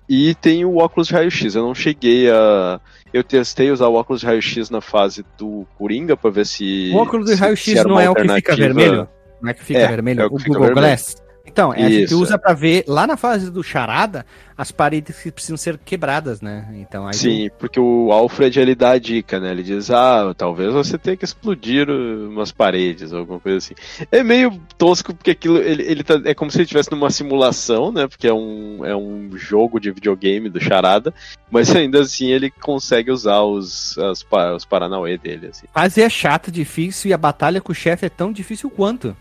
E 0.08 0.36
tem 0.36 0.66
o 0.66 0.78
óculos 0.78 1.08
de 1.08 1.14
raio-x. 1.14 1.56
Eu 1.56 1.64
não 1.64 1.74
cheguei 1.74 2.30
a. 2.30 2.80
Eu 3.14 3.24
testei 3.24 3.72
usar 3.72 3.88
o 3.88 3.96
óculos 3.96 4.20
de 4.20 4.28
raio-x 4.28 4.70
na 4.70 4.82
fase 4.82 5.26
do 5.38 5.66
Coringa 5.78 6.18
pra 6.18 6.30
ver 6.30 6.46
se. 6.46 6.92
O 6.94 6.98
óculos 6.98 7.30
de 7.30 7.36
raio-x 7.36 7.84
não 7.86 8.00
é 8.00 8.10
o 8.10 8.14
que 8.14 8.22
fica 8.22 8.34
alternativa. 8.34 8.58
vermelho? 8.58 9.10
Não 9.46 9.52
é 9.52 9.54
que 9.54 9.64
fica 9.64 9.80
É, 9.80 9.88
vermelho? 9.88 10.22
é 10.22 10.24
o 10.24 10.28
o 10.28 10.30
Google 10.32 10.66
vermelho. 10.66 10.74
Glass? 10.88 11.16
Então, 11.46 11.74
é, 11.74 11.84
a 11.84 11.90
gente 11.90 12.14
usa 12.14 12.38
pra 12.38 12.54
ver 12.54 12.84
lá 12.88 13.06
na 13.06 13.16
fase 13.16 13.52
do 13.52 13.64
charada 13.64 14.26
as 14.58 14.72
paredes 14.72 15.22
que 15.22 15.32
precisam 15.32 15.58
ser 15.58 15.78
quebradas, 15.78 16.42
né? 16.42 16.68
Então 16.76 17.06
aí 17.06 17.14
Sim, 17.14 17.50
porque 17.60 17.80
o 17.80 18.12
Alfred 18.12 18.58
ele 18.60 18.74
dá 18.74 18.92
a 18.92 18.98
dica, 18.98 19.40
né? 19.40 19.52
Ele 19.52 19.64
diz: 19.64 19.92
Ah, 19.92 20.34
talvez 20.38 20.72
você 20.72 20.98
tenha 20.98 21.18
que 21.18 21.26
explodir 21.26 21.90
umas 21.90 22.52
paredes, 22.52 23.12
alguma 23.12 23.40
coisa 23.40 23.58
assim. 23.58 23.74
É 24.12 24.24
meio 24.24 24.60
tosco, 24.78 25.14
porque 25.14 25.32
aquilo 25.32 25.58
ele, 25.58 25.84
ele 25.84 26.04
tá, 26.04 26.22
é 26.24 26.34
como 26.34 26.50
se 26.50 26.58
ele 26.58 26.64
estivesse 26.64 26.92
numa 26.92 27.10
simulação, 27.10 27.92
né? 27.92 28.08
Porque 28.08 28.28
é 28.28 28.34
um, 28.34 28.86
é 28.86 28.96
um 28.96 29.30
jogo 29.36 29.80
de 29.80 29.92
videogame 29.92 30.50
do 30.50 30.60
Charada, 30.60 31.14
mas 31.52 31.76
ainda 31.76 32.00
assim 32.00 32.28
ele 32.28 32.50
consegue 32.50 33.12
usar 33.12 33.42
os, 33.42 33.98
as, 33.98 34.26
os 34.56 34.66
Paranauê 34.66 35.18
dele. 35.18 35.48
Assim. 35.48 35.68
fase 35.74 36.02
é 36.02 36.10
chata, 36.10 36.50
difícil 36.50 37.10
e 37.10 37.14
a 37.14 37.18
batalha 37.18 37.60
com 37.60 37.74
o 37.74 37.76
chefe 37.76 38.06
é 38.06 38.10
tão 38.10 38.32
difícil 38.32 38.70
quanto. 38.70 39.16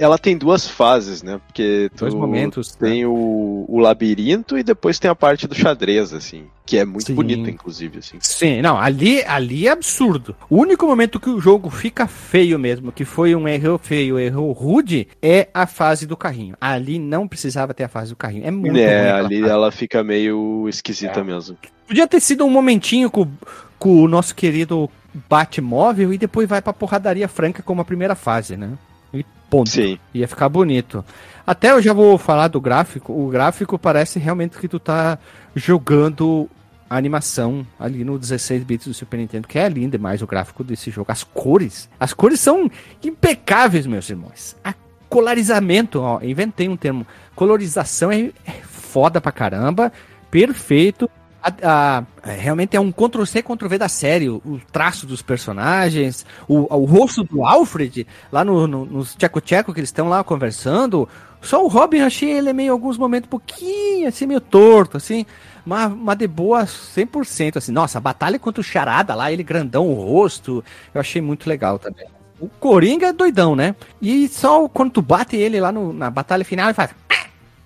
Ela 0.00 0.18
tem 0.18 0.36
duas 0.38 0.66
fases, 0.66 1.22
né? 1.22 1.40
Porque 1.46 1.90
Dois 1.98 2.14
momentos. 2.14 2.76
né? 2.80 2.88
tem 2.88 3.04
o, 3.04 3.66
o 3.68 3.78
labirinto 3.78 4.56
e 4.56 4.62
depois 4.62 4.98
tem 4.98 5.10
a 5.10 5.14
parte 5.14 5.46
do 5.46 5.54
xadrez, 5.54 6.14
assim, 6.14 6.44
que 6.64 6.78
é 6.78 6.84
muito 6.86 7.08
Sim. 7.08 7.14
bonita, 7.14 7.50
inclusive, 7.50 7.98
assim. 7.98 8.16
Sim, 8.20 8.62
não, 8.62 8.78
ali, 8.78 9.22
ali 9.24 9.66
é 9.68 9.70
absurdo. 9.70 10.34
O 10.48 10.56
único 10.56 10.86
momento 10.86 11.20
que 11.20 11.28
o 11.28 11.38
jogo 11.38 11.68
fica 11.68 12.06
feio 12.06 12.58
mesmo, 12.58 12.90
que 12.90 13.04
foi 13.04 13.34
um 13.34 13.46
erro 13.46 13.78
feio, 13.82 14.18
erro 14.18 14.50
rude, 14.52 15.06
é 15.20 15.48
a 15.52 15.66
fase 15.66 16.06
do 16.06 16.16
carrinho. 16.16 16.56
Ali 16.58 16.98
não 16.98 17.28
precisava 17.28 17.74
ter 17.74 17.84
a 17.84 17.88
fase 17.88 18.10
do 18.12 18.16
carrinho. 18.16 18.46
É 18.46 18.50
muito 18.50 18.78
É, 18.78 19.10
ali 19.12 19.40
fase. 19.40 19.52
ela 19.52 19.70
fica 19.70 20.02
meio 20.02 20.66
esquisita 20.68 21.20
É. 21.20 21.22
mesmo. 21.24 21.58
Podia 21.86 22.06
ter 22.08 22.20
sido 22.20 22.44
um 22.44 22.50
momentinho 22.50 23.10
com, 23.10 23.28
com 23.78 24.02
o 24.02 24.08
nosso 24.08 24.34
querido 24.34 24.88
Batmóvel 25.28 26.12
e 26.12 26.18
depois 26.18 26.48
vai 26.48 26.62
pra 26.62 26.72
porradaria 26.72 27.28
franca 27.28 27.62
como 27.62 27.80
a 27.80 27.84
primeira 27.84 28.14
fase, 28.14 28.56
né? 28.56 28.70
Ponto. 29.50 29.68
Sim. 29.68 29.98
Ia 30.14 30.28
ficar 30.28 30.48
bonito. 30.48 31.04
Até 31.44 31.72
eu 31.72 31.82
já 31.82 31.92
vou 31.92 32.16
falar 32.16 32.48
do 32.48 32.60
gráfico. 32.60 33.12
O 33.12 33.28
gráfico 33.28 33.76
parece 33.76 34.20
realmente 34.20 34.56
que 34.56 34.68
tu 34.68 34.78
tá 34.78 35.18
jogando 35.54 36.48
a 36.88 36.96
animação 36.96 37.66
ali 37.78 38.04
no 38.04 38.18
16 38.18 38.62
bits 38.62 38.86
do 38.86 38.94
Super 38.94 39.16
Nintendo, 39.16 39.48
que 39.48 39.58
é 39.58 39.68
lindo 39.68 39.92
demais 39.92 40.22
o 40.22 40.26
gráfico 40.26 40.62
desse 40.62 40.90
jogo. 40.90 41.10
As 41.10 41.24
cores, 41.24 41.88
as 41.98 42.12
cores 42.12 42.40
são 42.40 42.70
impecáveis, 43.02 43.86
meus 43.86 44.08
irmãos. 44.08 44.56
A 44.64 44.74
colorizamento, 45.08 46.00
ó, 46.00 46.20
inventei 46.22 46.68
um 46.68 46.76
termo. 46.76 47.06
Colorização 47.34 48.12
é, 48.12 48.30
é 48.46 48.52
foda 48.62 49.20
pra 49.20 49.32
caramba, 49.32 49.92
perfeito. 50.30 51.10
A- 51.42 51.54
a- 51.62 52.04
é, 52.30 52.34
realmente 52.34 52.76
é 52.76 52.80
um 52.80 52.92
Ctrl-C, 52.92 53.42
Ctrl-V 53.42 53.78
da 53.78 53.88
série, 53.88 54.28
o, 54.28 54.60
traço 54.70 55.06
dos 55.06 55.22
personagens, 55.22 56.26
o, 56.46 56.72
o 56.74 56.84
rosto 56.84 57.24
do 57.24 57.44
Alfred, 57.44 58.06
lá 58.30 58.44
no, 58.44 58.66
no, 58.66 58.84
nos 58.84 59.14
tcheco-tcheco 59.14 59.72
que 59.72 59.80
eles 59.80 59.88
estão 59.88 60.08
lá 60.08 60.22
conversando. 60.22 61.08
Só 61.40 61.64
o 61.64 61.68
Robin, 61.68 62.00
achei 62.00 62.30
ele 62.30 62.52
meio, 62.52 62.66
em 62.66 62.70
alguns 62.70 62.98
momentos, 62.98 63.26
um 63.26 63.30
pouquinho, 63.30 64.06
assim, 64.08 64.26
meio 64.26 64.40
torto, 64.40 64.98
assim. 64.98 65.24
Mas, 65.64 65.90
mas 65.90 66.18
de 66.18 66.26
boa 66.26 66.66
100%, 66.66 67.56
assim. 67.56 67.72
Nossa, 67.72 67.96
a 67.96 68.00
batalha 68.00 68.38
contra 68.38 68.60
o 68.60 68.64
Charada 68.64 69.14
lá, 69.14 69.32
ele 69.32 69.42
grandão, 69.42 69.86
o 69.88 69.94
rosto, 69.94 70.62
eu 70.94 71.00
achei 71.00 71.22
muito 71.22 71.48
legal 71.48 71.78
também. 71.78 72.06
O 72.38 72.48
Coringa 72.48 73.06
é 73.08 73.12
doidão, 73.12 73.56
né? 73.56 73.74
E 74.00 74.28
só 74.28 74.68
quando 74.68 74.92
tu 74.92 75.02
bate 75.02 75.36
ele 75.36 75.58
lá 75.60 75.72
no- 75.72 75.92
na 75.92 76.10
batalha 76.10 76.44
final, 76.44 76.66
ele 76.66 76.74
faz... 76.74 76.90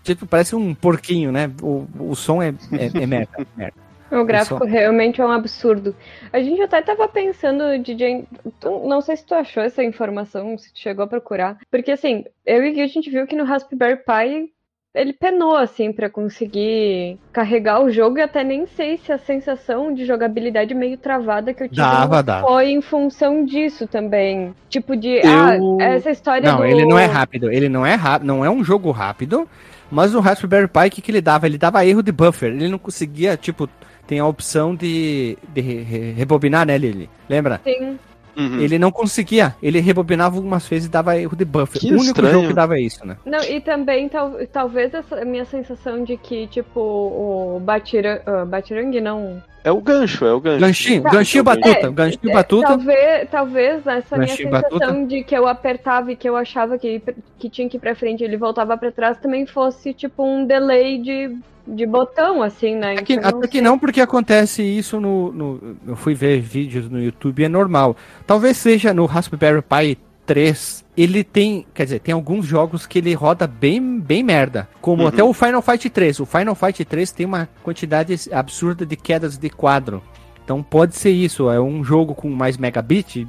Tipo, 0.05 0.27
parece 0.27 0.55
um 0.55 0.75
porquinho, 0.75 1.33
né? 1.33 1.51
O, 1.63 1.87
o 1.99 2.15
som 2.15 2.41
é, 2.43 2.51
é, 2.73 3.03
é 3.03 3.07
merda, 3.07 3.45
merda. 3.57 3.83
O 4.13 4.25
gráfico 4.25 4.65
realmente 4.65 5.21
é 5.21 5.27
um 5.27 5.31
absurdo. 5.33 5.97
A 6.33 6.39
gente 6.41 6.61
até 6.63 6.81
tava 6.83 7.09
pensando, 7.09 7.77
DJ. 7.83 8.27
tu- 8.61 8.87
Não 8.87 9.01
sei 9.01 9.17
se 9.17 9.25
tu 9.27 9.35
achou 9.35 9.61
essa 9.63 9.83
informação, 9.83 10.57
se 10.57 10.73
tu 10.73 10.79
chegou 10.79 11.05
a 11.05 11.09
procurar. 11.09 11.57
Porque 11.71 11.91
assim, 11.91 12.25
eu 12.47 12.63
e 12.65 12.71
o 12.71 12.73
Gui, 12.75 12.83
a 12.83 12.87
gente 12.87 13.11
viu 13.11 13.27
que 13.27 13.35
no 13.35 13.45
Raspberry 13.45 13.97
Pi 13.97 14.51
ele 14.95 15.13
penou 15.13 15.57
assim 15.57 15.93
para 15.93 16.09
conseguir 16.09 17.19
carregar 17.33 17.83
o 17.83 17.91
jogo 17.91 18.19
e 18.19 18.23
até 18.23 18.45
nem 18.45 18.65
sei 18.67 18.97
se 18.99 19.11
a 19.11 19.19
sensação 19.19 19.93
de 19.93 20.05
jogabilidade 20.05 20.73
meio 20.73 20.97
travada 20.97 21.53
que 21.53 21.65
eu 21.65 21.69
tive 21.69 21.81
Dava, 21.81 22.23
dava. 22.23 22.47
foi 22.47 22.71
em 22.71 22.81
função 22.81 23.45
disso 23.45 23.89
também. 23.89 24.55
Tipo 24.69 24.95
de, 24.95 25.17
Eu- 25.17 25.79
ah, 25.81 25.83
essa 25.83 26.11
história 26.11 26.49
Não, 26.49 26.59
do 26.59 26.65
ele 26.67 26.85
não 26.87 26.97
é 26.99 27.07
rápido. 27.07 27.51
Ele 27.51 27.69
não 27.69 27.85
é 27.85 27.95
rápido, 27.95 28.29
não 28.29 28.45
é 28.45 28.51
um 28.51 28.63
jogo 28.63 28.93
rápido. 28.93 29.49
Mas 29.91 30.15
o 30.15 30.21
Raspberry 30.21 30.69
Pi, 30.69 30.87
o 30.87 30.91
que, 30.91 31.03
que 31.03 31.11
ele 31.11 31.21
dava? 31.21 31.47
Ele 31.47 31.59
dava 31.59 31.85
erro 31.85 32.03
de 32.03 32.11
buffer. 32.13 32.53
Ele 32.53 32.69
não 32.69 32.79
conseguia, 32.79 33.37
tipo, 33.37 33.69
tem 34.07 34.19
a 34.19 34.27
opção 34.27 34.75
de, 34.75 35.39
de 35.53 35.61
re- 35.61 35.83
re- 35.83 36.13
rebobinar, 36.13 36.67
né, 36.67 36.77
Lili? 36.77 37.09
Lembra? 37.29 37.61
Sim. 37.65 37.99
Uhum. 38.37 38.59
Ele 38.61 38.79
não 38.81 38.91
conseguia. 38.91 39.55
Ele 39.63 39.79
rebobinava 39.79 40.35
algumas 40.37 40.67
vezes 40.67 40.89
e 40.89 40.91
dava 40.91 41.17
erro 41.17 41.37
de 41.37 41.45
buffer. 41.45 41.81
Que 41.81 41.89
o 41.91 41.93
único 41.93 42.07
estranho. 42.07 42.33
jogo 42.35 42.49
que 42.49 42.55
dava 42.55 42.81
isso, 42.81 43.07
né? 43.07 43.17
Não, 43.25 43.41
e 43.45 43.61
também 43.61 44.09
tal, 44.09 44.33
talvez 44.53 44.93
essa 44.93 45.25
minha 45.25 45.45
sensação 45.45 46.03
de 46.03 46.17
que, 46.17 46.49
tipo, 46.49 46.81
o 46.81 47.61
Batirang, 47.61 48.21
ah, 48.27 48.45
Batirang 48.45 49.01
não. 49.01 49.41
É 49.65 49.73
o 49.73 49.81
gancho, 49.81 50.27
é 50.27 50.33
o 50.35 50.41
gancho. 50.41 50.61
Ganchinho, 50.61 51.03
Tá. 51.03 51.11
ganchinho 51.11 51.43
batuta. 51.43 51.87
É, 51.87 51.91
ganchinho 51.91 52.31
É, 52.31 52.35
batuta. 52.35 52.67
Talvez, 52.69 53.31
talvez 53.31 53.87
essa 53.87 54.17
minha 54.19 54.29
sensação 54.29 54.51
batuta. 54.79 55.07
de 55.07 55.25
que 55.25 55.35
eu 55.35 55.47
apertava 55.49 56.13
e 56.13 56.17
que 56.17 56.29
eu 56.29 56.37
achava 56.37 56.77
que, 56.79 57.01
que 57.39 57.49
tinha 57.49 57.67
que 57.69 57.79
ir 57.79 57.81
pra 57.81 57.95
frente 57.95 58.21
e 58.21 58.25
ele 58.25 58.37
voltava 58.37 58.77
pra 58.77 58.93
trás 58.93 59.17
também 59.19 59.47
fosse 59.47 59.95
tipo 59.95 60.23
um 60.23 60.45
delay 60.47 60.99
de, 60.99 61.35
de 61.67 61.87
botão, 61.87 62.43
assim, 62.43 62.75
né? 62.77 62.93
Até 62.93 63.03
que, 63.05 63.13
Então, 63.15 63.39
até 63.39 63.47
que 63.49 63.53
sei. 63.55 63.63
não, 63.63 63.79
porque 63.79 64.03
acontece 64.03 64.63
isso 64.63 65.01
no, 65.01 65.33
no- 65.33 65.77
Eu 65.89 65.97
fui 65.97 66.13
ver 66.15 66.41
vídeos 66.41 66.91
no 66.91 67.03
YouTube, 67.03 67.43
é 67.43 67.49
normal. 67.49 67.97
Talvez 68.27 68.59
seja 68.59 68.93
no 68.93 69.07
Raspberry 69.07 69.63
Pi 69.63 69.99
3. 70.27 70.85
Ele 70.97 71.25
tem. 71.25 71.67
Quer 71.75 71.85
dizer, 71.85 71.99
tem 72.01 72.15
alguns 72.15 72.47
jogos 72.47 72.87
que 72.87 72.99
ele 72.99 73.13
roda 73.15 73.47
bem, 73.47 73.99
bem 74.01 74.23
merda. 74.23 74.69
Como 74.81 75.03
Uhum. 75.03 75.09
até 75.09 75.23
o 75.23 75.33
Final 75.33 75.61
Fight 75.63 75.91
3. 75.91 76.21
O 76.21 76.27
Final 76.27 76.55
Fight 76.55 76.85
3 76.85 77.13
tem 77.13 77.27
uma 77.27 77.49
quantidade 77.63 78.15
absurda 78.33 78.87
de 78.87 78.97
quedas 78.97 79.37
de 79.37 79.51
quadro. 79.51 80.03
Então 80.45 80.63
pode 80.63 80.95
ser 80.95 81.11
isso, 81.11 81.49
é 81.51 81.59
um 81.59 81.83
jogo 81.83 82.15
com 82.15 82.29
mais 82.29 82.59
megabit, 82.59 83.27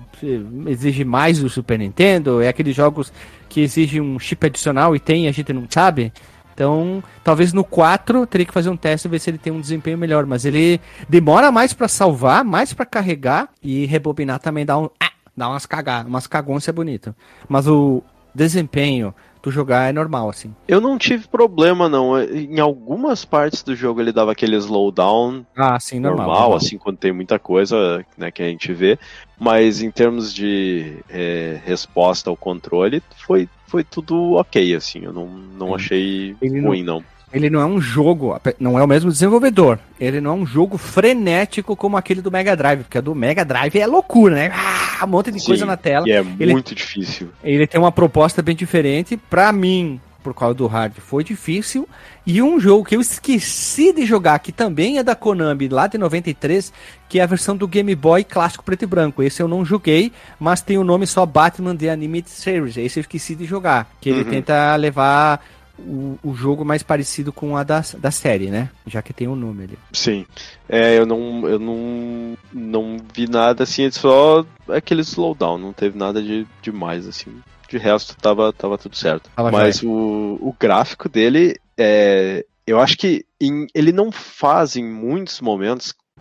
exige 0.68 1.06
mais 1.06 1.39
do 1.39 1.50
Super 1.50 1.80
Nintendo, 1.80 2.41
é 2.41 2.50
aqueles 2.50 2.76
jogos 2.76 3.12
que 3.48 3.62
exigem 3.62 4.02
um 4.02 4.20
chip 4.20 4.46
adicional 4.46 4.93
e 4.93 5.00
tem, 5.00 5.26
a 5.30 5.32
gente 5.32 5.54
não 5.54 5.66
sabe. 5.70 6.12
Então, 6.54 7.02
talvez 7.24 7.54
no 7.54 7.64
4 7.64 8.26
teria 8.28 8.46
que 8.46 8.54
fazer 8.54 8.70
um 8.70 8.76
teste 8.76 9.08
e 9.08 9.12
ver 9.12 9.20
se 9.20 9.30
ele 9.30 9.38
tem 9.38 9.52
um 9.52 9.62
desempenho 9.62 9.98
melhor, 9.98 10.26
mas 10.26 10.43
ele 10.43 10.80
demora 11.08 11.52
mais 11.54 11.74
pra 11.74 11.88
salvar, 11.88 12.43
mais 12.43 12.74
pra 12.74 12.86
carregar 12.86 13.48
e 13.64 13.86
rebobinar 13.86 14.39
também 14.39 14.66
dá 14.66 14.78
um 14.78 14.89
ah, 15.02 15.12
dá 15.36 15.50
umas 15.50 15.66
cagadas, 15.66 16.08
umas 16.08 16.28
cagões 16.28 16.68
é 16.68 16.72
bonito. 16.72 17.16
Mas 17.48 17.68
o 17.68 18.02
desempenho 18.34 19.14
do 19.42 19.52
jogar 19.52 19.90
é 19.90 19.94
normal 19.94 20.30
assim. 20.30 20.54
Eu 20.68 20.82
não 20.82 20.98
tive 20.98 21.28
problema, 21.28 21.88
não. 21.88 22.20
Em 22.22 22.60
algumas 22.60 23.24
partes 23.24 23.62
do 23.62 23.76
jogo 23.76 24.02
ele 24.02 24.12
dava 24.12 24.32
aquele 24.32 24.56
slowdown 24.58 25.46
Ah, 25.56 25.80
sim, 25.80 26.00
normal. 26.00 26.26
normal, 26.26 26.40
normal. 26.42 26.58
assim, 26.58 26.78
quando 26.78 26.98
tem 26.98 27.12
muita 27.14 27.38
coisa 27.38 28.04
né, 28.18 28.32
que 28.32 28.42
a 28.42 28.48
gente 28.48 28.74
vê. 28.74 28.98
Mas 29.40 29.82
em 29.82 29.92
termos 29.92 30.34
de 30.34 30.98
é, 31.10 31.60
resposta 31.64 32.30
ao 32.30 32.36
controle, 32.36 33.04
foi, 33.26 33.48
foi 33.68 33.84
tudo 33.84 34.34
ok, 34.34 34.74
assim. 34.76 35.04
Eu 35.04 35.14
não, 35.14 35.28
não 35.28 35.68
Sim. 35.70 35.76
achei 35.76 36.36
Ele 36.42 36.62
não- 36.62 36.70
ruim, 36.70 36.84
não. 36.84 37.04
Ele 37.36 37.50
não 37.50 37.60
é 37.60 37.66
um 37.66 37.82
jogo, 37.82 38.40
não 38.60 38.80
é 38.80 38.84
o 38.84 38.88
mesmo 38.88 39.12
desenvolvedor. 39.12 39.78
Ele 40.00 40.22
não 40.22 40.32
é 40.32 40.34
um 40.36 40.46
jogo 40.46 40.78
frenético 40.78 41.76
como 41.76 41.98
aquele 41.98 42.22
do 42.22 42.32
Mega 42.32 42.56
Drive, 42.56 42.84
porque 42.84 42.98
a 42.98 43.02
do 43.02 43.14
Mega 43.14 43.44
Drive 43.44 43.76
é 43.78 43.86
loucura, 43.86 44.36
né? 44.36 44.52
Ah, 44.54 45.04
um 45.06 45.08
monte 45.10 45.32
de 45.32 45.40
Sim, 45.40 45.48
coisa 45.48 45.66
na 45.66 45.76
tela. 45.76 46.08
E 46.08 46.12
é 46.14 46.24
Ele- 46.40 46.54
muito 46.54 46.74
difícil. 46.74 47.30
Ele 47.44 47.68
tem 47.68 47.80
uma 47.80 47.92
proposta 47.92 48.42
bem 48.42 48.56
diferente. 48.56 49.18
Pra 49.18 49.52
mim, 49.52 50.00
por 50.24 50.34
causa 50.34 50.56
do 50.56 50.66
hard, 50.66 50.94
foi 50.98 51.24
difícil. 51.24 51.88
E 52.26 52.42
um 52.42 52.60
jogo 52.60 52.86
que 52.86 52.96
eu 52.96 53.02
esqueci 53.02 53.94
de 53.94 54.06
jogar, 54.06 54.40
que 54.40 54.52
também 54.52 54.98
é 54.98 55.04
da 55.04 55.14
Konami, 55.14 55.68
lá 55.68 55.88
de 55.88 55.98
93, 55.98 56.72
que 57.10 57.20
é 57.20 57.24
a 57.24 57.28
versão 57.28 57.56
do 57.56 57.68
Game 57.68 57.94
Boy 57.96 58.24
clássico 58.24 58.64
preto 58.64 58.84
e 58.84 58.88
branco. 58.88 59.22
Esse 59.22 59.42
eu 59.42 59.48
não 59.48 59.64
joguei, 59.66 60.12
mas 60.40 60.62
tem 60.62 60.78
o 60.78 60.84
nome 60.84 61.06
só 61.06 61.26
Batman 61.26 61.76
The 61.76 61.90
Animated 61.92 62.32
Series. 62.32 62.78
Esse 62.78 63.00
eu 63.00 63.02
esqueci 63.02 63.36
de 63.36 63.46
jogar. 63.46 63.88
Que 64.02 64.10
ele 64.10 64.24
Uhum. 64.24 64.30
tenta 64.30 64.76
levar 64.78 65.46
o, 65.80 66.17
o 66.23 66.34
jogo 66.34 66.63
mais 66.63 66.84
parecido 66.84 67.32
com 67.34 67.55
a 67.57 67.63
da, 67.63 67.84
da 67.97 68.11
série, 68.11 68.49
né? 68.49 68.69
Já 68.88 69.01
que 69.01 69.13
tem 69.13 69.28
o 69.28 69.36
nome 69.36 69.63
ali. 69.65 69.80
Sim. 69.91 70.26
É, 70.67 70.97
eu 70.97 71.05
não, 71.05 71.47
eu 71.47 71.59
não, 71.59 72.38
não 72.53 72.97
vi 73.13 73.28
nada 73.28 73.63
assim, 73.63 73.89
só 73.91 74.45
aquele 74.69 75.01
slowdown, 75.01 75.57
não 75.57 75.73
teve 75.73 75.97
nada 75.97 76.21
de 76.21 76.45
demais, 76.61 77.07
assim. 77.07 77.41
De 77.69 77.78
resto, 77.78 78.15
tava, 78.17 78.53
tava 78.53 78.78
tudo 78.78 78.95
certo. 78.95 79.30
Tava 79.36 79.51
Mas 79.51 79.82
o, 79.84 80.38
o 80.41 80.55
gráfico 80.59 81.09
dele, 81.09 81.55
é, 81.78 82.45
eu 82.65 82.80
acho 82.80 82.97
que 82.97 83.26
em- 83.41 83.67
ele 83.73 83.91
não 83.91 84.11
faz 84.11 84.76
em 84.76 84.84
muitos 84.84 85.41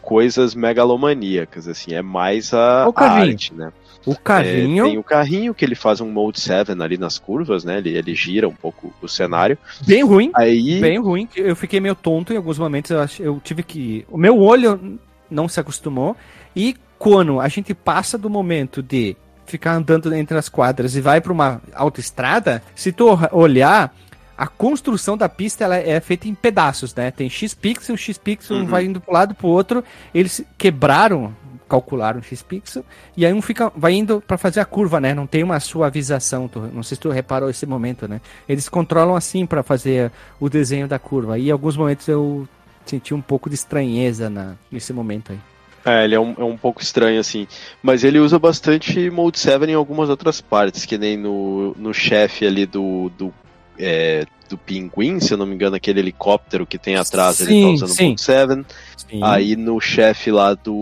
coisas 0.01 0.55
megalomaníacas, 0.55 1.67
assim, 1.67 1.95
é 1.95 2.03
mais 2.03 2.53
a, 2.53 2.85
a 2.85 3.05
arte, 3.05 3.55
né? 3.55 3.73
O 4.07 4.13
É, 4.13 4.17
carrinho, 4.23 4.85
tem 4.85 4.99
o 4.99 5.03
carrinho 5.03 5.55
que 5.55 5.65
ele 5.65 5.75
faz 5.75 6.01
um 6.01 6.11
Mode 6.11 6.41
7 6.41 6.73
ali 6.73 6.99
nas 6.99 7.19
curvas, 7.19 7.65
né? 7.65 7.79
Ele, 7.79 7.97
ele 7.97 8.15
gira 8.15 8.49
um 8.49 8.55
pouco 8.55 8.93
o 9.01 9.09
cenário. 9.09 9.57
bem 9.87 10.05
ruim. 10.05 10.31
Aí. 10.35 10.81
Bem 10.81 10.99
ruim. 10.99 11.29
Eu 11.37 11.57
fiquei 11.57 11.81
meio 11.81 11.95
tonto 11.95 12.33
em 12.33 12.37
alguns 12.37 12.59
momentos. 12.59 12.91
Eu, 12.91 13.01
ach- 13.01 13.21
eu 13.21 13.41
tive 13.43 13.63
que. 13.63 14.05
O 14.11 14.19
meu 14.19 14.39
olho 14.39 14.99
não 15.31 15.49
se 15.49 15.59
acostumou. 15.59 16.17
E 16.55 16.77
quando 16.99 17.41
a 17.41 17.49
gente 17.49 17.73
passa 17.75 18.19
do 18.19 18.29
momento 18.29 18.83
de 18.83 19.17
ficar 19.47 19.73
andando 19.75 20.15
entre 20.15 20.37
as 20.39 20.49
quadras 20.49 20.95
e 20.97 21.01
vai 21.01 21.21
para 21.21 21.33
uma 21.33 21.61
autoestrada, 21.75 22.63
se 22.75 22.93
tu 22.93 23.07
olhar. 23.33 23.95
A 24.37 24.49
construção 24.49 25.17
da 25.17 25.29
pista 25.29 25.63
ela 25.63 25.77
é 25.77 26.01
feita 26.01 26.27
em 26.27 26.35
pedaços, 26.35 26.93
né? 26.93 27.13
Tem 27.13 27.31
X 27.31 27.55
pixel, 27.55 27.97
X 27.97 28.19
pixel 28.19 28.57
Uhum. 28.57 28.67
vai 28.67 28.85
indo 28.85 29.01
pro 29.01 29.13
lado 29.15 29.33
pro 29.33 29.47
outro. 29.47 29.85
Eles 30.13 30.45
quebraram, 30.59 31.33
calcularam 31.69 32.23
X 32.23 32.43
pixel 32.43 32.85
e 33.17 33.25
aí 33.25 33.33
um 33.33 33.43
fica 33.43 33.73
vai 33.77 33.93
indo 33.93 34.21
para 34.21 34.37
fazer 34.37 34.61
a 34.61 34.65
curva, 34.65 35.01
né? 35.01 35.15
Não 35.15 35.27
tem 35.27 35.43
uma 35.43 35.61
suavização. 35.61 36.49
Tu, 36.49 36.61
não 36.73 36.83
sei 36.83 36.97
se 36.97 37.01
tu 37.01 37.11
reparou 37.11 37.51
esse 37.51 37.67
momento, 37.67 38.07
né? 38.07 38.21
Eles 38.49 38.69
controlam 38.69 39.17
assim 39.17 39.47
para 39.47 39.63
fazer 39.63 40.13
o 40.39 40.49
desenho 40.49 40.87
da 40.87 40.99
curva. 40.99 41.39
E 41.39 41.49
em 41.49 41.51
alguns 41.51 41.77
momentos 41.77 42.07
eu 42.09 42.47
senti 42.85 43.15
um 43.15 43.21
pouco 43.21 43.49
de 43.49 43.55
estranheza 43.55 44.29
na, 44.29 44.55
nesse 44.71 44.93
momento 44.93 45.33
aí. 45.33 45.39
É, 45.85 46.05
ele 46.05 46.15
é 46.15 46.21
um, 46.21 46.35
é 46.39 46.45
um 46.45 46.57
pouco 46.57 46.81
estranho, 46.81 47.21
assim. 47.21 47.47
Mas 47.83 48.05
ele 48.05 48.19
usa 48.19 48.39
bastante 48.39 49.11
Mode 49.11 49.39
7 49.39 49.71
em 49.71 49.75
algumas 49.75 50.09
outras 50.09 50.41
partes, 50.41 50.87
que 50.87 50.97
nem 50.97 51.17
no, 51.17 51.75
no 51.75 51.93
chefe 51.93 52.47
ali 52.47 52.65
do. 52.65 53.11
do 53.19 53.33
é, 53.79 54.25
do 54.49 54.57
pinguim, 54.59 55.21
se 55.21 55.33
eu 55.33 55.39
não 55.39 55.47
me 55.47 55.55
engano, 55.55 55.77
aquele 55.77 56.01
helicóptero 56.01 56.67
que 56.67 56.79
tem 56.79 56.97
atrás, 56.97 57.41
ele 57.41 57.51
Sim, 57.51 57.63
tá 57.63 57.69
usando 57.71 57.89
sim. 57.89 58.09
Mode 58.11 58.21
7. 58.21 58.65
Sim. 59.09 59.21
Aí 59.23 59.57
no 59.57 59.81
chefe 59.81 60.31
lá 60.31 60.55
do 60.55 60.75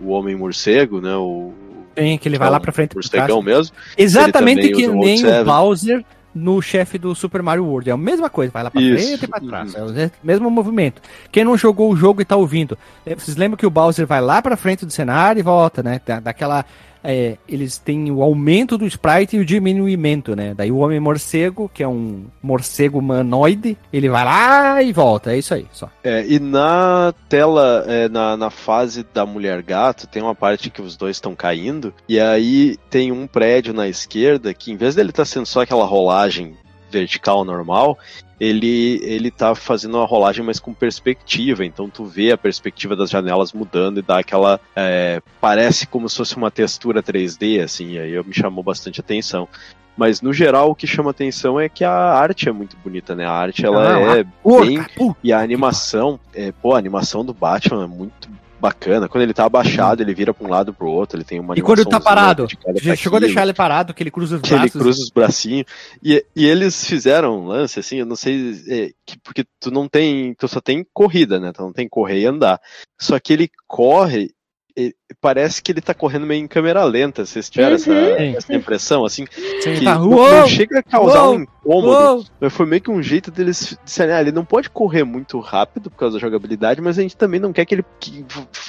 o 0.00 0.08
Homem 0.08 0.36
Morcego, 0.36 1.00
né? 1.00 1.14
O 1.16 1.52
Tem 1.94 2.16
que 2.18 2.28
ele 2.28 2.38
vai 2.38 2.48
é 2.48 2.50
lá 2.50 2.60
para 2.60 2.72
frente. 2.72 2.94
pra 2.94 3.02
trás. 3.02 3.28
morcegão 3.28 3.42
mesmo. 3.42 3.74
Exatamente 3.96 4.60
ele 4.66 4.74
que 4.74 4.86
o 4.88 4.94
nem 4.94 5.14
o 5.16 5.18
7. 5.18 5.44
Bowser 5.44 6.04
no 6.34 6.60
chefe 6.62 6.98
do 6.98 7.14
Super 7.14 7.42
Mario 7.42 7.64
World. 7.64 7.90
É 7.90 7.92
a 7.92 7.96
mesma 7.96 8.30
coisa, 8.30 8.52
vai 8.52 8.62
lá 8.62 8.70
pra 8.70 8.80
Isso. 8.80 9.06
frente 9.08 9.24
e 9.24 9.28
pra 9.28 9.40
trás. 9.40 9.74
É 9.74 9.82
o 9.82 9.92
mesmo 10.22 10.48
movimento. 10.50 11.02
Quem 11.32 11.42
não 11.42 11.56
jogou 11.56 11.90
o 11.92 11.96
jogo 11.96 12.20
e 12.20 12.24
tá 12.24 12.36
ouvindo, 12.36 12.78
eh, 13.04 13.14
vocês 13.14 13.36
lembram 13.36 13.56
que 13.56 13.66
o 13.66 13.70
Bowser 13.70 14.06
vai 14.06 14.20
lá 14.20 14.40
pra 14.40 14.56
frente 14.56 14.84
do 14.86 14.92
cenário 14.92 15.40
e 15.40 15.42
volta, 15.42 15.82
né? 15.82 16.00
Da- 16.06 16.20
Daquela. 16.20 16.64
Eh, 17.02 17.36
eles 17.48 17.78
têm 17.78 18.10
o 18.10 18.22
aumento 18.22 18.76
do 18.76 18.86
sprite 18.86 19.36
e 19.36 19.40
o 19.40 19.44
diminuimento, 19.44 20.34
né? 20.34 20.54
Daí 20.54 20.70
o 20.70 20.78
Homem 20.78 21.00
Morcego, 21.00 21.70
que 21.72 21.82
é 21.82 21.88
um 21.88 22.24
morcego 22.42 22.98
humanoide, 22.98 23.76
ele 23.92 24.08
vai 24.08 24.24
lá 24.24 24.82
e 24.82 24.92
volta. 24.92 25.32
É 25.32 25.38
isso 25.38 25.54
aí, 25.54 25.66
só. 25.72 25.90
É, 26.02 26.24
e 26.26 26.38
na 26.38 27.12
tela, 27.28 27.84
é, 27.86 28.08
na, 28.08 28.36
na 28.36 28.50
fase 28.50 29.04
da 29.14 29.24
mulher 29.24 29.62
gato, 29.62 30.06
tem 30.06 30.22
uma 30.22 30.34
parte 30.34 30.70
que 30.70 30.82
os 30.82 30.96
dois 30.96 31.16
estão 31.16 31.34
caindo, 31.34 31.92
e 32.08 32.18
aí 32.18 32.76
tem 32.90 33.12
um 33.12 33.26
prédio 33.26 33.72
na 33.72 33.88
esquerda 33.88 34.52
que, 34.54 34.72
em 34.72 34.76
vez 34.76 34.94
dele 34.94 35.10
estar 35.10 35.24
sendo 35.24 35.46
só 35.46 35.62
aquela 35.62 35.84
rolagem 35.84 36.56
vertical 36.90 37.44
normal, 37.44 37.98
ele, 38.40 39.00
ele 39.02 39.30
tá 39.30 39.54
fazendo 39.54 39.96
uma 39.96 40.06
rolagem 40.06 40.44
mais 40.44 40.60
com 40.60 40.72
perspectiva, 40.72 41.64
então 41.64 41.88
tu 41.88 42.04
vê 42.04 42.30
a 42.32 42.38
perspectiva 42.38 42.94
das 42.94 43.10
janelas 43.10 43.52
mudando 43.52 43.98
e 43.98 44.02
dá 44.02 44.18
aquela. 44.18 44.60
é, 44.76 45.20
parece 45.40 45.86
como 45.86 46.08
se 46.08 46.16
fosse 46.16 46.36
uma 46.36 46.50
textura 46.50 47.02
3D, 47.02 47.62
assim, 47.62 47.98
aí 47.98 48.22
me 48.24 48.34
chamou 48.34 48.62
bastante 48.62 49.00
atenção. 49.00 49.48
Mas 49.96 50.22
no 50.22 50.32
geral 50.32 50.70
o 50.70 50.76
que 50.76 50.86
chama 50.86 51.10
atenção 51.10 51.58
é 51.58 51.68
que 51.68 51.82
a 51.82 51.92
arte 51.92 52.48
é 52.48 52.52
muito 52.52 52.76
bonita, 52.76 53.16
né? 53.16 53.26
A 53.26 53.32
arte 53.32 53.66
ela 53.66 53.96
Ah, 53.96 54.18
é 54.18 54.24
bem 54.60 54.86
e 55.24 55.32
a 55.32 55.40
animação, 55.40 56.20
é, 56.32 56.52
pô, 56.52 56.74
a 56.74 56.78
animação 56.78 57.24
do 57.24 57.34
Batman 57.34 57.82
é 57.82 57.88
muito 57.88 58.28
bacana. 58.60 59.08
Quando 59.08 59.22
ele 59.22 59.34
tá 59.34 59.44
abaixado, 59.44 60.02
ele 60.02 60.14
vira 60.14 60.34
pra 60.34 60.46
um 60.46 60.50
lado 60.50 60.72
pro 60.74 60.88
outro, 60.88 61.16
ele 61.16 61.24
tem 61.24 61.38
uma 61.40 61.56
E 61.58 61.62
quando 61.62 61.80
ele 61.80 61.90
tá 61.90 62.00
parado? 62.00 62.46
Já 62.76 62.94
chegou 62.96 63.16
a 63.16 63.20
deixar 63.20 63.42
ele 63.42 63.54
parado, 63.54 63.94
que 63.94 64.02
ele 64.02 64.10
cruza 64.10 64.36
os 64.36 64.42
que 64.42 64.48
ele 64.52 64.60
braços. 64.60 64.80
cruza 64.80 65.02
os 65.02 65.10
bracinhos. 65.10 65.66
E, 66.02 66.24
e 66.34 66.46
eles 66.46 66.84
fizeram 66.84 67.40
um 67.40 67.46
lance, 67.46 67.78
assim, 67.80 67.96
eu 67.96 68.06
não 68.06 68.16
sei, 68.16 68.52
é, 68.68 68.90
que, 69.06 69.18
porque 69.22 69.44
tu 69.60 69.70
não 69.70 69.88
tem, 69.88 70.34
tu 70.34 70.48
só 70.48 70.60
tem 70.60 70.86
corrida, 70.92 71.38
né? 71.38 71.52
Tu 71.52 71.62
não 71.62 71.72
tem 71.72 71.88
correr 71.88 72.20
e 72.20 72.26
andar. 72.26 72.60
Só 73.00 73.18
que 73.18 73.32
ele 73.32 73.50
corre, 73.66 74.30
e- 74.76 74.94
parece 75.20 75.62
que 75.62 75.72
ele 75.72 75.80
tá 75.80 75.94
correndo 75.94 76.26
meio 76.26 76.42
em 76.42 76.46
câmera 76.48 76.84
lenta. 76.84 77.24
Vocês 77.24 77.48
tiveram 77.50 77.76
Uhum. 77.76 77.76
essa, 77.76 77.92
essa 77.92 78.54
impressão, 78.54 79.04
assim? 79.04 79.26
Sim, 79.60 79.74
Que 79.74 79.84
tá, 79.84 79.94
não, 79.96 80.08
não 80.10 80.46
chega 80.48 80.78
a 80.80 80.82
causar 80.82 81.24
uou, 81.24 81.36
um 81.36 81.40
incômodo, 81.42 81.88
uou. 81.88 82.24
mas 82.40 82.52
foi 82.52 82.66
meio 82.66 82.82
que 82.82 82.90
um 82.90 83.02
jeito 83.02 83.30
deles 83.30 83.78
disserem, 83.84 84.14
ah, 84.14 84.20
ele 84.20 84.32
não 84.32 84.44
pode 84.44 84.68
correr 84.70 85.04
muito 85.04 85.38
rápido 85.40 85.90
por 85.90 85.96
causa 85.96 86.16
da 86.16 86.20
jogabilidade, 86.20 86.80
mas 86.80 86.98
a 86.98 87.02
gente 87.02 87.16
também 87.16 87.40
não 87.40 87.52
quer 87.52 87.64
que 87.64 87.74
ele, 87.74 87.84
que, 88.00 88.24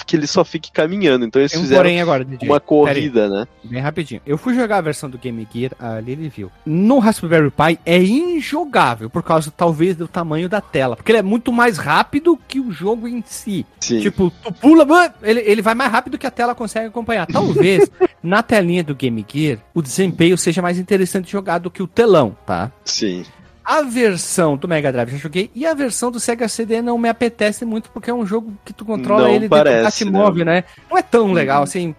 que 0.05 0.15
ele 0.15 0.27
só 0.27 0.43
fique 0.45 0.71
caminhando. 0.71 1.25
Então 1.25 1.41
eles 1.41 1.55
um 1.55 1.61
fizeram 1.61 1.81
porém 1.83 2.01
agora, 2.01 2.25
uma 2.43 2.55
aí. 2.55 2.59
corrida, 2.61 3.29
né? 3.29 3.47
Bem 3.63 3.81
rapidinho. 3.81 4.21
Eu 4.25 4.37
fui 4.37 4.53
jogar 4.55 4.77
a 4.77 4.81
versão 4.81 5.09
do 5.09 5.17
Game 5.17 5.47
Gear, 5.53 5.71
a 5.79 5.99
Lily 5.99 6.29
viu. 6.29 6.51
No 6.65 6.99
Raspberry 6.99 7.51
Pi 7.51 7.79
é 7.85 7.97
injogável, 8.01 9.09
por 9.09 9.23
causa 9.23 9.51
talvez 9.55 9.95
do 9.95 10.07
tamanho 10.07 10.47
da 10.49 10.61
tela. 10.61 10.95
Porque 10.95 11.11
ele 11.11 11.19
é 11.19 11.23
muito 11.23 11.51
mais 11.51 11.77
rápido 11.77 12.39
que 12.47 12.59
o 12.59 12.71
jogo 12.71 13.07
em 13.07 13.23
si. 13.25 13.65
Sim. 13.79 13.99
Tipo, 13.99 14.31
tu 14.43 14.51
pula, 14.53 15.13
ele, 15.21 15.41
ele 15.41 15.61
vai 15.61 15.75
mais 15.75 15.91
rápido 15.91 16.17
que 16.17 16.25
a 16.27 16.28
tela 16.31 16.55
consegue 16.55 16.87
acompanhar. 16.87 17.25
Talvez 17.27 17.89
na 18.21 18.43
telinha 18.43 18.83
do 18.83 18.95
Game 18.95 19.25
Gear 19.27 19.59
o 19.73 19.81
desempenho 19.81 20.37
seja 20.37 20.61
mais 20.61 20.77
interessante 20.77 21.31
jogar 21.31 21.59
do 21.59 21.71
que 21.71 21.81
o 21.83 21.87
telão, 21.87 22.35
tá? 22.45 22.71
Sim. 22.85 23.25
A 23.69 23.83
versão 23.83 24.57
do 24.57 24.67
Mega 24.67 24.91
Drive 24.91 25.11
já 25.11 25.17
joguei 25.17 25.51
e 25.53 25.63
a 25.63 25.75
versão 25.75 26.09
do 26.09 26.19
Sega 26.19 26.47
CD 26.47 26.81
não 26.81 26.97
me 26.97 27.07
apetece 27.07 27.63
muito 27.63 27.91
porque 27.91 28.09
é 28.09 28.13
um 28.13 28.25
jogo 28.25 28.51
que 28.65 28.73
tu 28.73 28.83
controla 28.83 29.27
Não 29.27 29.35
ele 29.35 29.47
parece, 29.47 29.99
dentro 29.99 30.05
do 30.05 30.11
né? 30.11 30.25
móvel, 30.25 30.45
né? 30.45 30.63
Não 30.89 30.97
é 30.97 31.03
tão 31.03 31.31
legal 31.31 31.61
assim. 31.61 31.93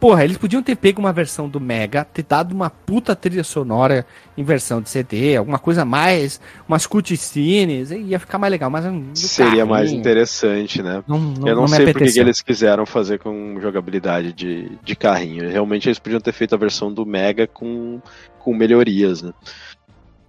Porra, 0.00 0.24
eles 0.24 0.38
podiam 0.38 0.62
ter 0.62 0.76
pego 0.76 0.98
uma 0.98 1.12
versão 1.12 1.46
do 1.46 1.60
Mega, 1.60 2.06
ter 2.06 2.24
dado 2.26 2.52
uma 2.52 2.70
puta 2.70 3.14
trilha 3.14 3.44
sonora 3.44 4.06
em 4.34 4.42
versão 4.42 4.80
de 4.80 4.88
CD, 4.88 5.36
alguma 5.36 5.58
coisa 5.58 5.84
mais, 5.84 6.40
umas 6.66 6.86
cutscenes, 6.86 7.90
ia 7.90 8.18
ficar 8.18 8.38
mais 8.38 8.50
legal, 8.50 8.70
mas 8.70 8.86
no 8.86 9.14
Seria 9.14 9.66
mais 9.66 9.92
interessante, 9.92 10.82
né? 10.82 11.04
Não, 11.06 11.18
não, 11.18 11.46
Eu 11.46 11.56
não, 11.56 11.62
me 11.64 11.68
sei 11.68 11.92
porque 11.92 12.10
que 12.12 12.18
eles 12.18 12.40
quiseram 12.40 12.86
fazer 12.86 13.18
com 13.18 13.60
jogabilidade 13.60 14.32
de, 14.32 14.78
de 14.82 14.96
carrinho. 14.96 15.50
Realmente 15.50 15.86
eles 15.86 15.98
podiam 15.98 16.18
ter 16.18 16.32
feito 16.32 16.54
a 16.54 16.58
versão 16.58 16.90
do 16.90 17.04
Mega 17.04 17.46
com, 17.46 18.00
com 18.38 18.54
melhorias, 18.54 19.20
né? 19.20 19.34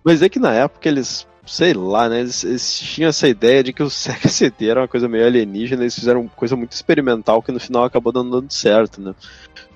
Mas 0.03 0.21
é 0.21 0.29
que 0.29 0.39
na 0.39 0.53
época 0.53 0.87
eles, 0.87 1.27
sei 1.45 1.73
lá, 1.73 2.09
né? 2.09 2.21
Eles, 2.21 2.43
eles 2.43 2.79
tinham 2.79 3.09
essa 3.09 3.27
ideia 3.27 3.63
de 3.63 3.73
que 3.73 3.83
o 3.83 3.89
Sega 3.89 4.27
CD 4.29 4.69
era 4.69 4.81
uma 4.81 4.87
coisa 4.87 5.07
meio 5.07 5.25
alienígena, 5.25 5.83
eles 5.83 5.95
fizeram 5.95 6.27
coisa 6.27 6.55
muito 6.55 6.71
experimental 6.71 7.41
que 7.41 7.51
no 7.51 7.59
final 7.59 7.83
acabou 7.83 8.11
dando, 8.11 8.31
dando 8.31 8.51
certo, 8.51 9.01
né? 9.01 9.13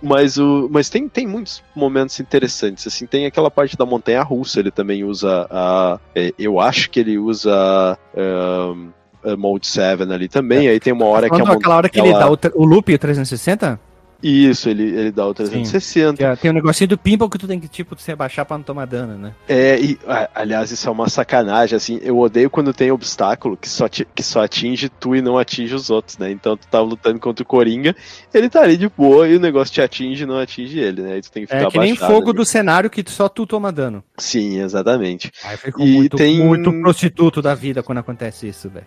Mas, 0.02 0.38
o, 0.38 0.68
mas 0.72 0.90
tem, 0.90 1.08
tem 1.08 1.26
muitos 1.26 1.64
momentos 1.76 2.20
interessantes, 2.20 2.86
assim, 2.86 3.06
tem 3.06 3.26
aquela 3.26 3.50
parte 3.50 3.78
da 3.78 3.86
montanha 3.86 4.22
russa, 4.22 4.60
ele 4.60 4.72
também 4.72 5.04
usa 5.04 5.48
a. 5.50 6.00
é, 6.14 6.34
eu 6.38 6.60
acho 6.60 6.90
que 6.90 7.00
ele 7.00 7.18
usa. 7.18 7.98
um, 8.16 8.92
Mode 9.40 9.66
7 9.66 10.04
ali 10.04 10.28
também, 10.28 10.68
aí 10.68 10.80
tem 10.80 10.94
uma 10.94 11.06
hora 11.06 11.28
que 11.28 11.36
a 11.36 11.40
Quando 11.40 11.54
aquela 11.54 11.78
hora 11.78 11.90
que 11.90 12.00
ele 12.00 12.14
dá 12.14 12.32
o, 12.32 12.38
o 12.54 12.64
loop 12.64 12.96
360, 12.96 13.80
Isso, 14.24 14.70
ele, 14.70 14.84
ele 14.84 15.11
dá 15.11 15.26
o 15.28 15.34
360. 15.34 16.18
que 16.18 16.24
é- 16.24 16.36
tem 16.36 16.51
um 16.51 16.53
negocinho 16.53 16.88
do 16.88 16.97
pinball 16.97 17.30
que 17.30 17.38
tu 17.38 17.47
tem 17.47 17.59
que, 17.59 17.68
tipo, 17.68 17.95
se 17.99 18.11
abaixar 18.11 18.45
pra 18.45 18.57
não 18.57 18.63
tomar 18.63 18.86
dano, 18.86 19.18
né? 19.18 19.34
É, 19.47 19.80
e, 19.80 19.99
aliás, 20.34 20.72
isso 20.72 20.88
é 20.88 20.91
uma 20.91 21.07
sacanagem, 21.09 21.76
assim, 21.76 21.99
eu 22.01 22.18
odeio 22.18 22.49
quando 22.49 22.74
tem 22.74 22.91
obstáculo 22.91 23.55
que 23.57 23.70
só, 23.70 23.88
que 23.88 24.24
só 24.24 24.43
atinge 24.43 24.89
tu 24.89 25.16
e 25.16 25.22
não 25.22 25.38
atinge 25.38 25.74
os 25.76 25.89
outros, 25.89 26.18
né? 26.18 26.32
Então 26.32 26.55
tu 26.57 26.68
tá 26.68 26.80
lutando 26.82 27.20
contra 27.20 27.43
o 27.43 27.45
Coringa, 27.45 27.95
ele 28.34 28.49
tá 28.49 28.61
ali 28.61 28.78
de 28.78 28.89
boa 28.89 29.28
e 29.28 29.36
o 29.36 29.39
negócio 29.39 29.74
te 29.74 29.82
atinge 29.82 30.24
e 30.24 30.26
não 30.26 30.38
atinge 30.39 30.80
ele, 30.80 31.01
né? 31.01 31.13
Aí 31.13 31.22
tu 31.22 31.32
tem 31.32 31.43
que 31.45 31.47
ficar 31.53 31.68
É 31.68 31.70
que 31.72 31.78
nem 31.78 31.91
abaixado 31.91 32.13
fogo 32.13 32.30
ali. 32.30 32.38
do 32.38 32.45
cenário 32.45 32.89
que 32.89 33.03
só 33.07 33.28
tu 33.30 33.45
toma 33.45 33.72
dano. 33.72 34.03
Sim, 34.18 34.59
exatamente. 34.61 35.32
Aí 35.43 35.57
ficou 35.57 35.86
E 35.86 35.91
muito, 35.93 36.18
tem- 36.18 36.39
muito 36.43 36.72
prostituto 36.82 37.41
da 37.41 37.53
vida 37.53 37.84
quando 37.84 37.97
acontece 37.99 38.47
isso, 38.47 38.70
velho. 38.70 38.86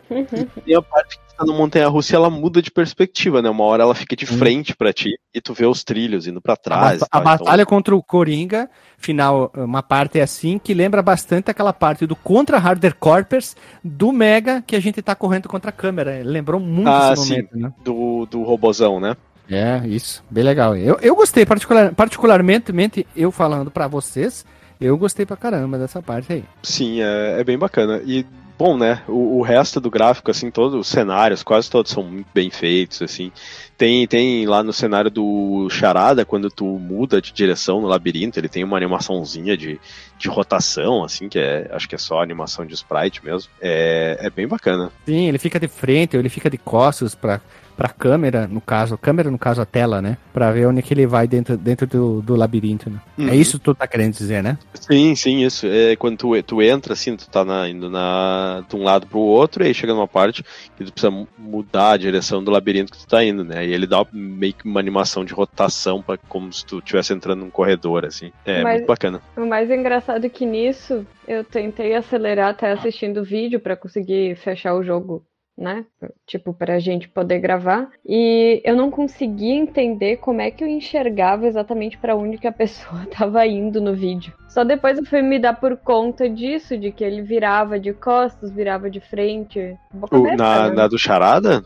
E 0.67 0.75
a 0.75 0.83
parte 0.83 1.17
que 1.19 1.37
tá 1.37 1.45
no 1.45 1.53
Montanha-Russa, 1.55 2.17
ela 2.17 2.31
muda 2.31 2.61
de 2.63 2.71
perspectiva, 2.71 3.43
né? 3.43 3.49
Uma 3.51 3.65
hora 3.65 3.83
ela 3.83 3.95
fica 3.95 4.17
de 4.17 4.25
Hum. 4.25 4.39
frente 4.39 4.75
pra 4.77 4.93
ti 4.93 5.18
e 5.35 5.41
tu 5.41 5.53
vê 5.53 5.67
os 5.67 5.85
trilhos 5.85 6.27
indo 6.27 6.41
pra 6.41 6.55
A, 6.55 6.57
trás. 6.57 6.99
tal, 7.01 7.09
a 7.13 7.19
então- 7.21 7.23
batalha 7.39 7.67
contra 7.67 7.95
o 7.95 8.03
Coringa, 8.03 8.69
final, 8.97 9.53
uma 9.55 9.83
parte 9.83 10.19
é 10.19 10.23
assim, 10.23 10.59
que 10.59 10.73
lembra 10.73 11.03
bastante 11.03 11.51
aquela 11.51 11.73
parte 11.73 12.07
do 12.07 12.17
contra 12.17 12.57
Harder 12.59 12.95
Corpers 12.97 13.55
do 13.85 14.11
Mega 14.11 14.63
que 14.67 14.75
a 14.75 14.81
gente 14.81 15.03
tá 15.03 15.15
correndo 15.15 15.49
contra 15.49 15.69
a 15.69 15.73
câmera. 15.73 16.23
Lembrou 16.25 16.59
muito 16.59 16.89
Ah, 16.89 17.13
esse 17.13 17.25
sim. 17.27 17.31
momento, 17.35 17.57
né? 17.59 17.73
do, 17.85 18.27
do 18.27 18.43
robozão, 18.43 18.99
né? 18.99 19.17
É, 19.51 19.81
isso. 19.87 20.23
Bem 20.31 20.45
legal. 20.45 20.77
Eu, 20.77 20.99
eu 21.01 21.15
gostei, 21.15 21.47
particular, 21.47 21.95
particularmente, 21.95 22.73
mente, 22.73 23.07
eu 23.17 23.31
falando 23.31 23.71
pra 23.71 23.87
vocês, 23.87 24.45
eu 24.81 24.97
gostei 24.99 25.25
pra 25.25 25.37
caramba 25.37 25.79
dessa 25.79 26.03
parte 26.03 26.33
aí. 26.33 26.45
Sim, 26.63 27.01
é, 27.01 27.41
é 27.41 27.45
bem 27.45 27.57
bacana. 27.57 28.01
E, 28.05 28.27
bom, 28.59 28.77
né, 28.77 29.03
o, 29.09 29.39
o 29.39 29.43
resto 29.43 29.81
do 29.81 29.91
gráfico, 29.91 30.31
assim, 30.31 30.51
todos 30.51 30.75
os 30.79 30.87
cenários, 30.89 31.43
quase 31.43 31.71
todos 31.71 31.91
são 31.93 32.03
muito 32.03 32.29
bem 32.35 32.51
feitos, 32.51 33.01
assim. 33.01 33.33
Tem, 33.79 34.07
tem 34.09 34.45
lá 34.45 34.61
no 34.65 34.73
cenário 34.73 35.09
do 35.09 35.69
Charada, 35.71 36.25
quando 36.25 36.51
tu 36.51 36.65
muda 36.67 37.23
de 37.23 37.33
direção 37.33 37.81
no 37.81 37.87
labirinto, 37.87 38.37
ele 38.37 38.49
tem 38.49 38.65
uma 38.65 38.77
animaçãozinha 38.77 39.57
de, 39.57 39.81
de 40.19 40.29
rotação, 40.29 41.05
assim, 41.05 41.29
que 41.29 41.39
é, 41.39 41.71
acho 41.73 41.89
que 41.89 41.95
é 41.95 41.99
só 41.99 42.21
animação 42.21 42.67
de 42.67 42.75
sprite 42.75 43.25
mesmo. 43.25 43.49
É, 43.63 44.19
é 44.21 44.31
bem 44.31 44.49
bacana. 44.49 44.91
Sim, 45.07 45.29
ele 45.29 45.39
fica 45.39 45.61
de 45.61 45.69
frente 45.69 46.17
ou 46.17 46.21
ele 46.21 46.29
fica 46.29 46.51
de 46.51 46.59
costas 46.59 47.15
pra, 47.15 47.41
pra 47.77 47.89
câmera, 47.89 48.49
no 48.49 48.61
caso, 48.61 48.99
câmera 48.99 49.31
no 49.31 49.39
caso 49.39 49.61
a 49.63 49.65
tela, 49.65 50.03
né? 50.03 50.17
Pra 50.33 50.51
ver 50.51 50.67
onde 50.67 50.81
é 50.81 50.83
que 50.83 50.93
ele 50.93 51.07
vai 51.07 51.29
dentro, 51.29 51.57
dentro 51.57 51.87
do, 51.87 52.21
do 52.21 52.35
labirinto, 52.35 52.91
né? 52.91 52.99
Uhum. 53.17 53.29
É 53.29 53.37
isso 53.37 53.59
que 53.59 53.65
tu 53.65 53.75
tá 53.77 53.87
querendo 53.87 54.15
dizer, 54.15 54.43
né? 54.43 54.59
Sim, 54.75 55.15
sim, 55.15 55.45
isso. 55.45 55.67
É 55.69 55.95
quando 55.95 56.17
tu, 56.17 56.43
tu 56.43 56.61
entra, 56.63 56.95
assim, 56.95 57.15
tu 57.17 57.29
tá 57.29 57.45
na- 57.45 57.69
indo 57.69 57.89
na, 57.89 58.65
de 58.69 58.75
um 58.75 58.83
lado 58.83 59.07
pro 59.07 59.21
outro, 59.21 59.63
e 59.63 59.69
aí 59.69 59.75
chega 59.75 59.95
numa 59.95 60.09
parte 60.09 60.43
que 60.77 60.85
tu 60.85 60.93
precisa 60.93 61.11
mu- 61.13 61.29
mudar 61.39 61.93
a 61.93 61.97
direção 61.97 62.43
do 62.43 62.51
labirinto 62.51 62.91
que 62.93 62.99
tu 62.99 63.07
tá 63.07 63.23
indo, 63.25 63.45
né? 63.45 63.68
E 63.69 63.73
ele 63.75 63.87
dá 63.87 64.05
meio 64.13 64.55
que 64.55 64.65
uma 64.65 64.81
animação 64.81 65.25
de 65.25 65.33
rotação, 65.35 66.01
pra, 66.03 66.17
como 66.29 66.53
se 66.53 66.65
tu 66.65 66.79
estivesse 66.79 67.13
entrando 67.13 67.41
num 67.41 67.51
corredor, 67.51 68.05
assim. 68.07 68.33
É 68.47 68.63
Mas- 68.63 68.75
muito 68.79 68.87
bacana. 68.87 69.21
O 69.37 69.45
mais 69.47 69.71
engraçado 69.71 70.25
é 70.25 70.29
que 70.29 70.47
nisso 70.47 71.07
eu 71.27 71.45
tentei 71.45 71.95
acelerar 71.95 72.49
até 72.51 72.73
assistindo 72.73 73.21
o 73.21 73.25
vídeo 73.25 73.61
pra 73.61 73.77
conseguir 73.77 74.37
fechar 74.37 74.75
o 74.75 74.83
jogo, 74.83 75.23
né? 75.57 75.85
Tipo, 76.27 76.55
pra 76.55 76.79
gente 76.79 77.09
poder 77.09 77.41
gravar. 77.41 77.89
E 78.07 78.63
eu 78.65 78.75
não 78.77 78.91
conseguia 78.91 79.55
entender 79.55 80.17
como 80.19 80.41
é 80.41 80.51
que 80.51 80.63
eu 80.65 80.69
enxergava 80.69 81.47
exatamente 81.47 81.99
pra 81.99 82.15
onde 82.17 82.39
que 82.39 82.47
a 82.47 82.53
pessoa 82.53 83.05
tava 83.07 83.47
indo 83.47 83.81
no 83.81 83.93
vídeo. 83.95 84.33
Só 84.49 84.65
depois 84.65 84.97
eu 84.99 85.05
fui 85.05 85.21
me 85.21 85.39
dar 85.39 85.55
por 85.55 85.77
conta 85.77 86.29
disso, 86.29 86.79
de 86.79 86.91
que 86.93 87.05
ele 87.05 87.23
virava 87.23 87.79
de 87.79 87.93
costas, 87.93 88.51
virava 88.51 88.89
de 88.89 89.01
frente. 89.01 89.77
O- 90.11 90.37
na, 90.37 90.69
né? 90.71 90.75
na 90.75 90.89
do 90.89 90.99
Charada, 90.99 91.63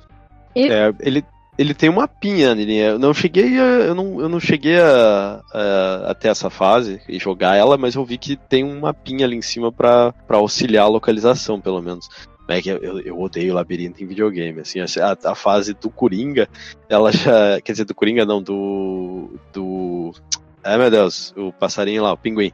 E- 0.56 0.68
é, 0.68 0.92
ele, 1.00 1.24
ele 1.62 1.74
tem 1.74 1.88
uma 1.88 2.06
pinha 2.06 2.54
nele. 2.54 2.76
Eu 2.76 2.98
não 2.98 3.14
cheguei 3.14 3.58
a, 3.58 3.62
eu 3.62 3.94
não, 3.94 4.20
eu 4.20 4.28
não 4.28 4.38
cheguei 4.40 4.78
a, 4.78 5.40
a- 5.52 6.04
até 6.10 6.28
essa 6.28 6.50
fase 6.50 7.00
e 7.08 7.18
jogar 7.18 7.56
ela, 7.56 7.78
mas 7.78 7.94
eu 7.94 8.04
vi 8.04 8.18
que 8.18 8.36
tem 8.36 8.64
uma 8.64 8.92
pinha 8.92 9.24
ali 9.24 9.36
em 9.36 9.42
cima 9.42 9.72
pra 9.72 10.12
auxiliar 10.28 10.84
a 10.84 10.88
localização, 10.88 11.60
pelo 11.60 11.80
menos. 11.80 12.08
É 12.48 12.60
que 12.60 12.68
eu, 12.68 13.00
eu 13.00 13.18
odeio 13.18 13.54
labirinto 13.54 14.02
em 14.02 14.06
videogame, 14.06 14.60
assim, 14.60 14.78
a, 14.80 15.16
a 15.30 15.34
fase 15.34 15.72
do 15.72 15.88
Coringa, 15.88 16.46
ela 16.88 17.10
já, 17.10 17.58
quer 17.62 17.72
dizer, 17.72 17.84
do 17.84 17.94
Coringa 17.94 18.26
não, 18.26 18.42
do, 18.42 19.30
do, 19.52 20.12
ai 20.62 20.76
meu 20.76 20.90
Deus, 20.90 21.32
o 21.36 21.50
passarinho 21.52 22.02
lá, 22.02 22.12
o 22.12 22.16
pinguim, 22.16 22.52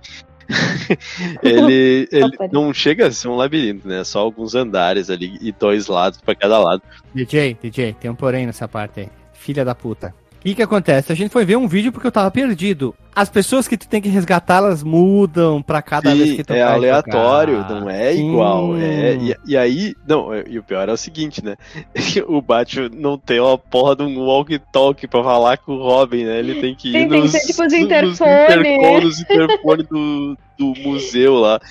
ele, 1.42 2.08
ele 2.12 2.36
não 2.52 2.72
chega 2.72 3.06
a 3.08 3.12
ser 3.12 3.28
um 3.28 3.36
labirinto, 3.36 3.86
né, 3.86 4.02
só 4.04 4.20
alguns 4.20 4.54
andares 4.54 5.10
ali 5.10 5.38
e 5.40 5.52
dois 5.52 5.86
lados 5.86 6.20
pra 6.20 6.34
cada 6.34 6.58
lado. 6.58 6.82
DJ, 7.14 7.56
DJ, 7.62 7.94
tem 7.94 8.10
um 8.10 8.14
porém 8.14 8.46
nessa 8.46 8.66
parte 8.66 9.00
aí. 9.00 9.08
Filha 9.32 9.64
da 9.64 9.74
puta. 9.74 10.14
O 10.38 10.40
que 10.40 10.54
que 10.54 10.62
acontece? 10.62 11.10
A 11.12 11.16
gente 11.16 11.30
foi 11.32 11.44
ver 11.44 11.56
um 11.56 11.66
vídeo 11.66 11.90
porque 11.90 12.06
eu 12.06 12.12
tava 12.12 12.30
perdido. 12.30 12.94
As 13.14 13.28
pessoas 13.28 13.66
que 13.66 13.76
tu 13.76 13.88
tem 13.88 14.00
que 14.00 14.08
resgatar, 14.08 14.58
elas 14.58 14.84
mudam 14.84 15.60
pra 15.60 15.82
cada 15.82 16.14
vez 16.14 16.30
Sim, 16.30 16.36
que 16.36 16.44
tu 16.44 16.52
é 16.52 16.62
aleatório, 16.62 17.56
jogar. 17.62 17.80
não 17.80 17.90
é 17.90 18.14
igual. 18.14 18.76
É, 18.76 19.14
e, 19.16 19.36
e 19.44 19.56
aí, 19.56 19.94
não, 20.06 20.32
é- 20.32 20.44
e 20.46 20.56
o 20.56 20.62
pior 20.62 20.88
é 20.88 20.92
o 20.92 20.96
seguinte, 20.96 21.44
né? 21.44 21.56
o 22.28 22.40
Batman 22.40 22.88
não 22.94 23.18
tem 23.18 23.40
uma 23.40 23.58
porra 23.58 23.96
de 23.96 24.04
um 24.04 24.20
walkie-talkie 24.20 25.08
pra 25.08 25.24
falar 25.24 25.58
com 25.58 25.72
o 25.72 25.82
Robin, 25.82 26.24
né? 26.24 26.38
Ele 26.38 26.60
tem 26.60 26.74
que 26.74 26.88
ir 26.88 26.92
Sim, 26.92 26.98
tem 27.08 27.08
que 27.08 27.16
nos, 27.18 27.30
ser 27.32 27.40
tipo 27.40 27.62
os 27.64 27.72
nos 27.72 27.82
interfone. 27.82 28.30
interfone, 28.70 29.04
nos 29.04 29.20
interfone 29.20 29.82
do, 29.82 30.38
do 30.56 30.74
museu 30.80 31.34
lá. 31.34 31.60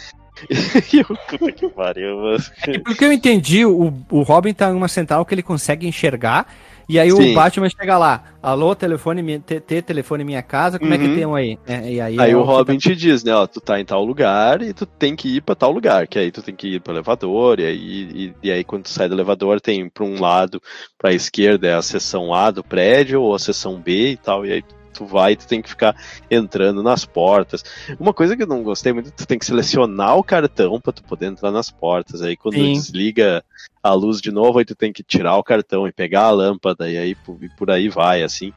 E 0.94 1.04
puta 1.04 1.52
que 1.52 1.68
pariu, 1.70 2.18
mano. 2.18 2.38
E 2.68 2.78
pelo 2.78 2.96
que 2.96 3.04
eu 3.06 3.12
entendi, 3.12 3.66
o, 3.66 3.92
o 4.12 4.22
Robin 4.22 4.54
tá 4.54 4.70
em 4.70 4.74
uma 4.76 4.88
central 4.88 5.26
que 5.26 5.34
ele 5.34 5.42
consegue 5.42 5.88
enxergar. 5.88 6.46
E 6.90 6.98
aí 6.98 7.12
Sim. 7.12 7.32
o 7.32 7.36
Batman 7.36 7.70
chega 7.70 7.98
lá. 7.98 8.24
Alô, 8.42 8.74
telefone, 8.74 9.40
ter 9.40 9.82
telefone 9.82 10.24
em 10.24 10.26
minha 10.26 10.42
casa, 10.42 10.80
como 10.80 10.94
é 10.94 10.98
que 10.98 11.06
Uhum. 11.08 11.16
tem 11.16 11.26
um 11.26 11.36
aí? 11.36 11.60
É, 11.68 11.92
e 11.92 12.00
aí 12.00 12.18
Aí 12.20 12.32
é 12.32 12.36
o 12.38 12.44
Robin 12.44 12.76
tá- 12.76 12.80
te 12.90 12.96
diz, 12.96 13.24
né, 13.26 13.34
ó, 13.36 13.46
tu 13.46 13.60
tá 13.60 13.78
em 13.80 13.84
tal 13.84 14.06
lugar 14.06 14.62
e 14.62 14.74
tu 14.74 14.86
tem 14.86 15.14
que 15.14 15.36
ir 15.36 15.42
pra 15.42 15.54
tal 15.54 15.72
lugar, 15.72 16.08
que 16.08 16.18
aí 16.18 16.32
tu 16.32 16.42
tem 16.42 16.56
que 16.56 16.76
ir 16.76 16.80
pro 16.82 16.94
elevador, 16.94 17.60
e 17.60 17.66
aí, 17.66 17.78
e, 17.78 18.34
e 18.48 18.52
aí 18.52 18.64
quando 18.64 18.84
tu 18.84 18.90
sai 18.90 19.10
do 19.10 19.16
elevador 19.16 19.60
tem 19.60 19.90
pra 19.90 20.06
um 20.06 20.22
lado, 20.22 20.62
pra 20.98 21.12
esquerda 21.14 21.68
é 21.68 21.74
a 21.74 21.82
seção 21.82 22.34
A 22.34 22.52
do 22.52 22.64
prédio, 22.64 23.22
ou 23.22 23.36
a 23.36 23.40
seção 23.40 23.76
B 23.82 24.12
e 24.12 24.18
tal, 24.18 24.46
e 24.46 24.54
aí 24.54 24.62
tu 24.62 24.74
vai 25.06 25.34
e 25.34 25.36
tu 25.36 25.48
tem 25.48 25.62
que 25.62 25.70
ficar 25.70 25.96
entrando 26.30 26.82
nas 26.82 27.06
portas. 27.06 27.64
Uma 28.00 28.14
coisa 28.14 28.36
que 28.36 28.44
eu 28.44 28.48
não 28.48 28.64
gostei 28.64 28.94
muito, 28.94 29.12
tu 29.12 29.26
tem 29.26 29.38
que 29.38 29.46
selecionar 29.46 30.18
o 30.18 30.24
cartão 30.24 30.80
pra 30.80 30.94
tu 30.94 31.04
poder 31.04 31.28
entrar 31.28 31.52
nas 31.52 31.70
portas, 31.70 32.22
aí 32.22 32.36
quando 32.36 32.56
desliga 32.56 33.44
a 33.82 33.94
luz 33.94 34.22
de 34.22 34.32
novo, 34.32 34.60
aí 34.60 34.66
tu 34.66 34.76
tem 34.76 34.92
que 34.92 35.04
tirar 35.04 35.38
o 35.38 35.44
cartão 35.44 35.88
e 35.88 35.92
pegar 35.92 36.24
a 36.24 36.32
lâmpada, 36.32 36.90
e 36.90 36.98
aí 36.98 37.16
por, 37.16 37.38
e 37.42 37.50
por 37.50 37.72
aí 37.72 37.90
vai, 37.90 38.24
assim. 38.24 38.54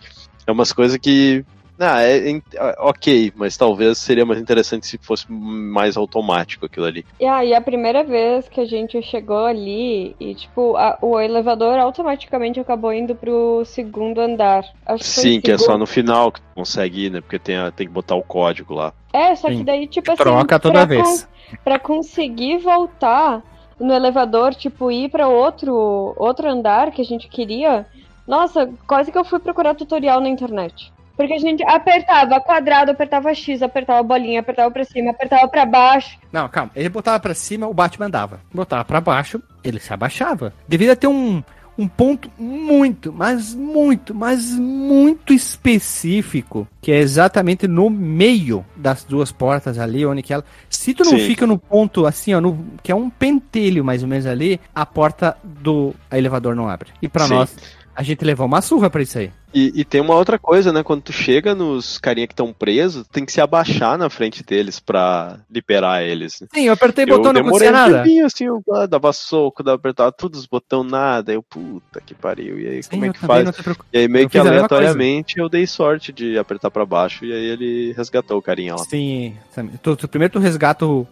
é 0.46 0.52
umas 0.52 0.72
coisas 0.72 0.96
que 0.98 1.44
ah, 1.80 2.02
é, 2.02 2.30
é, 2.30 2.42
ok, 2.78 3.32
mas 3.34 3.56
talvez 3.56 3.96
seria 3.96 4.26
mais 4.26 4.38
interessante 4.38 4.86
se 4.86 4.98
fosse 4.98 5.24
mais 5.30 5.96
automático 5.96 6.66
aquilo 6.66 6.84
ali. 6.84 7.06
E 7.18 7.26
aí, 7.26 7.54
a 7.54 7.60
primeira 7.60 8.04
vez 8.04 8.48
que 8.48 8.60
a 8.60 8.66
gente 8.66 9.00
chegou 9.00 9.46
ali, 9.46 10.14
e 10.20 10.34
tipo, 10.34 10.76
a, 10.76 10.98
o 11.00 11.18
elevador 11.18 11.78
automaticamente 11.78 12.60
acabou 12.60 12.92
indo 12.92 13.14
pro 13.14 13.64
segundo 13.64 14.20
andar. 14.20 14.62
Acho 14.84 15.04
Sim, 15.04 15.40
que, 15.40 15.46
que 15.46 15.52
é 15.52 15.58
só 15.58 15.78
no 15.78 15.86
final 15.86 16.30
que 16.30 16.40
tu 16.42 16.46
consegue 16.54 17.06
ir, 17.06 17.10
né? 17.10 17.20
Porque 17.22 17.38
tem, 17.38 17.56
tem 17.74 17.86
que 17.86 17.92
botar 17.92 18.14
o 18.14 18.22
código 18.22 18.74
lá. 18.74 18.92
É, 19.12 19.34
só 19.34 19.48
Sim. 19.48 19.58
que 19.58 19.64
daí, 19.64 19.86
tipo 19.86 20.12
assim. 20.12 20.22
Troca 20.22 20.60
toda 20.60 20.84
vez. 20.84 21.24
Con 21.24 21.30
pra 21.64 21.78
conseguir 21.78 22.58
voltar 22.58 23.42
no 23.78 23.92
elevador, 23.94 24.54
tipo, 24.54 24.90
ir 24.90 25.10
para 25.10 25.26
outro, 25.26 26.14
outro 26.16 26.48
andar 26.48 26.90
que 26.90 27.00
a 27.00 27.04
gente 27.04 27.26
queria. 27.26 27.86
Nossa, 28.26 28.70
quase 28.86 29.10
que 29.10 29.16
eu 29.16 29.24
fui 29.24 29.38
procurar 29.38 29.74
tutorial 29.74 30.20
na 30.20 30.28
internet. 30.28 30.92
Porque 31.20 31.34
a 31.34 31.38
gente 31.38 31.62
apertava 31.64 32.40
quadrado, 32.40 32.92
apertava 32.92 33.34
X, 33.34 33.60
apertava 33.60 34.02
bolinha, 34.02 34.40
apertava 34.40 34.70
pra 34.70 34.84
cima, 34.84 35.10
apertava 35.10 35.46
pra 35.48 35.66
baixo. 35.66 36.18
Não, 36.32 36.48
calma. 36.48 36.70
Ele 36.74 36.88
botava 36.88 37.20
pra 37.20 37.34
cima, 37.34 37.68
o 37.68 37.74
Batman 37.74 38.06
andava. 38.06 38.40
Botava 38.50 38.86
pra 38.86 39.02
baixo, 39.02 39.38
ele 39.62 39.78
se 39.78 39.92
abaixava. 39.92 40.54
Devia 40.66 40.96
ter 40.96 41.08
um, 41.08 41.42
um 41.76 41.86
ponto 41.86 42.30
muito, 42.38 43.12
mas 43.12 43.54
muito, 43.54 44.14
mas 44.14 44.52
muito 44.52 45.34
específico, 45.34 46.66
que 46.80 46.90
é 46.90 46.96
exatamente 47.00 47.68
no 47.68 47.90
meio 47.90 48.64
das 48.74 49.04
duas 49.04 49.30
portas 49.30 49.78
ali, 49.78 50.06
onde 50.06 50.22
que 50.22 50.32
ela. 50.32 50.42
Se 50.70 50.94
tu 50.94 51.04
não 51.04 51.18
Sim. 51.18 51.26
fica 51.26 51.46
no 51.46 51.58
ponto 51.58 52.06
assim, 52.06 52.32
ó, 52.32 52.40
no, 52.40 52.64
que 52.82 52.90
é 52.90 52.94
um 52.94 53.10
pentelho 53.10 53.84
mais 53.84 54.02
ou 54.02 54.08
menos 54.08 54.24
ali, 54.24 54.58
a 54.74 54.86
porta 54.86 55.36
do 55.44 55.94
elevador 56.10 56.56
não 56.56 56.66
abre. 56.66 56.88
E 57.02 57.08
para 57.08 57.28
nós, 57.28 57.54
a 57.94 58.02
gente 58.02 58.24
levou 58.24 58.46
uma 58.46 58.62
surra 58.62 58.88
pra 58.88 59.02
isso 59.02 59.18
aí. 59.18 59.30
E, 59.52 59.80
e, 59.80 59.84
tem 59.84 60.00
uma 60.00 60.14
outra 60.14 60.38
coisa, 60.38 60.72
né? 60.72 60.82
Quando 60.82 61.02
tu 61.02 61.12
chega 61.12 61.56
nos 61.56 61.98
carinha 61.98 62.26
que 62.26 62.32
estão 62.32 62.52
presos, 62.52 63.04
tem 63.08 63.24
que 63.24 63.32
se 63.32 63.40
abaixar 63.40 63.98
na 63.98 64.08
frente 64.08 64.44
deles 64.44 64.78
pra 64.78 65.40
liberar 65.50 66.04
eles. 66.04 66.44
Sim, 66.54 66.66
eu 66.66 66.72
apertei 66.72 67.04
o 67.04 67.08
botão, 67.08 67.32
não 67.32 67.40
acontecia 67.40 67.72
nada. 67.72 68.04
Um 68.06 68.24
assim, 68.24 68.44
eu 68.44 68.62
dava 68.88 69.12
soco, 69.12 69.64
dava 69.64 69.74
apertava 69.76 70.12
todos 70.12 70.40
os 70.40 70.46
botões, 70.46 70.88
nada. 70.88 71.32
Eu, 71.32 71.42
puta 71.42 72.00
que 72.00 72.14
pariu. 72.14 72.60
E 72.60 72.68
aí, 72.68 72.82
Sim, 72.82 72.90
como 72.90 73.04
é 73.06 73.12
que 73.12 73.18
faz? 73.18 73.48
E 73.92 73.98
aí, 73.98 74.08
meio 74.08 74.26
eu 74.26 74.30
que 74.30 74.38
aleatoriamente, 74.38 75.38
eu 75.38 75.48
dei 75.48 75.66
sorte 75.66 76.12
de 76.12 76.38
apertar 76.38 76.70
pra 76.70 76.86
baixo 76.86 77.24
e 77.24 77.32
aí 77.32 77.44
ele 77.46 77.92
resgatou 77.96 78.38
o 78.38 78.42
carinha 78.42 78.76
lá. 78.76 78.84
Sim, 78.84 79.34
tu, 79.82 79.96
tu, 79.96 80.06
primeiro 80.06 80.32
tu 80.32 80.38
resgata 80.38 80.86
um, 80.86 81.06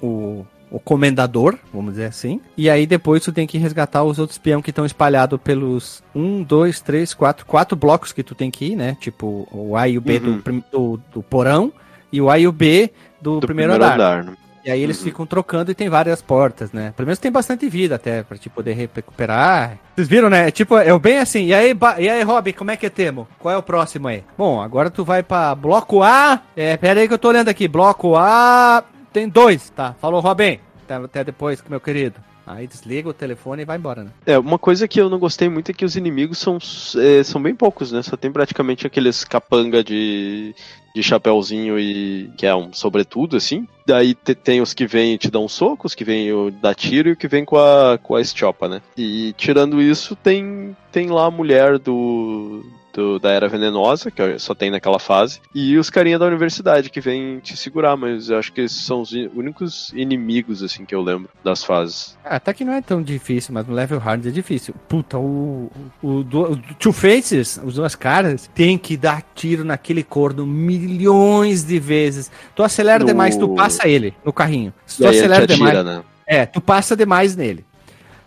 o 0.00 0.46
o 0.72 0.80
comendador, 0.80 1.58
vamos 1.72 1.92
dizer 1.92 2.06
assim. 2.06 2.40
E 2.56 2.70
aí 2.70 2.86
depois 2.86 3.22
tu 3.22 3.30
tem 3.30 3.46
que 3.46 3.58
resgatar 3.58 4.02
os 4.02 4.18
outros 4.18 4.38
peão 4.38 4.62
que 4.62 4.70
estão 4.70 4.86
espalhados 4.86 5.38
pelos 5.44 6.02
um, 6.14 6.42
dois, 6.42 6.80
três, 6.80 7.12
quatro, 7.12 7.44
quatro 7.44 7.76
blocos 7.76 8.10
que 8.10 8.22
tu 8.22 8.34
tem 8.34 8.50
que 8.50 8.72
ir, 8.72 8.76
né? 8.76 8.96
Tipo 8.98 9.46
o 9.52 9.76
A 9.76 9.86
e 9.86 9.98
o 9.98 10.00
B 10.00 10.18
uhum. 10.18 10.40
do, 10.40 10.64
do, 10.72 11.02
do, 11.12 11.22
porão 11.22 11.70
e 12.10 12.22
o 12.22 12.30
A 12.30 12.38
e 12.38 12.48
o 12.48 12.52
B 12.52 12.90
do, 13.20 13.38
do 13.38 13.46
primeiro, 13.46 13.72
primeiro, 13.72 13.94
andar. 13.94 14.20
andar 14.20 14.24
né? 14.24 14.36
E 14.64 14.70
aí 14.70 14.80
eles 14.80 14.98
uhum. 14.98 15.04
ficam 15.04 15.26
trocando 15.26 15.72
e 15.72 15.74
tem 15.74 15.88
várias 15.88 16.22
portas, 16.22 16.72
né? 16.72 16.94
Pelo 16.96 17.06
menos 17.06 17.18
tem 17.18 17.32
bastante 17.32 17.68
vida 17.68 17.96
até 17.96 18.22
pra 18.22 18.38
te 18.38 18.48
poder 18.48 18.74
recuperar. 18.74 19.76
Vocês 19.94 20.06
viram, 20.06 20.30
né? 20.30 20.52
Tipo, 20.52 20.78
é 20.78 20.96
bem 20.98 21.18
assim. 21.18 21.46
E 21.46 21.54
aí, 21.54 21.76
e 21.98 22.08
aí, 22.08 22.22
Rob, 22.22 22.52
como 22.52 22.70
é 22.70 22.76
que 22.76 22.86
é 22.86 22.90
temo? 22.90 23.26
Qual 23.40 23.52
é 23.52 23.58
o 23.58 23.62
próximo 23.62 24.06
aí? 24.06 24.22
Bom, 24.38 24.62
agora 24.62 24.88
tu 24.88 25.04
vai 25.04 25.22
pra 25.22 25.54
bloco 25.56 26.02
A. 26.02 26.40
É, 26.56 26.76
pera 26.76 27.00
aí 27.00 27.08
que 27.08 27.14
eu 27.14 27.18
tô 27.18 27.28
olhando 27.28 27.48
aqui. 27.48 27.66
Bloco 27.66 28.14
A. 28.16 28.84
Tem 29.12 29.28
dois, 29.28 29.70
tá? 29.70 29.94
Falou, 30.00 30.20
Robin. 30.20 30.58
Até, 30.84 30.94
até 30.94 31.24
depois, 31.24 31.62
meu 31.68 31.80
querido. 31.80 32.16
Aí 32.46 32.66
desliga 32.66 33.08
o 33.08 33.14
telefone 33.14 33.62
e 33.62 33.64
vai 33.64 33.78
embora, 33.78 34.04
né? 34.04 34.10
É, 34.26 34.38
uma 34.38 34.58
coisa 34.58 34.88
que 34.88 35.00
eu 35.00 35.08
não 35.08 35.18
gostei 35.18 35.48
muito 35.48 35.70
é 35.70 35.74
que 35.74 35.84
os 35.84 35.96
inimigos 35.96 36.38
são, 36.38 36.58
é, 36.96 37.22
são 37.22 37.40
bem 37.40 37.54
poucos, 37.54 37.92
né? 37.92 38.02
Só 38.02 38.16
tem 38.16 38.32
praticamente 38.32 38.86
aqueles 38.86 39.22
capanga 39.22 39.82
de, 39.84 40.54
de 40.94 41.02
chapéuzinho 41.02 41.78
e 41.78 42.30
que 42.36 42.44
é 42.44 42.54
um 42.54 42.72
sobretudo, 42.72 43.36
assim. 43.36 43.66
Daí 43.86 44.14
te, 44.14 44.34
tem 44.34 44.60
os 44.60 44.74
que 44.74 44.86
vêm 44.86 45.14
e 45.14 45.18
te 45.18 45.30
dão 45.30 45.48
socos, 45.48 45.94
que 45.94 46.04
vêm 46.04 46.28
dar 46.60 46.74
tiro 46.74 47.10
e 47.10 47.12
o 47.12 47.16
que 47.16 47.28
vem 47.28 47.44
com 47.44 47.56
a, 47.56 47.98
com 48.02 48.16
a 48.16 48.20
estiopa, 48.20 48.68
né? 48.68 48.82
E 48.96 49.32
tirando 49.36 49.80
isso, 49.80 50.16
tem, 50.16 50.76
tem 50.90 51.08
lá 51.10 51.26
a 51.26 51.30
mulher 51.30 51.78
do, 51.78 52.64
do, 52.92 53.18
da 53.18 53.30
Era 53.30 53.48
Venenosa, 53.48 54.10
que 54.10 54.38
só 54.38 54.54
tem 54.54 54.70
naquela 54.70 54.98
fase, 54.98 55.40
e 55.54 55.76
os 55.76 55.90
carinha 55.90 56.18
da 56.18 56.26
universidade 56.26 56.90
que 56.90 57.00
vêm 57.00 57.38
te 57.40 57.56
segurar, 57.56 57.96
mas 57.96 58.30
eu 58.30 58.38
acho 58.38 58.52
que 58.52 58.60
esses 58.60 58.84
são 58.84 59.00
os 59.00 59.12
únicos 59.12 59.92
inimigos, 59.94 60.62
assim, 60.62 60.84
que 60.84 60.94
eu 60.94 61.02
lembro 61.02 61.30
das 61.42 61.64
fases. 61.64 62.18
Ah, 62.24 62.36
até 62.36 62.52
que 62.52 62.64
não 62.64 62.72
é 62.72 62.82
tão 62.82 63.02
difícil, 63.02 63.54
mas 63.54 63.66
no 63.66 63.74
level 63.74 63.98
hard 63.98 64.26
é 64.26 64.30
difícil. 64.30 64.74
Puta, 64.88 65.18
o, 65.18 65.70
o, 66.02 66.08
o, 66.20 66.56
Two 66.78 66.92
Faces, 66.92 67.60
os 67.64 67.74
duas 67.74 67.94
caras, 67.94 68.50
tem 68.54 68.76
que 68.76 68.96
dar 68.96 69.22
tiro 69.34 69.64
naquele 69.64 70.02
corno 70.02 70.46
milhões 70.46 71.64
de 71.64 71.78
vezes. 71.78 72.30
Tu 72.54 72.62
acelera 72.62 73.00
no... 73.00 73.06
demais, 73.06 73.36
tu 73.36 73.48
passa 73.54 73.88
ele 73.88 74.14
no 74.24 74.32
carrinho. 74.32 74.72
Se 74.86 74.98
tu 74.98 75.08
acelera 75.08 75.44
atira, 75.44 75.54
demais. 75.54 75.84
Né? 75.84 76.02
É, 76.26 76.46
tu 76.46 76.60
passa 76.60 76.96
demais 76.96 77.36
nele. 77.36 77.64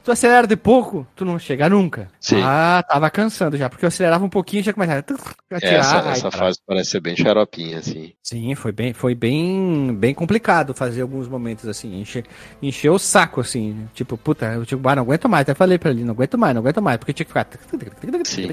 Tu 0.06 0.12
acelera 0.12 0.46
de 0.46 0.56
pouco, 0.56 1.08
tu 1.16 1.26
não 1.26 1.40
chega 1.40 1.68
nunca. 1.68 2.08
Sim. 2.20 2.40
Ah, 2.44 2.86
tava 2.88 3.10
cansando 3.10 3.58
já, 3.58 3.68
porque 3.68 3.86
eu 3.86 3.88
acelerava 3.88 4.24
um 4.24 4.30
pouquinho 4.30 4.62
e 4.62 4.64
já 4.64 4.72
começava 4.72 5.00
a 5.00 5.60
tirar. 5.60 5.80
Essa, 5.80 6.10
essa 6.12 6.32
fase 6.32 6.60
parece 6.64 6.92
ser 6.92 7.00
bem 7.00 7.18
xaropinha, 7.18 7.80
assim. 7.80 8.14
Sim, 8.22 8.54
foi 8.54 8.72
bem, 8.72 8.94
foi 8.94 9.16
bem, 9.16 9.96
bem 9.96 10.14
complicado 10.14 10.76
fazer 10.76 11.02
alguns 11.02 11.28
momentos 11.28 11.68
assim, 11.68 12.00
encher, 12.00 12.24
encher 12.62 12.92
o 12.92 13.00
saco, 13.00 13.42
assim. 13.42 13.90
Tipo, 13.96 14.16
puta, 14.16 14.46
eu 14.54 14.64
tipo, 14.64 14.88
ah, 14.88 14.96
não 14.96 15.02
aguento 15.02 15.28
mais. 15.28 15.42
Até 15.42 15.56
falei 15.56 15.80
pra 15.80 15.90
ele, 15.90 16.04
não 16.04 16.14
aguento 16.14 16.38
mais, 16.38 16.54
não 16.54 16.62
aguento 16.62 16.84
mais, 16.84 16.98
porque 16.98 17.12
tinha 17.12 17.26
que 17.26 17.32
ficar. 17.32 17.48
Sim. 18.26 18.50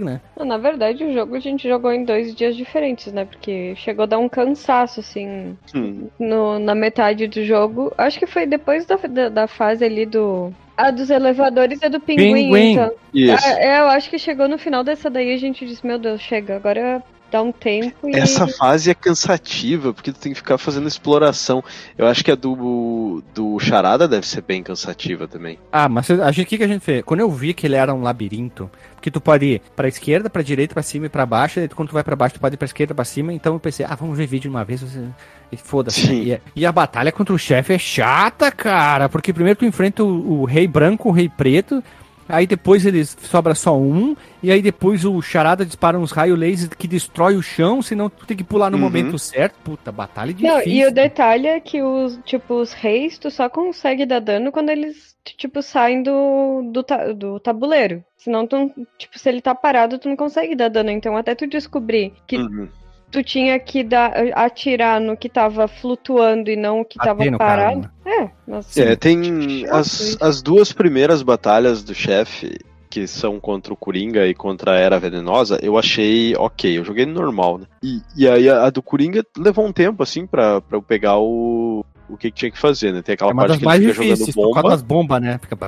Né? 0.00 0.22
Na 0.38 0.56
verdade, 0.56 1.04
o 1.04 1.12
jogo 1.12 1.34
a 1.36 1.40
gente 1.40 1.68
jogou 1.68 1.92
em 1.92 2.06
dois 2.06 2.34
dias 2.34 2.56
diferentes, 2.56 3.12
né? 3.12 3.26
Porque 3.26 3.74
chegou 3.76 4.04
a 4.04 4.06
dar 4.06 4.18
um 4.18 4.28
cansaço, 4.28 5.00
assim, 5.00 5.54
hum. 5.74 6.08
no, 6.18 6.58
na 6.58 6.74
metade 6.74 7.26
do 7.26 7.44
jogo. 7.44 7.92
Acho 7.98 8.18
que 8.18 8.26
foi 8.26 8.46
depois 8.46 8.86
da, 8.86 8.96
da, 8.96 9.28
da 9.28 9.46
fase 9.46 9.84
ali 9.84 10.06
do 10.06 10.50
a 10.78 10.92
dos 10.92 11.10
elevadores 11.10 11.82
é 11.82 11.90
do 11.90 11.98
pinguim, 11.98 12.34
pinguim. 12.34 12.72
então. 12.72 12.92
Isso. 13.12 13.44
Ah, 13.44 13.60
é, 13.60 13.80
eu 13.80 13.88
acho 13.88 14.08
que 14.08 14.18
chegou 14.18 14.46
no 14.46 14.56
final 14.56 14.84
dessa 14.84 15.10
daí 15.10 15.34
a 15.34 15.36
gente 15.36 15.66
disse, 15.66 15.84
meu 15.84 15.98
Deus, 15.98 16.20
chega, 16.20 16.54
agora 16.54 17.02
dá 17.30 17.42
um 17.42 17.52
tempo 17.52 18.08
e... 18.08 18.16
Essa 18.16 18.46
fase 18.46 18.90
é 18.90 18.94
cansativa, 18.94 19.92
porque 19.92 20.12
tu 20.12 20.18
tem 20.18 20.32
que 20.32 20.38
ficar 20.38 20.58
fazendo 20.58 20.88
exploração. 20.88 21.62
Eu 21.96 22.06
acho 22.06 22.24
que 22.24 22.30
a 22.30 22.34
do, 22.34 23.22
do 23.34 23.58
Charada 23.58 24.08
deve 24.08 24.26
ser 24.26 24.42
bem 24.42 24.62
cansativa 24.62 25.28
também. 25.28 25.58
Ah, 25.70 25.88
mas 25.88 26.10
a 26.10 26.30
gente, 26.32 26.46
o 26.46 26.48
que, 26.48 26.58
que 26.58 26.64
a 26.64 26.68
gente 26.68 26.84
fez? 26.84 27.02
Quando 27.04 27.20
eu 27.20 27.30
vi 27.30 27.54
que 27.54 27.66
ele 27.66 27.76
era 27.76 27.94
um 27.94 28.02
labirinto, 28.02 28.70
porque 28.94 29.10
tu 29.10 29.20
pode 29.20 29.46
ir 29.46 29.62
pra 29.76 29.88
esquerda, 29.88 30.28
pra 30.28 30.42
direita, 30.42 30.74
pra 30.74 30.82
cima 30.82 31.06
e 31.06 31.08
pra 31.08 31.26
baixo, 31.26 31.60
e 31.60 31.68
quando 31.68 31.88
tu 31.88 31.94
vai 31.94 32.04
pra 32.04 32.16
baixo, 32.16 32.34
tu 32.34 32.40
pode 32.40 32.54
ir 32.54 32.58
pra 32.58 32.66
esquerda, 32.66 32.94
pra 32.94 33.04
cima, 33.04 33.32
então 33.32 33.54
eu 33.54 33.60
pensei, 33.60 33.86
ah, 33.88 33.94
vamos 33.94 34.16
ver 34.16 34.26
vídeo 34.26 34.42
de 34.42 34.48
uma 34.48 34.64
vez, 34.64 34.82
você... 34.82 35.04
E 35.50 35.56
foda-se. 35.56 36.12
E, 36.12 36.40
e, 36.54 36.66
a 36.66 36.72
batalha 36.72 37.10
contra 37.10 37.34
o 37.34 37.38
chefe 37.38 37.72
é 37.72 37.78
chata, 37.78 38.52
cara. 38.52 39.08
Porque 39.08 39.32
primeiro 39.32 39.58
tu 39.58 39.64
enfrenta 39.64 40.04
o, 40.04 40.42
o, 40.42 40.44
rei 40.44 40.66
branco, 40.66 41.08
o 41.08 41.12
rei 41.12 41.26
preto. 41.26 41.82
Aí 42.28 42.46
depois 42.46 42.84
eles 42.84 43.16
sobra 43.22 43.54
só 43.54 43.76
um. 43.76 44.14
E 44.42 44.52
aí 44.52 44.60
depois 44.60 45.04
o 45.04 45.20
charada 45.22 45.64
dispara 45.64 45.98
uns 45.98 46.12
raios 46.12 46.38
laser 46.38 46.68
que 46.76 46.86
destrói 46.86 47.36
o 47.36 47.42
chão. 47.42 47.80
Senão 47.80 48.10
tu 48.10 48.26
tem 48.26 48.36
que 48.36 48.44
pular 48.44 48.70
no 48.70 48.76
uhum. 48.76 48.82
momento 48.82 49.18
certo. 49.18 49.56
Puta, 49.64 49.90
batalha 49.90 50.32
difícil. 50.32 50.54
Não, 50.54 50.62
e 50.66 50.86
o 50.86 50.92
detalhe 50.92 51.46
é 51.46 51.58
que 51.58 51.82
os, 51.82 52.18
tipo, 52.24 52.54
os 52.54 52.72
reis 52.72 53.18
tu 53.18 53.30
só 53.30 53.48
consegue 53.48 54.04
dar 54.04 54.20
dano 54.20 54.52
quando 54.52 54.68
eles, 54.68 55.16
tipo, 55.36 55.62
saem 55.62 56.02
do, 56.02 56.70
do, 56.70 56.84
do 57.14 57.40
tabuleiro. 57.40 58.04
Senão 58.16 58.46
tu, 58.46 58.70
tipo, 58.98 59.18
se 59.18 59.28
ele 59.28 59.40
tá 59.40 59.54
parado, 59.54 59.98
tu 59.98 60.08
não 60.08 60.16
consegue 60.16 60.54
dar 60.54 60.68
dano. 60.68 60.90
Então 60.90 61.16
até 61.16 61.34
tu 61.34 61.46
descobrir 61.46 62.12
que. 62.26 62.36
Uhum 62.36 62.68
tu 63.10 63.22
tinha 63.22 63.58
que 63.58 63.82
dar, 63.82 64.12
atirar 64.34 65.00
no 65.00 65.16
que 65.16 65.28
tava 65.28 65.66
flutuando 65.66 66.50
e 66.50 66.56
não 66.56 66.80
o 66.80 66.84
que 66.84 66.98
tava 66.98 67.24
parado. 67.36 67.82
Cara, 67.82 67.92
né? 68.04 68.32
É, 68.46 68.50
nossa, 68.50 68.82
é, 68.82 68.96
tem 68.96 69.66
as, 69.68 70.16
as 70.20 70.42
duas 70.42 70.72
primeiras 70.72 71.22
batalhas 71.22 71.82
do 71.82 71.94
chefe, 71.94 72.58
que 72.88 73.06
são 73.06 73.38
contra 73.38 73.72
o 73.72 73.76
Coringa 73.76 74.26
e 74.26 74.34
contra 74.34 74.72
a 74.72 74.76
Era 74.76 74.98
Venenosa, 74.98 75.58
eu 75.62 75.78
achei 75.78 76.34
ok. 76.36 76.78
Eu 76.78 76.84
joguei 76.84 77.06
normal, 77.06 77.58
né? 77.58 77.66
E, 77.82 78.00
e 78.16 78.28
aí 78.28 78.48
a, 78.48 78.64
a 78.64 78.70
do 78.70 78.82
Coringa 78.82 79.24
levou 79.36 79.66
um 79.66 79.72
tempo, 79.72 80.02
assim, 80.02 80.26
pra, 80.26 80.60
pra 80.60 80.76
eu 80.76 80.82
pegar 80.82 81.18
o, 81.18 81.84
o 82.08 82.16
que, 82.16 82.30
tinha 82.30 82.50
que 82.50 82.58
fazer, 82.58 82.92
né? 82.92 83.02
Tem 83.02 83.14
aquela 83.14 83.32
é 83.32 83.34
parte 83.34 83.58
que 83.58 83.66
ele 83.66 83.92
fica 83.92 84.04
difíceis, 84.04 84.34
jogando 84.34 84.54
bomba. 84.54 84.70
das 84.70 84.82
bombas, 84.82 85.22
né? 85.22 85.38
Fica 85.38 85.58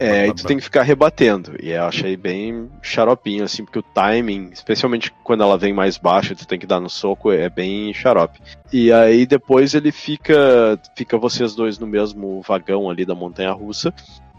é, 0.00 0.28
e 0.28 0.34
tu 0.34 0.44
tem 0.46 0.56
que 0.56 0.62
ficar 0.62 0.82
rebatendo. 0.82 1.54
E 1.62 1.70
eu 1.70 1.84
achei 1.84 2.16
bem 2.16 2.70
xaropinho, 2.82 3.44
assim, 3.44 3.64
porque 3.64 3.78
o 3.78 3.82
timing, 3.82 4.50
especialmente 4.52 5.12
quando 5.22 5.42
ela 5.42 5.58
vem 5.58 5.72
mais 5.72 5.98
baixa, 5.98 6.34
tu 6.34 6.46
tem 6.46 6.58
que 6.58 6.66
dar 6.66 6.80
no 6.80 6.88
soco, 6.88 7.30
é 7.30 7.48
bem 7.48 7.92
xarope. 7.92 8.40
E 8.72 8.92
aí 8.92 9.26
depois 9.26 9.74
ele 9.74 9.92
fica. 9.92 10.78
Fica 10.96 11.18
vocês 11.18 11.54
dois 11.54 11.78
no 11.78 11.86
mesmo 11.86 12.42
vagão 12.46 12.88
ali 12.88 13.04
da 13.04 13.14
montanha 13.14 13.52
russa. 13.52 13.92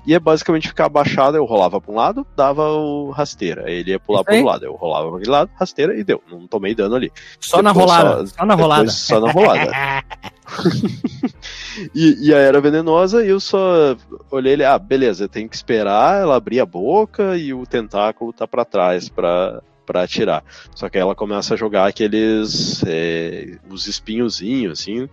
E 0.06 0.14
é 0.14 0.20
basicamente 0.20 0.68
ficar 0.68 0.86
abaixado, 0.86 1.36
eu 1.36 1.46
rolava 1.46 1.82
para 1.82 1.92
um 1.92 1.96
lado, 1.96 2.28
dava 2.36 2.70
o 2.70 3.10
rasteira. 3.10 3.66
Aí 3.66 3.78
ele 3.78 3.92
ia 3.92 4.00
pular 4.00 4.24
para 4.24 4.40
o 4.40 4.46
lado, 4.46 4.64
eu 4.64 4.76
rolava 4.76 5.08
para 5.08 5.18
aquele 5.18 5.32
lado, 5.32 5.50
rasteira 5.56 5.98
e 5.98 6.04
deu. 6.04 6.22
Não 6.30 6.46
tomei 6.46 6.76
dano 6.76 6.96
ali. 6.96 7.12
Só 7.40 7.58
depois, 7.58 7.76
na 7.76 7.82
rolada. 7.82 8.28
Só, 8.28 8.36
só 8.36 8.46
na 8.46 8.54
rolada. 8.54 8.90
Só 8.90 9.20
na 9.20 9.32
rolada. 9.32 9.72
e, 11.94 12.28
e 12.28 12.34
a 12.34 12.38
era 12.38 12.62
venenosa, 12.62 13.26
e 13.26 13.30
eu 13.30 13.40
só 13.40 13.96
olhei 14.30 14.54
ele, 14.54 14.64
ah, 14.64 14.78
beleza, 14.78 15.28
tem 15.28 15.48
que 15.48 15.56
esperar 15.56 16.22
ela 16.22 16.36
abrir 16.36 16.60
a 16.60 16.66
boca 16.66 17.38
e 17.38 17.54
o 17.54 17.66
tentáculo 17.66 18.32
tá 18.32 18.48
para 18.48 18.66
trás 18.66 19.10
para 19.10 19.62
pra 19.86 20.04
atirar. 20.04 20.44
Só 20.74 20.90
que 20.90 20.98
aí 20.98 21.02
ela 21.02 21.16
começa 21.16 21.54
a 21.54 21.58
jogar 21.58 21.88
aqueles. 21.88 22.84
É, 22.88 23.58
os 23.70 23.88
espinhozinhos, 23.88 24.80
assim. 24.80 25.08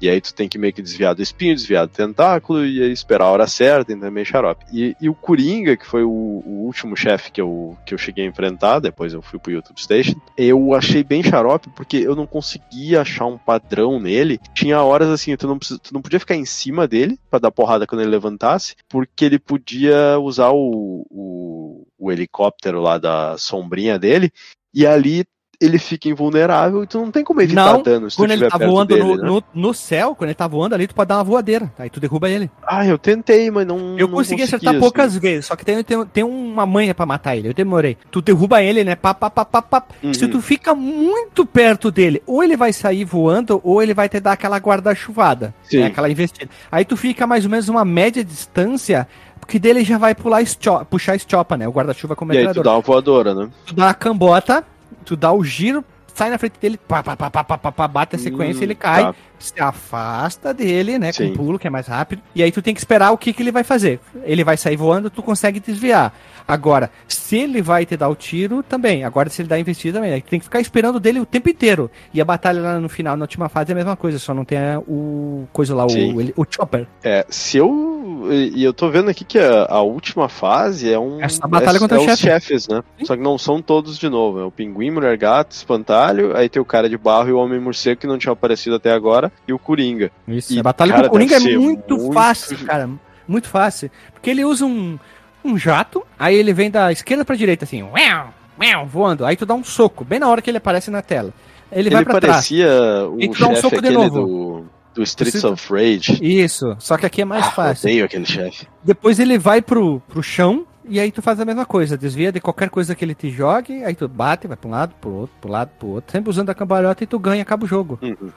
E 0.00 0.08
aí 0.08 0.20
tu 0.20 0.32
tem 0.34 0.48
que 0.48 0.58
meio 0.58 0.72
que 0.72 0.80
desviar 0.82 1.14
do 1.14 1.22
espinho, 1.22 1.54
desviar 1.54 1.86
do 1.86 1.92
tentáculo 1.92 2.64
e 2.64 2.82
aí 2.82 2.90
esperar 2.90 3.26
a 3.26 3.30
hora 3.30 3.46
certa, 3.46 3.92
então 3.92 4.08
é 4.08 4.10
meio 4.10 4.24
xarope. 4.24 4.64
E, 4.72 4.96
e 5.00 5.08
o 5.08 5.14
Coringa, 5.14 5.76
que 5.76 5.86
foi 5.86 6.02
o, 6.02 6.08
o 6.10 6.64
último 6.64 6.96
chefe 6.96 7.30
que 7.30 7.40
eu, 7.40 7.76
que 7.84 7.92
eu 7.92 7.98
cheguei 7.98 8.24
a 8.24 8.28
enfrentar, 8.28 8.78
depois 8.78 9.12
eu 9.12 9.20
fui 9.20 9.38
pro 9.38 9.52
YouTube 9.52 9.80
Station, 9.80 10.18
eu 10.36 10.74
achei 10.74 11.04
bem 11.04 11.22
xarope 11.22 11.68
porque 11.76 11.98
eu 11.98 12.16
não 12.16 12.26
conseguia 12.26 13.02
achar 13.02 13.26
um 13.26 13.36
padrão 13.36 14.00
nele. 14.00 14.40
Tinha 14.54 14.82
horas 14.82 15.08
assim, 15.08 15.36
tu 15.36 15.46
não, 15.46 15.58
tu 15.58 15.92
não 15.92 16.00
podia 16.00 16.20
ficar 16.20 16.36
em 16.36 16.44
cima 16.44 16.88
dele 16.88 17.18
para 17.28 17.40
dar 17.40 17.50
porrada 17.50 17.86
quando 17.86 18.00
ele 18.00 18.10
levantasse, 18.10 18.74
porque 18.88 19.24
ele 19.24 19.38
podia 19.38 20.18
usar 20.18 20.50
o, 20.50 21.06
o, 21.10 21.86
o 21.98 22.10
helicóptero 22.10 22.80
lá 22.80 22.96
da 22.96 23.36
sombrinha 23.36 23.98
dele, 23.98 24.32
e 24.72 24.86
ali 24.86 25.24
ele 25.60 25.78
fica 25.78 26.08
invulnerável 26.08 26.82
e 26.82 26.86
tu 26.86 26.98
não 26.98 27.10
tem 27.10 27.22
como 27.22 27.42
evitar 27.42 27.74
não, 27.74 27.82
dano 27.82 28.10
se 28.10 28.16
quando 28.16 28.30
ele 28.30 28.48
tá 28.48 28.56
voando 28.56 28.94
dele, 28.94 29.02
no, 29.04 29.16
né? 29.16 29.22
no, 29.28 29.44
no 29.54 29.74
céu, 29.74 30.14
quando 30.14 30.28
ele 30.30 30.34
tá 30.34 30.46
voando 30.46 30.74
ali, 30.74 30.86
tu 30.86 30.94
pode 30.94 31.08
dar 31.08 31.18
uma 31.18 31.24
voadeira. 31.24 31.70
Aí 31.78 31.90
tu 31.90 32.00
derruba 32.00 32.30
ele. 32.30 32.50
Ah, 32.66 32.86
eu 32.86 32.96
tentei, 32.96 33.50
mas 33.50 33.66
não. 33.66 33.98
Eu 33.98 34.08
não 34.08 34.14
consegui 34.16 34.42
acertar 34.42 34.78
poucas 34.78 35.16
vezes, 35.16 35.46
só 35.46 35.56
que 35.56 35.64
tem, 35.64 35.82
tem, 35.84 36.04
tem 36.06 36.24
uma 36.24 36.64
manha 36.64 36.94
pra 36.94 37.04
matar 37.04 37.36
ele. 37.36 37.48
Eu 37.48 37.54
demorei. 37.54 37.98
Tu 38.10 38.22
derruba 38.22 38.62
ele, 38.62 38.82
né? 38.84 38.96
Pá, 38.96 39.12
pá, 39.12 39.28
pá, 39.28 39.44
pá, 39.44 39.60
pá. 39.60 39.84
Uhum. 40.02 40.14
Se 40.14 40.26
tu 40.28 40.40
fica 40.40 40.74
muito 40.74 41.44
perto 41.44 41.90
dele, 41.90 42.22
ou 42.26 42.42
ele 42.42 42.56
vai 42.56 42.72
sair 42.72 43.04
voando, 43.04 43.60
ou 43.62 43.82
ele 43.82 43.92
vai 43.92 44.08
te 44.08 44.18
dar 44.18 44.32
aquela 44.32 44.56
guarda-chuvada. 44.56 45.54
Sim. 45.64 45.80
Né? 45.80 45.86
Aquela 45.86 46.08
investida. 46.08 46.50
Aí 46.72 46.84
tu 46.84 46.96
fica 46.96 47.26
mais 47.26 47.44
ou 47.44 47.50
menos 47.50 47.68
uma 47.68 47.84
média 47.84 48.24
distância, 48.24 49.06
porque 49.38 49.58
dele 49.58 49.84
já 49.84 49.98
vai 49.98 50.14
pular 50.14 50.40
estio- 50.42 50.84
puxar 50.86 51.16
estiopa, 51.16 51.56
né? 51.56 51.66
O 51.68 51.72
guarda-chuva 51.72 52.16
com 52.16 52.32
E 52.32 52.38
aí 52.38 52.52
tu 52.54 52.62
dá 52.62 52.72
uma 52.72 52.80
voadora, 52.80 53.34
né? 53.34 53.48
tu 53.66 53.74
dá 53.74 53.90
a 53.90 53.94
cambota, 53.94 54.64
tu 55.04 55.16
dá 55.16 55.32
o 55.32 55.42
giro, 55.44 55.84
sai 56.14 56.30
na 56.30 56.38
frente 56.38 56.58
dele, 56.60 56.76
pá, 56.76 57.02
pá, 57.02 57.16
pá, 57.16 57.30
pá, 57.30 57.44
pá, 57.44 57.72
pá, 57.72 57.88
bate 57.88 58.16
a 58.16 58.18
sequência, 58.18 58.60
Hum, 58.60 58.64
ele 58.64 58.74
cai, 58.74 59.04
tá. 59.04 59.14
Se 59.44 59.60
afasta 59.60 60.52
dele, 60.54 60.98
né, 60.98 61.12
Sim. 61.12 61.28
com 61.30 61.36
pulo, 61.36 61.58
que 61.58 61.66
é 61.66 61.70
mais 61.70 61.86
rápido, 61.86 62.22
e 62.34 62.42
aí 62.42 62.52
tu 62.52 62.62
tem 62.62 62.74
que 62.74 62.80
esperar 62.80 63.10
o 63.12 63.18
que, 63.18 63.32
que 63.32 63.42
ele 63.42 63.52
vai 63.52 63.64
fazer. 63.64 64.00
Ele 64.24 64.44
vai 64.44 64.56
sair 64.56 64.76
voando, 64.76 65.10
tu 65.10 65.22
consegue 65.22 65.60
desviar. 65.60 66.14
Agora, 66.46 66.90
se 67.06 67.38
ele 67.38 67.62
vai 67.62 67.86
te 67.86 67.96
dar 67.96 68.08
o 68.08 68.14
tiro, 68.16 68.62
também. 68.62 69.04
Agora, 69.04 69.28
se 69.30 69.40
ele 69.42 69.48
dá 69.48 69.54
a 69.54 69.60
investida, 69.60 69.98
também. 69.98 70.12
Aí 70.14 70.20
tu 70.20 70.28
tem 70.30 70.38
que 70.40 70.44
ficar 70.44 70.60
esperando 70.60 70.98
dele 70.98 71.20
o 71.20 71.26
tempo 71.26 71.48
inteiro. 71.48 71.88
E 72.12 72.20
a 72.20 72.24
batalha 72.24 72.60
lá 72.60 72.80
no 72.80 72.88
final, 72.88 73.16
na 73.16 73.22
última 73.24 73.48
fase, 73.48 73.70
é 73.70 73.72
a 73.72 73.76
mesma 73.76 73.96
coisa, 73.96 74.18
só 74.18 74.34
não 74.34 74.44
tem 74.44 74.58
o 74.88 75.46
coisa 75.52 75.74
lá, 75.74 75.86
o, 75.86 75.90
ele- 75.90 76.34
o 76.36 76.44
chopper. 76.48 76.86
É, 77.04 77.24
se 77.28 77.56
eu. 77.58 78.28
E 78.30 78.62
eu 78.62 78.72
tô 78.72 78.90
vendo 78.90 79.08
aqui 79.08 79.24
que 79.24 79.38
a, 79.38 79.66
a 79.70 79.80
última 79.82 80.28
fase 80.28 80.92
é 80.92 80.98
um. 80.98 81.22
Essa 81.22 81.46
batalha 81.46 81.76
é, 81.76 81.80
contra 81.80 81.96
é 81.96 82.00
o 82.00 82.04
os 82.04 82.06
chefe. 82.18 82.22
chefes, 82.22 82.68
né? 82.68 82.82
Sim. 82.98 83.04
Só 83.06 83.16
que 83.16 83.22
não 83.22 83.38
são 83.38 83.62
todos 83.62 83.96
de 83.96 84.08
novo. 84.08 84.40
É 84.40 84.44
o 84.44 84.50
pinguim, 84.50 84.90
mulher 84.90 85.16
gato, 85.16 85.52
espantalho, 85.52 86.36
aí 86.36 86.48
tem 86.48 86.60
o 86.60 86.64
cara 86.64 86.88
de 86.88 86.98
barro 86.98 87.28
e 87.28 87.32
o 87.32 87.38
homem 87.38 87.60
morcego 87.60 88.00
que 88.00 88.06
não 88.06 88.18
tinha 88.18 88.32
aparecido 88.32 88.76
até 88.76 88.90
agora, 88.92 89.29
e 89.46 89.52
o 89.52 89.58
Coringa. 89.58 90.10
Isso. 90.28 90.52
E, 90.54 90.58
a 90.58 90.62
batalha 90.62 90.92
cara, 90.92 91.02
com 91.04 91.08
o 91.08 91.12
Coringa 91.12 91.36
é 91.36 91.40
muito, 91.40 91.96
muito- 91.96 92.12
fácil, 92.12 92.58
cara. 92.64 92.88
Muito 93.28 93.48
fácil. 93.48 93.90
Porque 94.12 94.30
ele 94.30 94.44
usa 94.44 94.64
um, 94.66 94.98
um 95.44 95.56
jato, 95.56 96.02
aí 96.18 96.34
ele 96.34 96.52
vem 96.52 96.70
da 96.70 96.90
esquerda 96.92 97.24
pra 97.24 97.36
direita, 97.36 97.64
assim, 97.64 97.82
uau, 97.82 98.34
uau, 98.60 98.86
voando. 98.86 99.24
Aí 99.24 99.36
tu 99.36 99.46
dá 99.46 99.54
um 99.54 99.62
soco, 99.64 100.04
bem 100.04 100.18
na 100.18 100.28
hora 100.28 100.42
que 100.42 100.50
ele 100.50 100.58
aparece 100.58 100.90
na 100.90 101.00
tela. 101.02 101.32
Ele, 101.70 101.88
Ele, 101.88 101.94
vai 101.94 102.04
pra 102.04 102.20
trás. 102.20 102.34
parecia 102.36 102.68
o 103.08 103.16
E 103.20 103.28
tu 103.28 103.38
dá 103.38 103.48
um 103.48 103.56
soco 103.56 103.80
de 103.80 103.90
novo. 103.90 104.10
do, 104.26 104.64
do 104.94 105.02
Streets 105.04 105.44
of 105.44 105.72
Rage. 105.72 106.18
Isso, 106.20 106.74
só 106.80 106.96
que 106.96 107.06
aqui 107.06 107.22
é 107.22 107.24
mais 107.24 107.46
Ah, 107.46 107.50
fácil. 107.52 107.88
odeio 107.88 108.04
aquele 108.04 108.26
chefe. 108.26 108.66
Depois 108.82 109.20
ele 109.20 109.38
vai 109.38 109.62
pro, 109.62 110.00
pro 110.08 110.20
chão, 110.20 110.66
e 110.84 110.98
aí 110.98 111.12
tu 111.12 111.22
faz 111.22 111.38
a 111.38 111.44
mesma 111.44 111.64
coisa. 111.64 111.96
Desvia 111.96 112.32
de 112.32 112.40
qualquer 112.40 112.68
coisa 112.70 112.92
que 112.96 113.04
ele 113.04 113.14
te 113.14 113.30
jogue, 113.30 113.84
aí 113.84 113.94
tu 113.94 114.08
bate, 114.08 114.48
vai 114.48 114.56
pra 114.56 114.66
um 114.68 114.72
lado, 114.72 114.92
pro 115.00 115.10
outro, 115.12 115.36
pro 115.40 115.52
lado, 115.52 115.70
pro 115.78 115.88
outro. 115.90 116.10
Sempre 116.10 116.28
usando 116.30 116.50
a 116.50 116.54
cambalhota 116.54 117.04
e 117.04 117.06
tu 117.06 117.20
ganha, 117.20 117.42
acaba 117.42 117.64
o 117.64 117.68
jogo. 117.68 118.00
Uhum. 118.02 118.30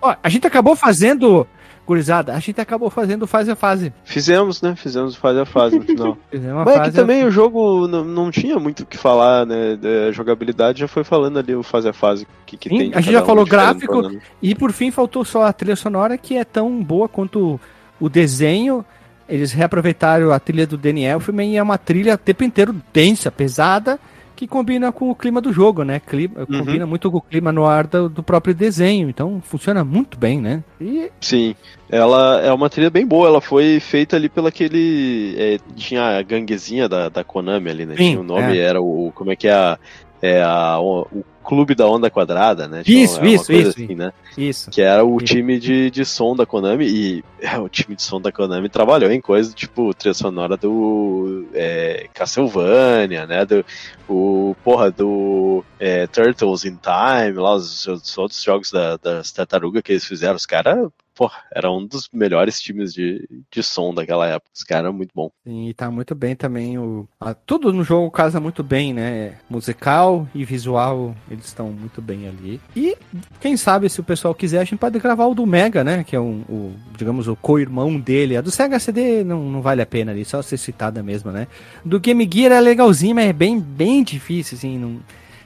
Ó, 0.00 0.14
a 0.22 0.28
gente 0.28 0.46
acabou 0.46 0.76
fazendo... 0.76 1.46
Gurizada, 1.86 2.34
a 2.34 2.40
gente 2.40 2.60
acabou 2.60 2.90
fazendo 2.90 3.28
fase 3.28 3.48
a 3.48 3.54
fase. 3.54 3.92
Fizemos, 4.02 4.60
né? 4.60 4.74
Fizemos 4.74 5.14
fase 5.14 5.38
a 5.38 5.46
fase 5.46 5.78
no 5.78 5.84
final. 5.86 6.18
Mas 6.64 6.76
é 6.76 6.80
que 6.80 6.90
também 6.90 7.24
o 7.24 7.30
jogo 7.30 7.86
não, 7.86 8.04
não 8.04 8.28
tinha 8.28 8.58
muito 8.58 8.82
o 8.82 8.86
que 8.86 8.96
falar, 8.96 9.46
né? 9.46 9.78
A 10.08 10.10
jogabilidade 10.10 10.80
já 10.80 10.88
foi 10.88 11.04
falando 11.04 11.38
ali 11.38 11.54
o 11.54 11.62
fase 11.62 11.88
a 11.88 11.92
fase 11.92 12.26
que, 12.44 12.56
que 12.56 12.68
Sim, 12.68 12.78
tem. 12.78 12.92
a 12.92 13.00
gente 13.00 13.12
já 13.12 13.22
um 13.22 13.26
falou 13.26 13.46
gráfico? 13.46 14.10
E 14.42 14.52
por 14.52 14.72
fim 14.72 14.90
faltou 14.90 15.24
só 15.24 15.44
a 15.44 15.52
trilha 15.52 15.76
sonora, 15.76 16.18
que 16.18 16.36
é 16.36 16.44
tão 16.44 16.82
boa 16.82 17.08
quanto 17.08 17.60
o 18.00 18.08
desenho. 18.08 18.84
Eles 19.28 19.52
reaproveitaram 19.52 20.32
a 20.32 20.40
trilha 20.40 20.66
do 20.66 20.76
Danny 20.76 21.04
Elfman 21.04 21.52
e 21.52 21.56
é 21.56 21.62
uma 21.62 21.78
trilha 21.78 22.14
o 22.14 22.18
tempo 22.18 22.42
inteiro 22.42 22.74
densa, 22.92 23.30
pesada, 23.30 23.96
que 24.36 24.46
combina 24.46 24.92
com 24.92 25.10
o 25.10 25.14
clima 25.14 25.40
do 25.40 25.52
jogo, 25.52 25.82
né? 25.82 25.98
Clima, 25.98 26.46
Uhum. 26.48 26.58
Combina 26.58 26.86
muito 26.86 27.10
com 27.10 27.16
o 27.18 27.22
clima 27.22 27.50
no 27.50 27.64
ar 27.64 27.86
do, 27.86 28.08
do 28.08 28.22
próprio 28.22 28.54
desenho. 28.54 29.08
Então 29.08 29.40
funciona 29.42 29.82
muito 29.82 30.18
bem, 30.18 30.40
né? 30.40 30.62
E 30.80 31.10
Sim, 31.20 31.56
ela 31.88 32.40
é 32.42 32.52
uma 32.52 32.68
trilha 32.68 32.90
bem 32.90 33.06
boa. 33.06 33.28
Ela 33.28 33.40
foi 33.40 33.80
feita 33.80 34.16
ali 34.16 34.28
pelo 34.28 34.46
aquele. 34.46 35.34
é, 35.38 35.58
tinha 35.74 36.18
a 36.18 36.22
ganguezinha 36.22 36.88
da, 36.88 37.08
da 37.08 37.24
Konami 37.24 37.70
ali, 37.70 37.86
né? 37.86 37.96
Sim, 37.96 38.10
tinha 38.10 38.20
o 38.20 38.24
nome, 38.24 38.58
é. 38.58 38.60
era 38.60 38.80
o. 38.80 39.10
Como 39.14 39.32
é 39.32 39.36
que 39.36 39.48
é 39.48 39.52
a. 39.54 39.78
É 40.22 40.42
a, 40.42 40.78
o, 40.80 41.06
Clube 41.46 41.76
da 41.76 41.86
Onda 41.86 42.10
Quadrada, 42.10 42.66
né? 42.66 42.82
Isso, 42.84 43.20
é 43.20 43.28
isso, 43.28 43.52
isso, 43.52 43.68
Assim, 43.70 43.94
né? 43.94 44.12
isso. 44.36 44.68
Que 44.68 44.82
era 44.82 45.04
o 45.04 45.16
Isso. 45.16 45.26
time 45.26 45.60
de, 45.60 45.90
de 45.92 46.04
som 46.04 46.34
da 46.34 46.44
Konami. 46.44 46.86
E 46.88 47.24
é, 47.40 47.56
o 47.56 47.68
time 47.68 47.94
de 47.94 48.02
som 48.02 48.20
da 48.20 48.32
Konami 48.32 48.68
trabalhou 48.68 49.12
em 49.12 49.20
coisas 49.20 49.54
tipo 49.54 49.94
trilha 49.94 50.12
sonora 50.12 50.56
do 50.56 51.46
é, 51.54 52.08
Castlevania, 52.12 53.26
né? 53.26 53.44
Do, 53.44 53.64
o, 54.08 54.56
porra, 54.64 54.90
do 54.90 55.64
é, 55.78 56.08
Turtles 56.08 56.64
in 56.64 56.76
Time, 56.82 57.38
lá 57.38 57.54
os, 57.54 57.86
os 57.86 58.18
outros 58.18 58.42
jogos 58.42 58.72
da, 58.72 58.96
das 58.96 59.30
tartarugas 59.30 59.82
que 59.82 59.92
eles 59.92 60.04
fizeram. 60.04 60.34
Os 60.34 60.46
caras, 60.46 60.88
porra, 61.16 61.42
era 61.52 61.70
um 61.72 61.84
dos 61.84 62.08
melhores 62.12 62.60
times 62.60 62.92
de, 62.92 63.26
de 63.50 63.62
som 63.62 63.92
daquela 63.92 64.26
época. 64.26 64.50
Os 64.54 64.62
caras 64.62 64.84
eram 64.84 64.92
muito 64.92 65.10
bom. 65.14 65.30
Sim, 65.44 65.68
e 65.68 65.74
tá 65.74 65.90
muito 65.90 66.14
bem 66.14 66.36
também. 66.36 66.78
O, 66.78 67.08
tudo 67.46 67.72
no 67.72 67.82
jogo 67.82 68.10
casa 68.10 68.38
muito 68.38 68.62
bem, 68.62 68.92
né? 68.92 69.38
Musical 69.48 70.28
e 70.34 70.44
visual, 70.44 71.16
eles 71.30 71.46
estão 71.46 71.70
muito 71.70 72.02
bem 72.02 72.28
ali. 72.28 72.60
E 72.76 72.96
quem 73.40 73.56
sabe, 73.56 73.88
se 73.88 73.98
o 73.98 74.04
pessoal 74.04 74.34
quiser, 74.34 74.60
a 74.60 74.64
gente 74.64 74.78
pode 74.78 74.98
gravar 74.98 75.26
o 75.26 75.34
do 75.34 75.46
Mega, 75.46 75.82
né? 75.82 76.04
Que 76.04 76.14
é 76.14 76.20
um, 76.20 76.42
o, 76.48 76.74
digamos, 76.96 77.26
o 77.26 77.34
co-irmão 77.34 77.98
dele. 77.98 78.36
A 78.36 78.42
do 78.42 78.50
Sega 78.50 78.78
CD 78.78 79.24
não, 79.24 79.42
não 79.44 79.62
vale 79.62 79.80
a 79.80 79.86
pena 79.86 80.12
ali, 80.12 80.24
só 80.24 80.42
ser 80.42 80.58
citada 80.58 81.02
mesmo, 81.02 81.32
né? 81.32 81.48
Do 81.82 81.98
Game 81.98 82.28
Gear 82.30 82.52
é 82.52 82.60
legalzinho, 82.60 83.14
mas 83.14 83.30
é 83.30 83.32
bem, 83.32 83.58
bem 83.58 84.04
difícil, 84.04 84.58
assim, 84.58 84.78
não, 84.78 85.00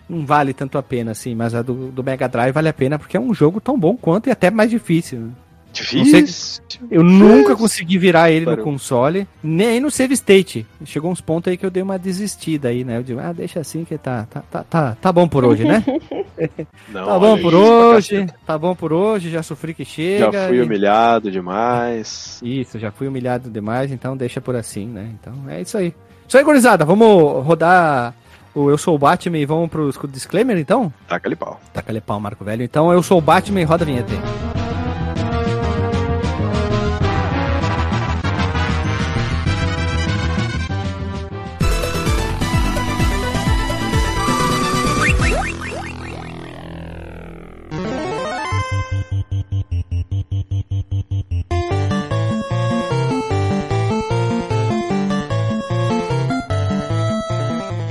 não 0.09 0.27
vale 0.27 0.53
tanto 0.53 0.77
a 0.77 0.83
pena, 0.83 1.13
assim. 1.13 1.35
Mas 1.37 1.55
a 1.55 1.63
do, 1.63 1.93
do 1.93 2.03
Mega 2.03 2.29
Drive 2.29 2.53
vale 2.53 2.69
a 2.69 2.73
pena, 2.73 2.99
porque 2.99 3.17
é 3.17 3.21
um 3.21 3.33
jogo 3.33 3.61
tão 3.61 3.79
bom 3.79 3.97
quanto 3.97 4.29
e 4.29 4.33
até 4.33 4.51
mais 4.51 4.69
difícil. 4.69 5.31
Difícil. 5.73 6.63
Eu 6.91 7.03
nunca 7.03 7.55
consegui 7.55 7.99
virar 7.99 8.31
ele 8.31 8.47
no 8.47 8.57
console, 8.59 9.27
nem 9.43 9.81
no 9.81 9.91
save 9.91 10.15
state. 10.15 10.67
Chegou 10.85 11.11
uns 11.11 11.21
pontos 11.21 11.51
aí 11.51 11.57
que 11.57 11.65
eu 11.65 11.71
dei 11.71 11.83
uma 11.83 11.99
desistida 11.99 12.69
aí, 12.69 12.85
né? 12.85 12.99
Eu 12.99 13.03
digo, 13.03 13.21
ah, 13.21 13.33
deixa 13.33 13.61
assim 13.61 13.85
que 13.85 13.97
tá, 13.99 14.27
tá, 14.31 14.43
tá, 14.51 14.65
tá, 14.65 14.97
tá 15.01 15.13
bom 15.13 15.29
por 15.29 15.45
hoje, 15.45 15.65
né? 15.65 15.85
Não, 16.89 17.07
tá 17.07 17.19
bom 17.19 17.39
por 17.39 17.55
hoje, 17.55 18.27
tá 18.47 18.59
bom 18.59 18.75
por 18.75 18.93
hoje, 18.93 19.31
já 19.31 19.43
sofri 19.43 19.75
que 19.75 19.85
chega. 19.85 20.33
Já 20.33 20.49
fui 20.49 20.57
e- 20.57 20.63
humilhado 20.63 21.31
demais. 21.31 22.41
Isso, 22.43 22.79
já 22.79 22.91
fui 22.91 23.07
humilhado 23.09 23.51
demais, 23.51 23.93
então 23.93 24.17
deixa 24.17 24.41
por 24.41 24.57
assim, 24.57 24.87
né? 24.87 25.11
Então 25.21 25.35
é 25.49 25.61
isso 25.61 25.77
aí. 25.77 25.95
Isso 26.27 26.39
aí, 26.39 26.45
gurizada, 26.45 26.85
vamos 26.85 27.45
rodar 27.45 28.15
o 28.55 28.71
Eu 28.71 28.79
Sou 28.79 28.95
o 28.95 28.99
Batman 28.99 29.39
e 29.39 29.45
vamos 29.47 29.69
pro 29.69 29.91
disclaimer 30.09 30.57
então? 30.59 30.93
Taca 31.09 31.29
ali 31.29 31.37
pau. 31.37 31.61
Taca 31.73 31.93
ali 31.93 32.01
pau, 32.01 32.19
Marco 32.19 32.45
Velho. 32.45 32.63
Então 32.63 32.93
eu 32.93 33.03
sou 33.03 33.19
o 33.19 33.21
Batman 33.23 33.61
e 33.61 33.65
roda 33.65 33.85
a 33.85 33.87
vinheta 33.87 34.13
aí. 34.13 34.50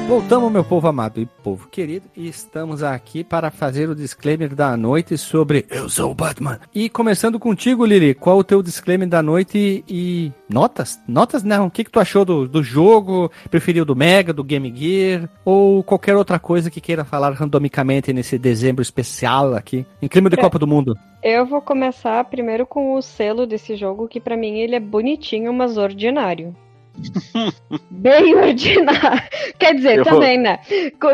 Voltamos, 0.09 0.51
meu 0.51 0.63
povo 0.63 0.87
amado 0.87 1.21
e 1.21 1.27
povo 1.27 1.67
querido, 1.67 2.07
e 2.17 2.27
estamos 2.27 2.81
aqui 2.81 3.23
para 3.23 3.51
fazer 3.51 3.87
o 3.87 3.93
disclaimer 3.93 4.55
da 4.55 4.75
noite 4.75 5.15
sobre 5.19 5.67
Eu 5.69 5.87
sou 5.87 6.09
o 6.09 6.15
Batman. 6.15 6.59
E 6.73 6.89
começando 6.89 7.37
contigo, 7.37 7.85
Lili, 7.85 8.15
qual 8.15 8.39
o 8.39 8.43
teu 8.43 8.63
disclaimer 8.63 9.07
da 9.07 9.21
noite 9.21 9.83
e 9.87 10.31
notas? 10.49 10.99
Notas 11.07 11.43
não, 11.43 11.67
o 11.67 11.69
que, 11.69 11.83
que 11.83 11.91
tu 11.91 11.99
achou 11.99 12.25
do, 12.25 12.47
do 12.47 12.63
jogo? 12.63 13.31
Preferiu 13.51 13.85
do 13.85 13.95
Mega, 13.95 14.33
do 14.33 14.43
Game 14.43 14.73
Gear? 14.75 15.29
Ou 15.45 15.83
qualquer 15.83 16.15
outra 16.15 16.39
coisa 16.39 16.71
que 16.71 16.81
queira 16.81 17.05
falar 17.05 17.31
randomicamente 17.33 18.11
nesse 18.11 18.39
dezembro 18.39 18.81
especial 18.81 19.53
aqui, 19.53 19.85
em 20.01 20.07
clima 20.07 20.27
de 20.27 20.39
É. 20.39 20.41
Copa 20.41 20.57
do 20.57 20.65
Mundo? 20.65 20.97
Eu 21.21 21.45
vou 21.45 21.61
começar 21.61 22.23
primeiro 22.23 22.65
com 22.65 22.95
o 22.95 23.01
selo 23.03 23.45
desse 23.45 23.75
jogo, 23.75 24.07
que 24.07 24.19
pra 24.19 24.35
mim 24.35 24.57
ele 24.57 24.75
é 24.75 24.79
bonitinho, 24.79 25.53
mas 25.53 25.77
ordinário. 25.77 26.55
Bem 27.89 28.35
ordinário. 28.35 29.23
Quer 29.57 29.75
dizer, 29.75 29.99
Eu- 29.99 30.03
também, 30.03 30.37
né? 30.37 30.59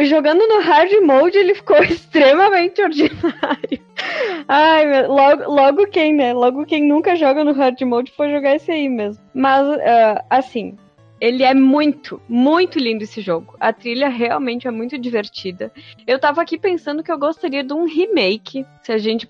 Jogando 0.03 0.47
no 0.47 0.61
hard 0.61 0.91
mode, 1.03 1.37
ele 1.37 1.55
ficou 1.55 1.77
extremamente 1.83 2.81
ordinário. 2.81 3.79
Ai, 4.47 4.85
meu, 4.85 5.11
logo, 5.11 5.43
logo 5.51 5.87
quem, 5.87 6.13
né? 6.13 6.33
Logo 6.33 6.65
quem 6.65 6.83
nunca 6.87 7.15
joga 7.15 7.43
no 7.43 7.53
hard 7.53 7.79
mode 7.81 8.11
foi 8.11 8.29
jogar 8.31 8.55
esse 8.55 8.71
aí 8.71 8.89
mesmo. 8.89 9.23
Mas, 9.33 9.67
ah, 9.67 10.25
assim, 10.29 10.77
ele 11.19 11.43
é 11.43 11.53
muito, 11.53 12.21
muito 12.27 12.77
lindo 12.77 13.03
esse 13.03 13.21
jogo. 13.21 13.55
A 13.59 13.71
trilha 13.71 14.09
realmente 14.09 14.67
é 14.67 14.71
muito 14.71 14.97
divertida. 14.97 15.71
Eu 16.05 16.19
tava 16.19 16.41
aqui 16.41 16.57
pensando 16.57 17.03
que 17.03 17.11
eu 17.11 17.17
gostaria 17.17 17.63
de 17.63 17.73
um 17.73 17.85
remake. 17.85 18.65
Se 18.83 18.91
a 18.91 18.97
gente, 18.97 19.27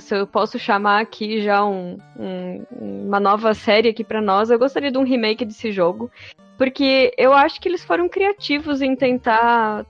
se 0.00 0.14
eu 0.16 0.26
posso 0.26 0.58
chamar 0.58 1.00
aqui 1.00 1.40
já 1.40 1.64
um, 1.64 1.96
um- 2.18 2.64
uma 3.06 3.20
nova 3.20 3.54
série 3.54 3.88
aqui 3.88 4.02
pra 4.04 4.20
nós, 4.20 4.50
eu 4.50 4.58
gostaria 4.58 4.90
de 4.90 4.98
um 4.98 5.04
remake 5.04 5.44
desse 5.44 5.70
jogo. 5.72 6.10
Porque 6.56 7.14
eu 7.16 7.32
acho 7.32 7.60
que 7.60 7.68
eles 7.68 7.84
foram 7.84 8.08
criativos 8.08 8.82
em 8.82 8.96
tentar 8.96 9.86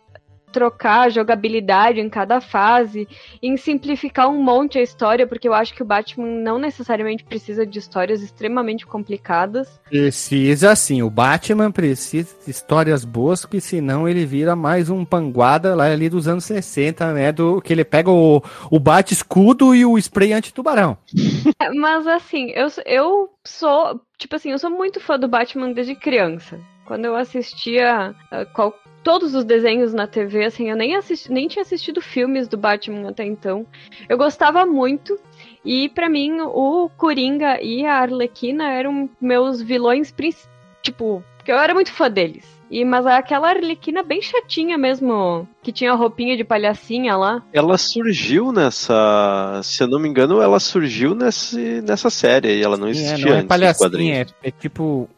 trocar 0.52 1.02
a 1.02 1.08
jogabilidade 1.08 2.00
em 2.00 2.08
cada 2.08 2.40
fase, 2.40 3.06
em 3.42 3.56
simplificar 3.56 4.28
um 4.28 4.42
monte 4.42 4.78
a 4.78 4.82
história, 4.82 5.26
porque 5.26 5.46
eu 5.48 5.54
acho 5.54 5.74
que 5.74 5.82
o 5.82 5.86
Batman 5.86 6.26
não 6.26 6.58
necessariamente 6.58 7.24
precisa 7.24 7.66
de 7.66 7.78
histórias 7.78 8.22
extremamente 8.22 8.86
complicadas. 8.86 9.80
Precisa 9.88 10.74
sim, 10.74 11.02
o 11.02 11.10
Batman 11.10 11.70
precisa 11.70 12.34
de 12.44 12.50
histórias 12.50 13.04
boas, 13.04 13.42
porque 13.42 13.60
senão 13.60 14.08
ele 14.08 14.24
vira 14.24 14.56
mais 14.56 14.90
um 14.90 15.04
panguada 15.04 15.74
lá 15.74 15.84
ali 15.86 16.08
dos 16.08 16.26
anos 16.28 16.44
60, 16.44 17.12
né? 17.12 17.32
Do 17.32 17.60
que 17.60 17.72
ele 17.72 17.84
pega 17.84 18.10
o, 18.10 18.42
o 18.70 18.78
bate-escudo 18.78 19.74
e 19.74 19.84
o 19.84 19.96
spray 19.98 20.32
anti-tubarão. 20.32 20.96
Mas 21.76 22.06
assim, 22.06 22.50
eu, 22.54 22.70
sou- 22.70 22.84
eu 22.86 23.28
sou, 23.44 24.00
tipo 24.16 24.36
assim, 24.36 24.50
eu 24.50 24.58
sou 24.58 24.70
muito 24.70 25.00
fã 25.00 25.18
do 25.18 25.28
Batman 25.28 25.72
desde 25.72 25.94
criança. 25.94 26.58
Quando 26.86 27.04
eu 27.04 27.14
assistia 27.16 28.14
ah, 28.30 28.44
qual- 28.46 28.74
todos 29.08 29.34
os 29.34 29.42
desenhos 29.42 29.94
na 29.94 30.06
TV, 30.06 30.44
assim, 30.44 30.68
eu 30.68 30.76
nem, 30.76 30.94
assisti, 30.94 31.32
nem 31.32 31.48
tinha 31.48 31.62
assistido 31.62 31.98
filmes 31.98 32.46
do 32.46 32.58
Batman 32.58 33.08
até 33.08 33.24
então. 33.24 33.64
Eu 34.06 34.18
gostava 34.18 34.66
muito. 34.66 35.18
E 35.64 35.88
pra 35.88 36.10
mim, 36.10 36.42
o 36.42 36.90
Coringa 36.94 37.58
e 37.62 37.86
a 37.86 38.00
Arlequina 38.00 38.70
eram 38.70 39.08
meus 39.18 39.62
vilões, 39.62 40.10
princi- 40.10 40.46
tipo, 40.82 41.24
porque 41.38 41.50
eu 41.50 41.56
era 41.56 41.72
muito 41.72 41.90
fã 41.90 42.10
deles. 42.10 42.44
E, 42.70 42.84
mas 42.84 43.06
aquela 43.06 43.48
Arlequina 43.48 44.02
bem 44.02 44.20
chatinha 44.20 44.76
mesmo, 44.76 45.48
que 45.62 45.72
tinha 45.72 45.92
a 45.92 45.96
roupinha 45.96 46.36
de 46.36 46.44
palhacinha 46.44 47.16
lá. 47.16 47.42
Ela 47.50 47.78
surgiu 47.78 48.52
nessa. 48.52 49.62
Se 49.64 49.82
eu 49.82 49.86
não 49.88 49.98
me 49.98 50.06
engano, 50.06 50.42
ela 50.42 50.60
surgiu 50.60 51.14
nesse, 51.14 51.80
nessa 51.80 52.10
série 52.10 52.58
e 52.58 52.62
ela 52.62 52.76
não 52.76 52.88
É, 52.88 52.90
existia 52.90 53.24
não 53.24 53.32
é 53.32 53.36
antes 53.38 53.48
palhacinha, 53.48 54.26
é, 54.42 54.48
é 54.48 54.50
tipo 54.50 55.08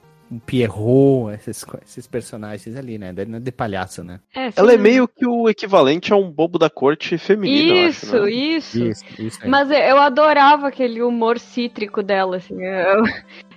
Pierrot, 0.46 1.34
esses, 1.34 1.64
esses 1.84 2.06
personagens 2.06 2.76
ali, 2.76 2.98
né? 2.98 3.12
Não 3.26 3.38
é 3.38 3.40
de 3.40 3.50
palhaço, 3.52 4.04
né? 4.04 4.20
É, 4.34 4.50
Ela 4.56 4.74
é 4.74 4.76
meio 4.76 5.08
que 5.08 5.26
o 5.26 5.48
equivalente 5.48 6.12
a 6.12 6.16
um 6.16 6.30
bobo 6.30 6.58
da 6.58 6.70
corte 6.70 7.16
feminino, 7.18 7.74
eu 7.74 7.86
acho, 7.88 7.88
Isso, 8.06 8.16
né? 8.22 8.30
isso. 8.30 8.84
Isso, 8.84 9.04
isso 9.18 9.38
aí. 9.42 9.48
Mas 9.50 9.70
eu- 9.70 9.76
eu 9.78 9.98
adorava 9.98 10.68
aquele 10.68 11.02
humor 11.02 11.38
cítrico 11.38 12.02
dela, 12.02 12.36
assim. 12.36 12.62
Eu, 12.62 13.02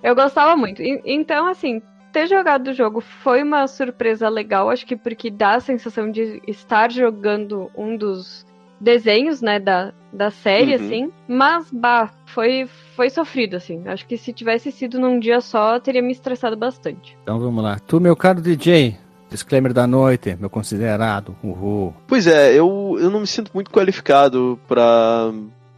eu 0.01 0.15
gostava 0.15 0.55
muito. 0.55 0.81
E- 0.81 1.01
Então, 1.05 1.47
assim, 1.47 1.81
ter 2.11 2.27
jogado 2.27 2.67
o 2.69 2.73
jogo 2.73 3.01
foi 3.01 3.43
uma 3.43 3.67
surpresa 3.67 4.27
legal, 4.29 4.69
acho 4.69 4.85
que 4.85 4.95
porque 4.95 5.29
dá 5.31 5.55
a 5.55 5.59
sensação 5.59 6.09
de 6.11 6.41
estar 6.47 6.91
jogando 6.91 7.69
um 7.75 7.95
dos 7.97 8.45
desenhos, 8.83 9.41
né, 9.41 9.59
da, 9.59 9.93
da 10.11 10.29
série, 10.29 10.75
Uhum. 10.75 10.85
assim. 10.85 11.11
Mas, 11.27 11.71
bah, 11.71 12.11
foi, 12.25 12.67
foi 12.95 13.09
sofrido, 13.09 13.55
assim. 13.55 13.81
Acho 13.87 14.05
que 14.05 14.17
se 14.17 14.33
tivesse 14.33 14.71
sido 14.71 14.99
num 14.99 15.19
dia 15.19 15.39
só, 15.41 15.79
teria 15.79 16.01
me 16.01 16.11
estressado 16.11 16.57
bastante. 16.57 17.17
Então 17.23 17.39
vamos 17.39 17.63
lá. 17.63 17.79
Tu, 17.79 17.99
meu 17.99 18.15
caro 18.15 18.41
DJ, 18.41 18.97
disclaimer 19.29 19.73
da 19.73 19.87
noite, 19.87 20.35
meu 20.39 20.49
considerado, 20.49 21.35
uhul. 21.43 21.93
Pois 22.07 22.27
é, 22.27 22.53
eu, 22.53 22.97
eu 22.99 23.09
não 23.09 23.21
me 23.21 23.27
sinto 23.27 23.51
muito 23.53 23.71
qualificado 23.71 24.59
pra, 24.67 25.31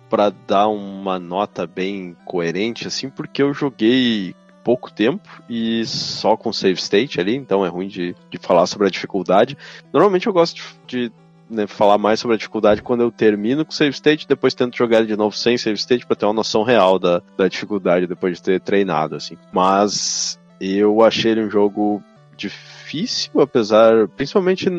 pra 0.10 0.34
dar 0.48 0.68
uma 0.68 1.20
nota 1.20 1.68
bem 1.68 2.16
coerente, 2.26 2.88
assim, 2.88 3.10
porque 3.10 3.42
eu 3.44 3.54
joguei 3.54 4.34
pouco 4.64 4.92
tempo 4.92 5.30
e 5.48 5.86
só 5.86 6.36
com 6.36 6.52
save 6.52 6.80
state 6.80 7.20
ali, 7.22 7.36
então 7.36 7.64
é 7.64 7.70
ruim 7.70 7.88
de, 7.88 8.16
de 8.32 8.38
falar 8.40 8.66
sobre 8.66 8.88
a 8.88 8.90
dificuldade. 8.90 9.56
Normalmente 9.94 10.26
eu 10.26 10.34
gosto 10.34 10.56
de, 10.56 10.64
de, 10.88 11.12
né, 11.50 11.68
falar 11.68 11.98
mais 11.98 12.20
sobre 12.20 12.36
a 12.36 12.38
dificuldade 12.38 12.82
quando 12.82 13.02
eu 13.02 13.12
termino 13.12 13.66
com 13.66 13.72
save 13.72 13.92
state, 13.92 14.28
depois 14.28 14.54
tento 14.54 14.78
jogar 14.78 15.00
ele 15.00 15.08
de 15.08 15.18
novo 15.18 15.36
sem 15.36 15.58
save 15.58 15.78
state 15.78 16.06
pra 16.06 16.16
ter 16.16 16.26
uma 16.26 16.34
noção 16.34 16.64
real 16.64 16.98
da, 17.00 17.22
da 17.38 17.48
dificuldade 17.48 18.08
depois 18.08 18.38
de 18.38 18.44
ter 18.44 18.60
treinado, 18.60 19.16
assim. 19.16 19.38
Mas 19.52 20.40
eu 20.60 21.04
achei 21.04 21.32
ele 21.32 21.44
um 21.44 21.50
jogo 21.50 22.04
difícil, 22.36 23.40
apesar, 23.40 24.08
principalmente 24.10 24.70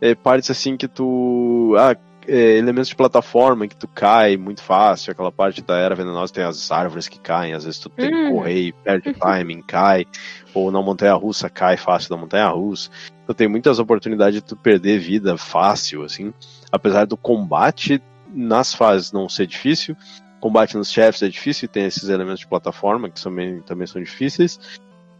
é, 0.00 0.14
partes 0.14 0.50
assim 0.50 0.76
que 0.76 0.88
tu. 0.88 1.74
Ah, 1.78 1.96
é, 2.26 2.58
elementos 2.58 2.88
de 2.88 2.94
plataforma 2.94 3.66
que 3.66 3.74
tu 3.74 3.88
cai 3.88 4.36
muito 4.36 4.62
fácil, 4.62 5.12
aquela 5.12 5.32
parte 5.32 5.62
da 5.62 5.78
era 5.78 5.94
venenosa 5.94 6.30
tem 6.32 6.44
as 6.44 6.70
árvores 6.70 7.08
que 7.08 7.18
caem, 7.18 7.54
às 7.54 7.64
vezes 7.64 7.80
tu 7.80 7.88
tem 7.88 8.10
que 8.10 8.16
Hum. 8.16 8.34
correr 8.34 8.60
e 8.60 8.72
perde 8.72 9.14
timing, 9.14 9.62
cai, 9.62 10.06
ou 10.52 10.70
na 10.70 10.82
montanha 10.82 11.14
russa 11.14 11.48
cai 11.48 11.78
fácil 11.78 12.10
da 12.10 12.18
montanha 12.18 12.48
russa. 12.48 12.90
Então 13.28 13.36
tem 13.36 13.46
muitas 13.46 13.78
oportunidades 13.78 14.36
de 14.36 14.40
tu 14.40 14.56
perder 14.56 14.98
vida 14.98 15.36
fácil, 15.36 16.02
assim. 16.02 16.32
Apesar 16.72 17.04
do 17.04 17.14
combate 17.14 18.02
nas 18.32 18.74
fases 18.74 19.12
não 19.12 19.28
ser 19.28 19.46
difícil, 19.46 19.94
combate 20.40 20.78
nos 20.78 20.90
chefes 20.90 21.20
é 21.22 21.28
difícil, 21.28 21.68
tem 21.68 21.84
esses 21.84 22.08
elementos 22.08 22.40
de 22.40 22.46
plataforma 22.46 23.10
que 23.10 23.22
também, 23.22 23.60
também 23.60 23.86
são 23.86 24.02
difíceis. 24.02 24.58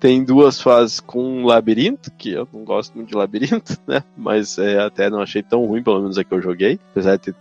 Tem 0.01 0.25
duas 0.25 0.59
fases 0.59 1.01
com 1.01 1.23
um 1.23 1.45
labirinto, 1.45 2.11
que 2.13 2.31
eu 2.31 2.49
não 2.51 2.65
gosto 2.65 2.95
muito 2.95 3.11
de 3.11 3.15
labirinto, 3.15 3.77
né? 3.87 4.03
Mas 4.17 4.57
é, 4.57 4.79
até 4.79 5.11
não 5.11 5.21
achei 5.21 5.43
tão 5.43 5.67
ruim, 5.67 5.83
pelo 5.83 6.01
menos 6.01 6.17
a 6.17 6.25
que 6.25 6.33
eu 6.33 6.41
joguei. 6.41 6.81
Apesar 6.93 7.17
de 7.17 7.25
ter 7.25 7.35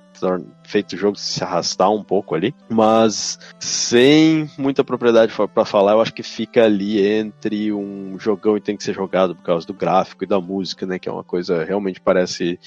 feito 0.64 0.94
o 0.94 0.98
jogo 0.98 1.18
se 1.18 1.44
arrastar 1.44 1.92
um 1.92 2.04
pouco 2.04 2.36
ali. 2.36 2.54
Mas 2.70 3.40
sem 3.60 4.50
muita 4.58 4.84
propriedade 4.84 5.34
pra 5.54 5.66
falar, 5.66 5.94
eu 5.94 6.02
acho 6.02 6.14
que 6.14 6.24
fica 6.24 6.64
ali 6.64 7.02
entre 7.02 7.72
um 7.72 8.18
jogão 8.20 8.58
e 8.58 8.62
tem 8.62 8.78
que 8.78 8.84
ser 8.84 8.94
jogado 8.94 9.36
por 9.36 9.44
causa 9.44 9.66
do 9.66 9.74
gráfico 9.74 10.24
e 10.24 10.28
da 10.28 10.40
música, 10.40 10.86
né? 10.86 11.00
Que 11.00 11.10
é 11.10 11.12
uma 11.12 11.24
coisa 11.24 11.64
realmente 11.64 12.02
parece 12.02 12.60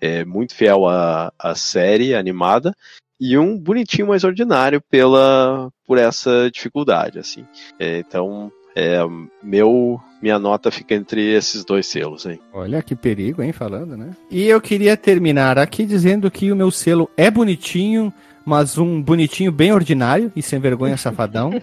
é, 0.00 0.24
muito 0.24 0.54
fiel 0.54 0.86
à, 0.88 1.32
à 1.38 1.54
série 1.54 2.14
animada. 2.14 2.74
E 3.20 3.38
um 3.38 3.56
bonitinho 3.56 4.08
mais 4.08 4.24
ordinário 4.24 4.82
pela 4.90 5.70
por 5.86 5.96
essa 5.96 6.50
dificuldade, 6.50 7.20
assim. 7.20 7.46
É, 7.78 7.98
então, 7.98 8.50
é, 8.76 9.00
meu, 9.42 10.00
minha 10.22 10.38
nota 10.38 10.70
fica 10.70 10.94
entre 10.94 11.20
esses 11.32 11.64
dois 11.64 11.86
selos 11.86 12.26
aí. 12.26 12.38
Olha 12.52 12.82
que 12.82 12.94
perigo, 12.96 13.42
hein, 13.42 13.52
falando, 13.52 13.96
né? 13.96 14.10
E 14.30 14.46
eu 14.46 14.60
queria 14.60 14.96
terminar 14.96 15.58
aqui 15.58 15.84
dizendo 15.84 16.30
que 16.30 16.50
o 16.52 16.56
meu 16.56 16.70
selo 16.70 17.08
é 17.16 17.30
bonitinho, 17.30 18.12
mas 18.44 18.76
um 18.78 19.00
bonitinho 19.00 19.52
bem 19.52 19.72
ordinário 19.72 20.32
e 20.34 20.42
sem 20.42 20.58
vergonha 20.58 20.96
safadão. 20.96 21.52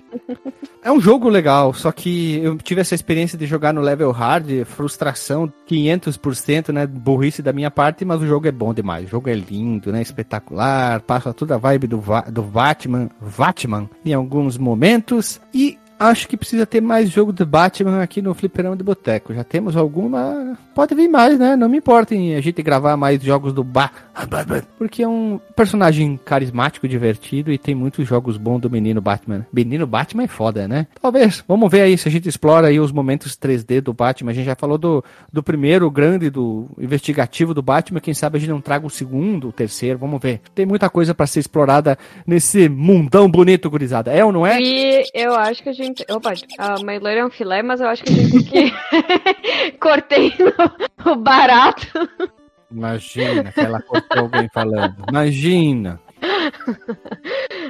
É 0.81 0.89
um 0.89 1.01
jogo 1.01 1.27
legal, 1.27 1.73
só 1.73 1.91
que 1.91 2.37
eu 2.37 2.57
tive 2.57 2.79
essa 2.79 2.95
experiência 2.95 3.37
de 3.37 3.45
jogar 3.45 3.73
no 3.73 3.81
level 3.81 4.11
hard, 4.11 4.63
frustração 4.63 5.51
500%, 5.69 6.71
né, 6.71 6.87
burrice 6.87 7.41
da 7.41 7.51
minha 7.51 7.69
parte, 7.69 8.05
mas 8.05 8.21
o 8.21 8.25
jogo 8.25 8.47
é 8.47 8.51
bom 8.51 8.73
demais. 8.73 9.05
O 9.05 9.09
jogo 9.09 9.29
é 9.29 9.33
lindo, 9.33 9.91
né, 9.91 10.01
espetacular, 10.01 11.01
passa 11.01 11.33
toda 11.33 11.55
a 11.55 11.57
vibe 11.57 11.85
do, 11.87 11.99
Va- 11.99 12.21
do 12.21 12.41
Batman, 12.41 13.09
Batman 13.37 13.89
em 14.05 14.13
alguns 14.13 14.57
momentos 14.57 15.41
e 15.53 15.77
acho 15.99 16.27
que 16.27 16.37
precisa 16.37 16.65
ter 16.65 16.81
mais 16.81 17.09
jogo 17.09 17.33
do 17.33 17.45
Batman 17.45 18.01
aqui 18.01 18.21
no 18.21 18.33
Fliperão 18.33 18.75
de 18.75 18.83
Boteco. 18.83 19.33
Já 19.33 19.43
temos 19.43 19.75
alguma, 19.75 20.57
pode 20.73 20.95
vir 20.95 21.09
mais, 21.09 21.37
né? 21.37 21.55
Não 21.55 21.67
me 21.67 21.77
importa 21.77 22.15
em 22.15 22.35
a 22.35 22.41
gente 22.41 22.61
gravar 22.63 22.95
mais 22.95 23.21
jogos 23.21 23.53
do 23.53 23.63
Batman, 23.63 24.63
porque 24.77 25.03
é 25.03 25.07
um 25.07 25.39
personagem 25.55 26.17
carismático, 26.23 26.87
divertido 26.87 27.51
e 27.51 27.57
tem 27.57 27.75
muitos 27.75 28.07
jogos 28.07 28.37
bons 28.37 28.59
do 28.59 28.69
menino 28.69 29.01
Batman. 29.01 29.45
Menino 29.51 29.85
Batman 29.85 30.23
é 30.23 30.27
foda, 30.27 30.67
né? 30.67 30.87
Talvez. 31.01 31.43
Vamos 31.47 31.69
ver 31.69 31.81
aí 31.81 31.97
se 31.97 32.07
a 32.07 32.11
gente 32.11 32.29
explora 32.29 32.67
aí 32.67 32.79
os 32.79 32.91
momentos 32.91 33.35
3D 33.35 33.81
do 33.81 33.93
Batman. 33.93 34.31
A 34.31 34.33
gente 34.33 34.45
já 34.45 34.55
falou 34.55 34.77
do, 34.77 35.03
do 35.31 35.43
primeiro 35.43 35.89
grande, 35.91 36.29
do 36.29 36.67
investigativo 36.77 37.53
do 37.53 37.61
Batman. 37.61 37.99
Quem 37.99 38.13
sabe 38.13 38.37
a 38.37 38.39
gente 38.39 38.49
não 38.49 38.61
traga 38.61 38.85
o 38.85 38.89
segundo, 38.89 39.49
o 39.49 39.51
terceiro. 39.51 39.99
Vamos 39.99 40.21
ver. 40.21 40.41
Tem 40.55 40.65
muita 40.65 40.89
coisa 40.89 41.13
pra 41.13 41.27
ser 41.27 41.39
explorada 41.39 41.97
nesse 42.25 42.69
mundão 42.69 43.29
bonito, 43.29 43.69
gurizada. 43.69 44.11
É 44.11 44.23
ou 44.23 44.31
não 44.31 44.45
é? 44.45 44.61
E 44.61 45.03
eu 45.13 45.35
acho 45.35 45.61
que 45.63 45.69
a 45.69 45.73
gente. 45.73 45.88
Opa, 46.09 46.33
a 46.57 46.83
mãe 46.83 46.99
loira 46.99 47.21
é 47.21 47.25
um 47.25 47.29
filé, 47.29 47.61
mas 47.61 47.81
eu 47.81 47.87
acho 47.87 48.03
que 48.03 48.11
a 48.11 48.15
gente 48.15 48.31
tem 48.31 48.71
que. 48.71 49.71
Cortei 49.79 50.33
no- 50.39 51.11
o 51.11 51.15
barato. 51.15 51.87
Imagina 52.71 53.51
que 53.51 53.59
ela 53.59 53.81
cortou 53.81 54.23
alguém 54.23 54.47
falando. 54.53 54.95
Imagina. 55.09 55.99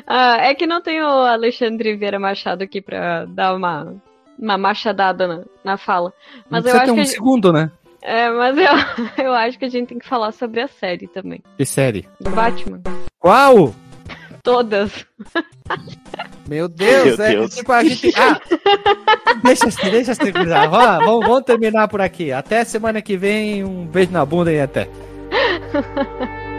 Ah, 0.08 0.38
é 0.42 0.54
que 0.56 0.66
não 0.68 0.82
tem 0.82 1.02
o 1.02 1.08
Alexandre 1.08 1.96
Vieira 1.96 2.20
Machado 2.20 2.64
aqui 2.64 2.82
pra 2.82 3.26
dar 3.26 3.56
uma, 3.56 3.96
uma 4.38 4.58
machadada 4.58 5.28
na, 5.28 5.44
na 5.64 5.78
fala. 5.78 6.12
Mas 6.50 6.64
Não 6.64 6.72
eu 6.72 6.78
acho 6.78 6.86
que. 6.86 6.92
um 6.92 6.96
gente- 6.98 7.10
segundo, 7.12 7.54
né? 7.54 7.72
É, 8.02 8.30
mas 8.30 8.58
eu, 8.58 8.66
eu 9.26 9.34
acho 9.34 9.60
que 9.60 9.66
a 9.66 9.70
gente 9.70 9.88
tem 9.90 10.00
que 10.00 10.08
falar 10.08 10.32
sobre 10.32 10.62
a 10.62 10.68
série 10.68 11.08
também. 11.08 11.42
Que 11.58 11.66
série. 11.66 12.08
Do 12.20 12.30
Batman. 12.32 12.82
Qual? 13.20 13.74
todas. 14.50 15.06
Meu 16.48 16.68
Deus, 16.68 17.18
Meu 17.18 17.26
é 17.26 17.30
Deus. 17.34 17.56
tipo 17.56 17.72
a 17.72 17.84
gente. 17.84 18.12
Ah, 18.18 18.42
deixa, 19.44 19.68
deixa 19.92 20.16
terminar. 20.16 20.68
Vamos, 20.68 21.28
vamos 21.28 21.44
terminar 21.44 21.88
por 21.88 22.02
aqui. 22.02 22.32
Até 22.32 22.66
semana 22.66 23.00
que 23.00 23.16
vem. 23.16 23.64
Um 23.64 23.86
beijo 23.86 24.12
na 24.12 24.26
bunda 24.26 24.52
e 24.52 24.60
até. 24.60 24.90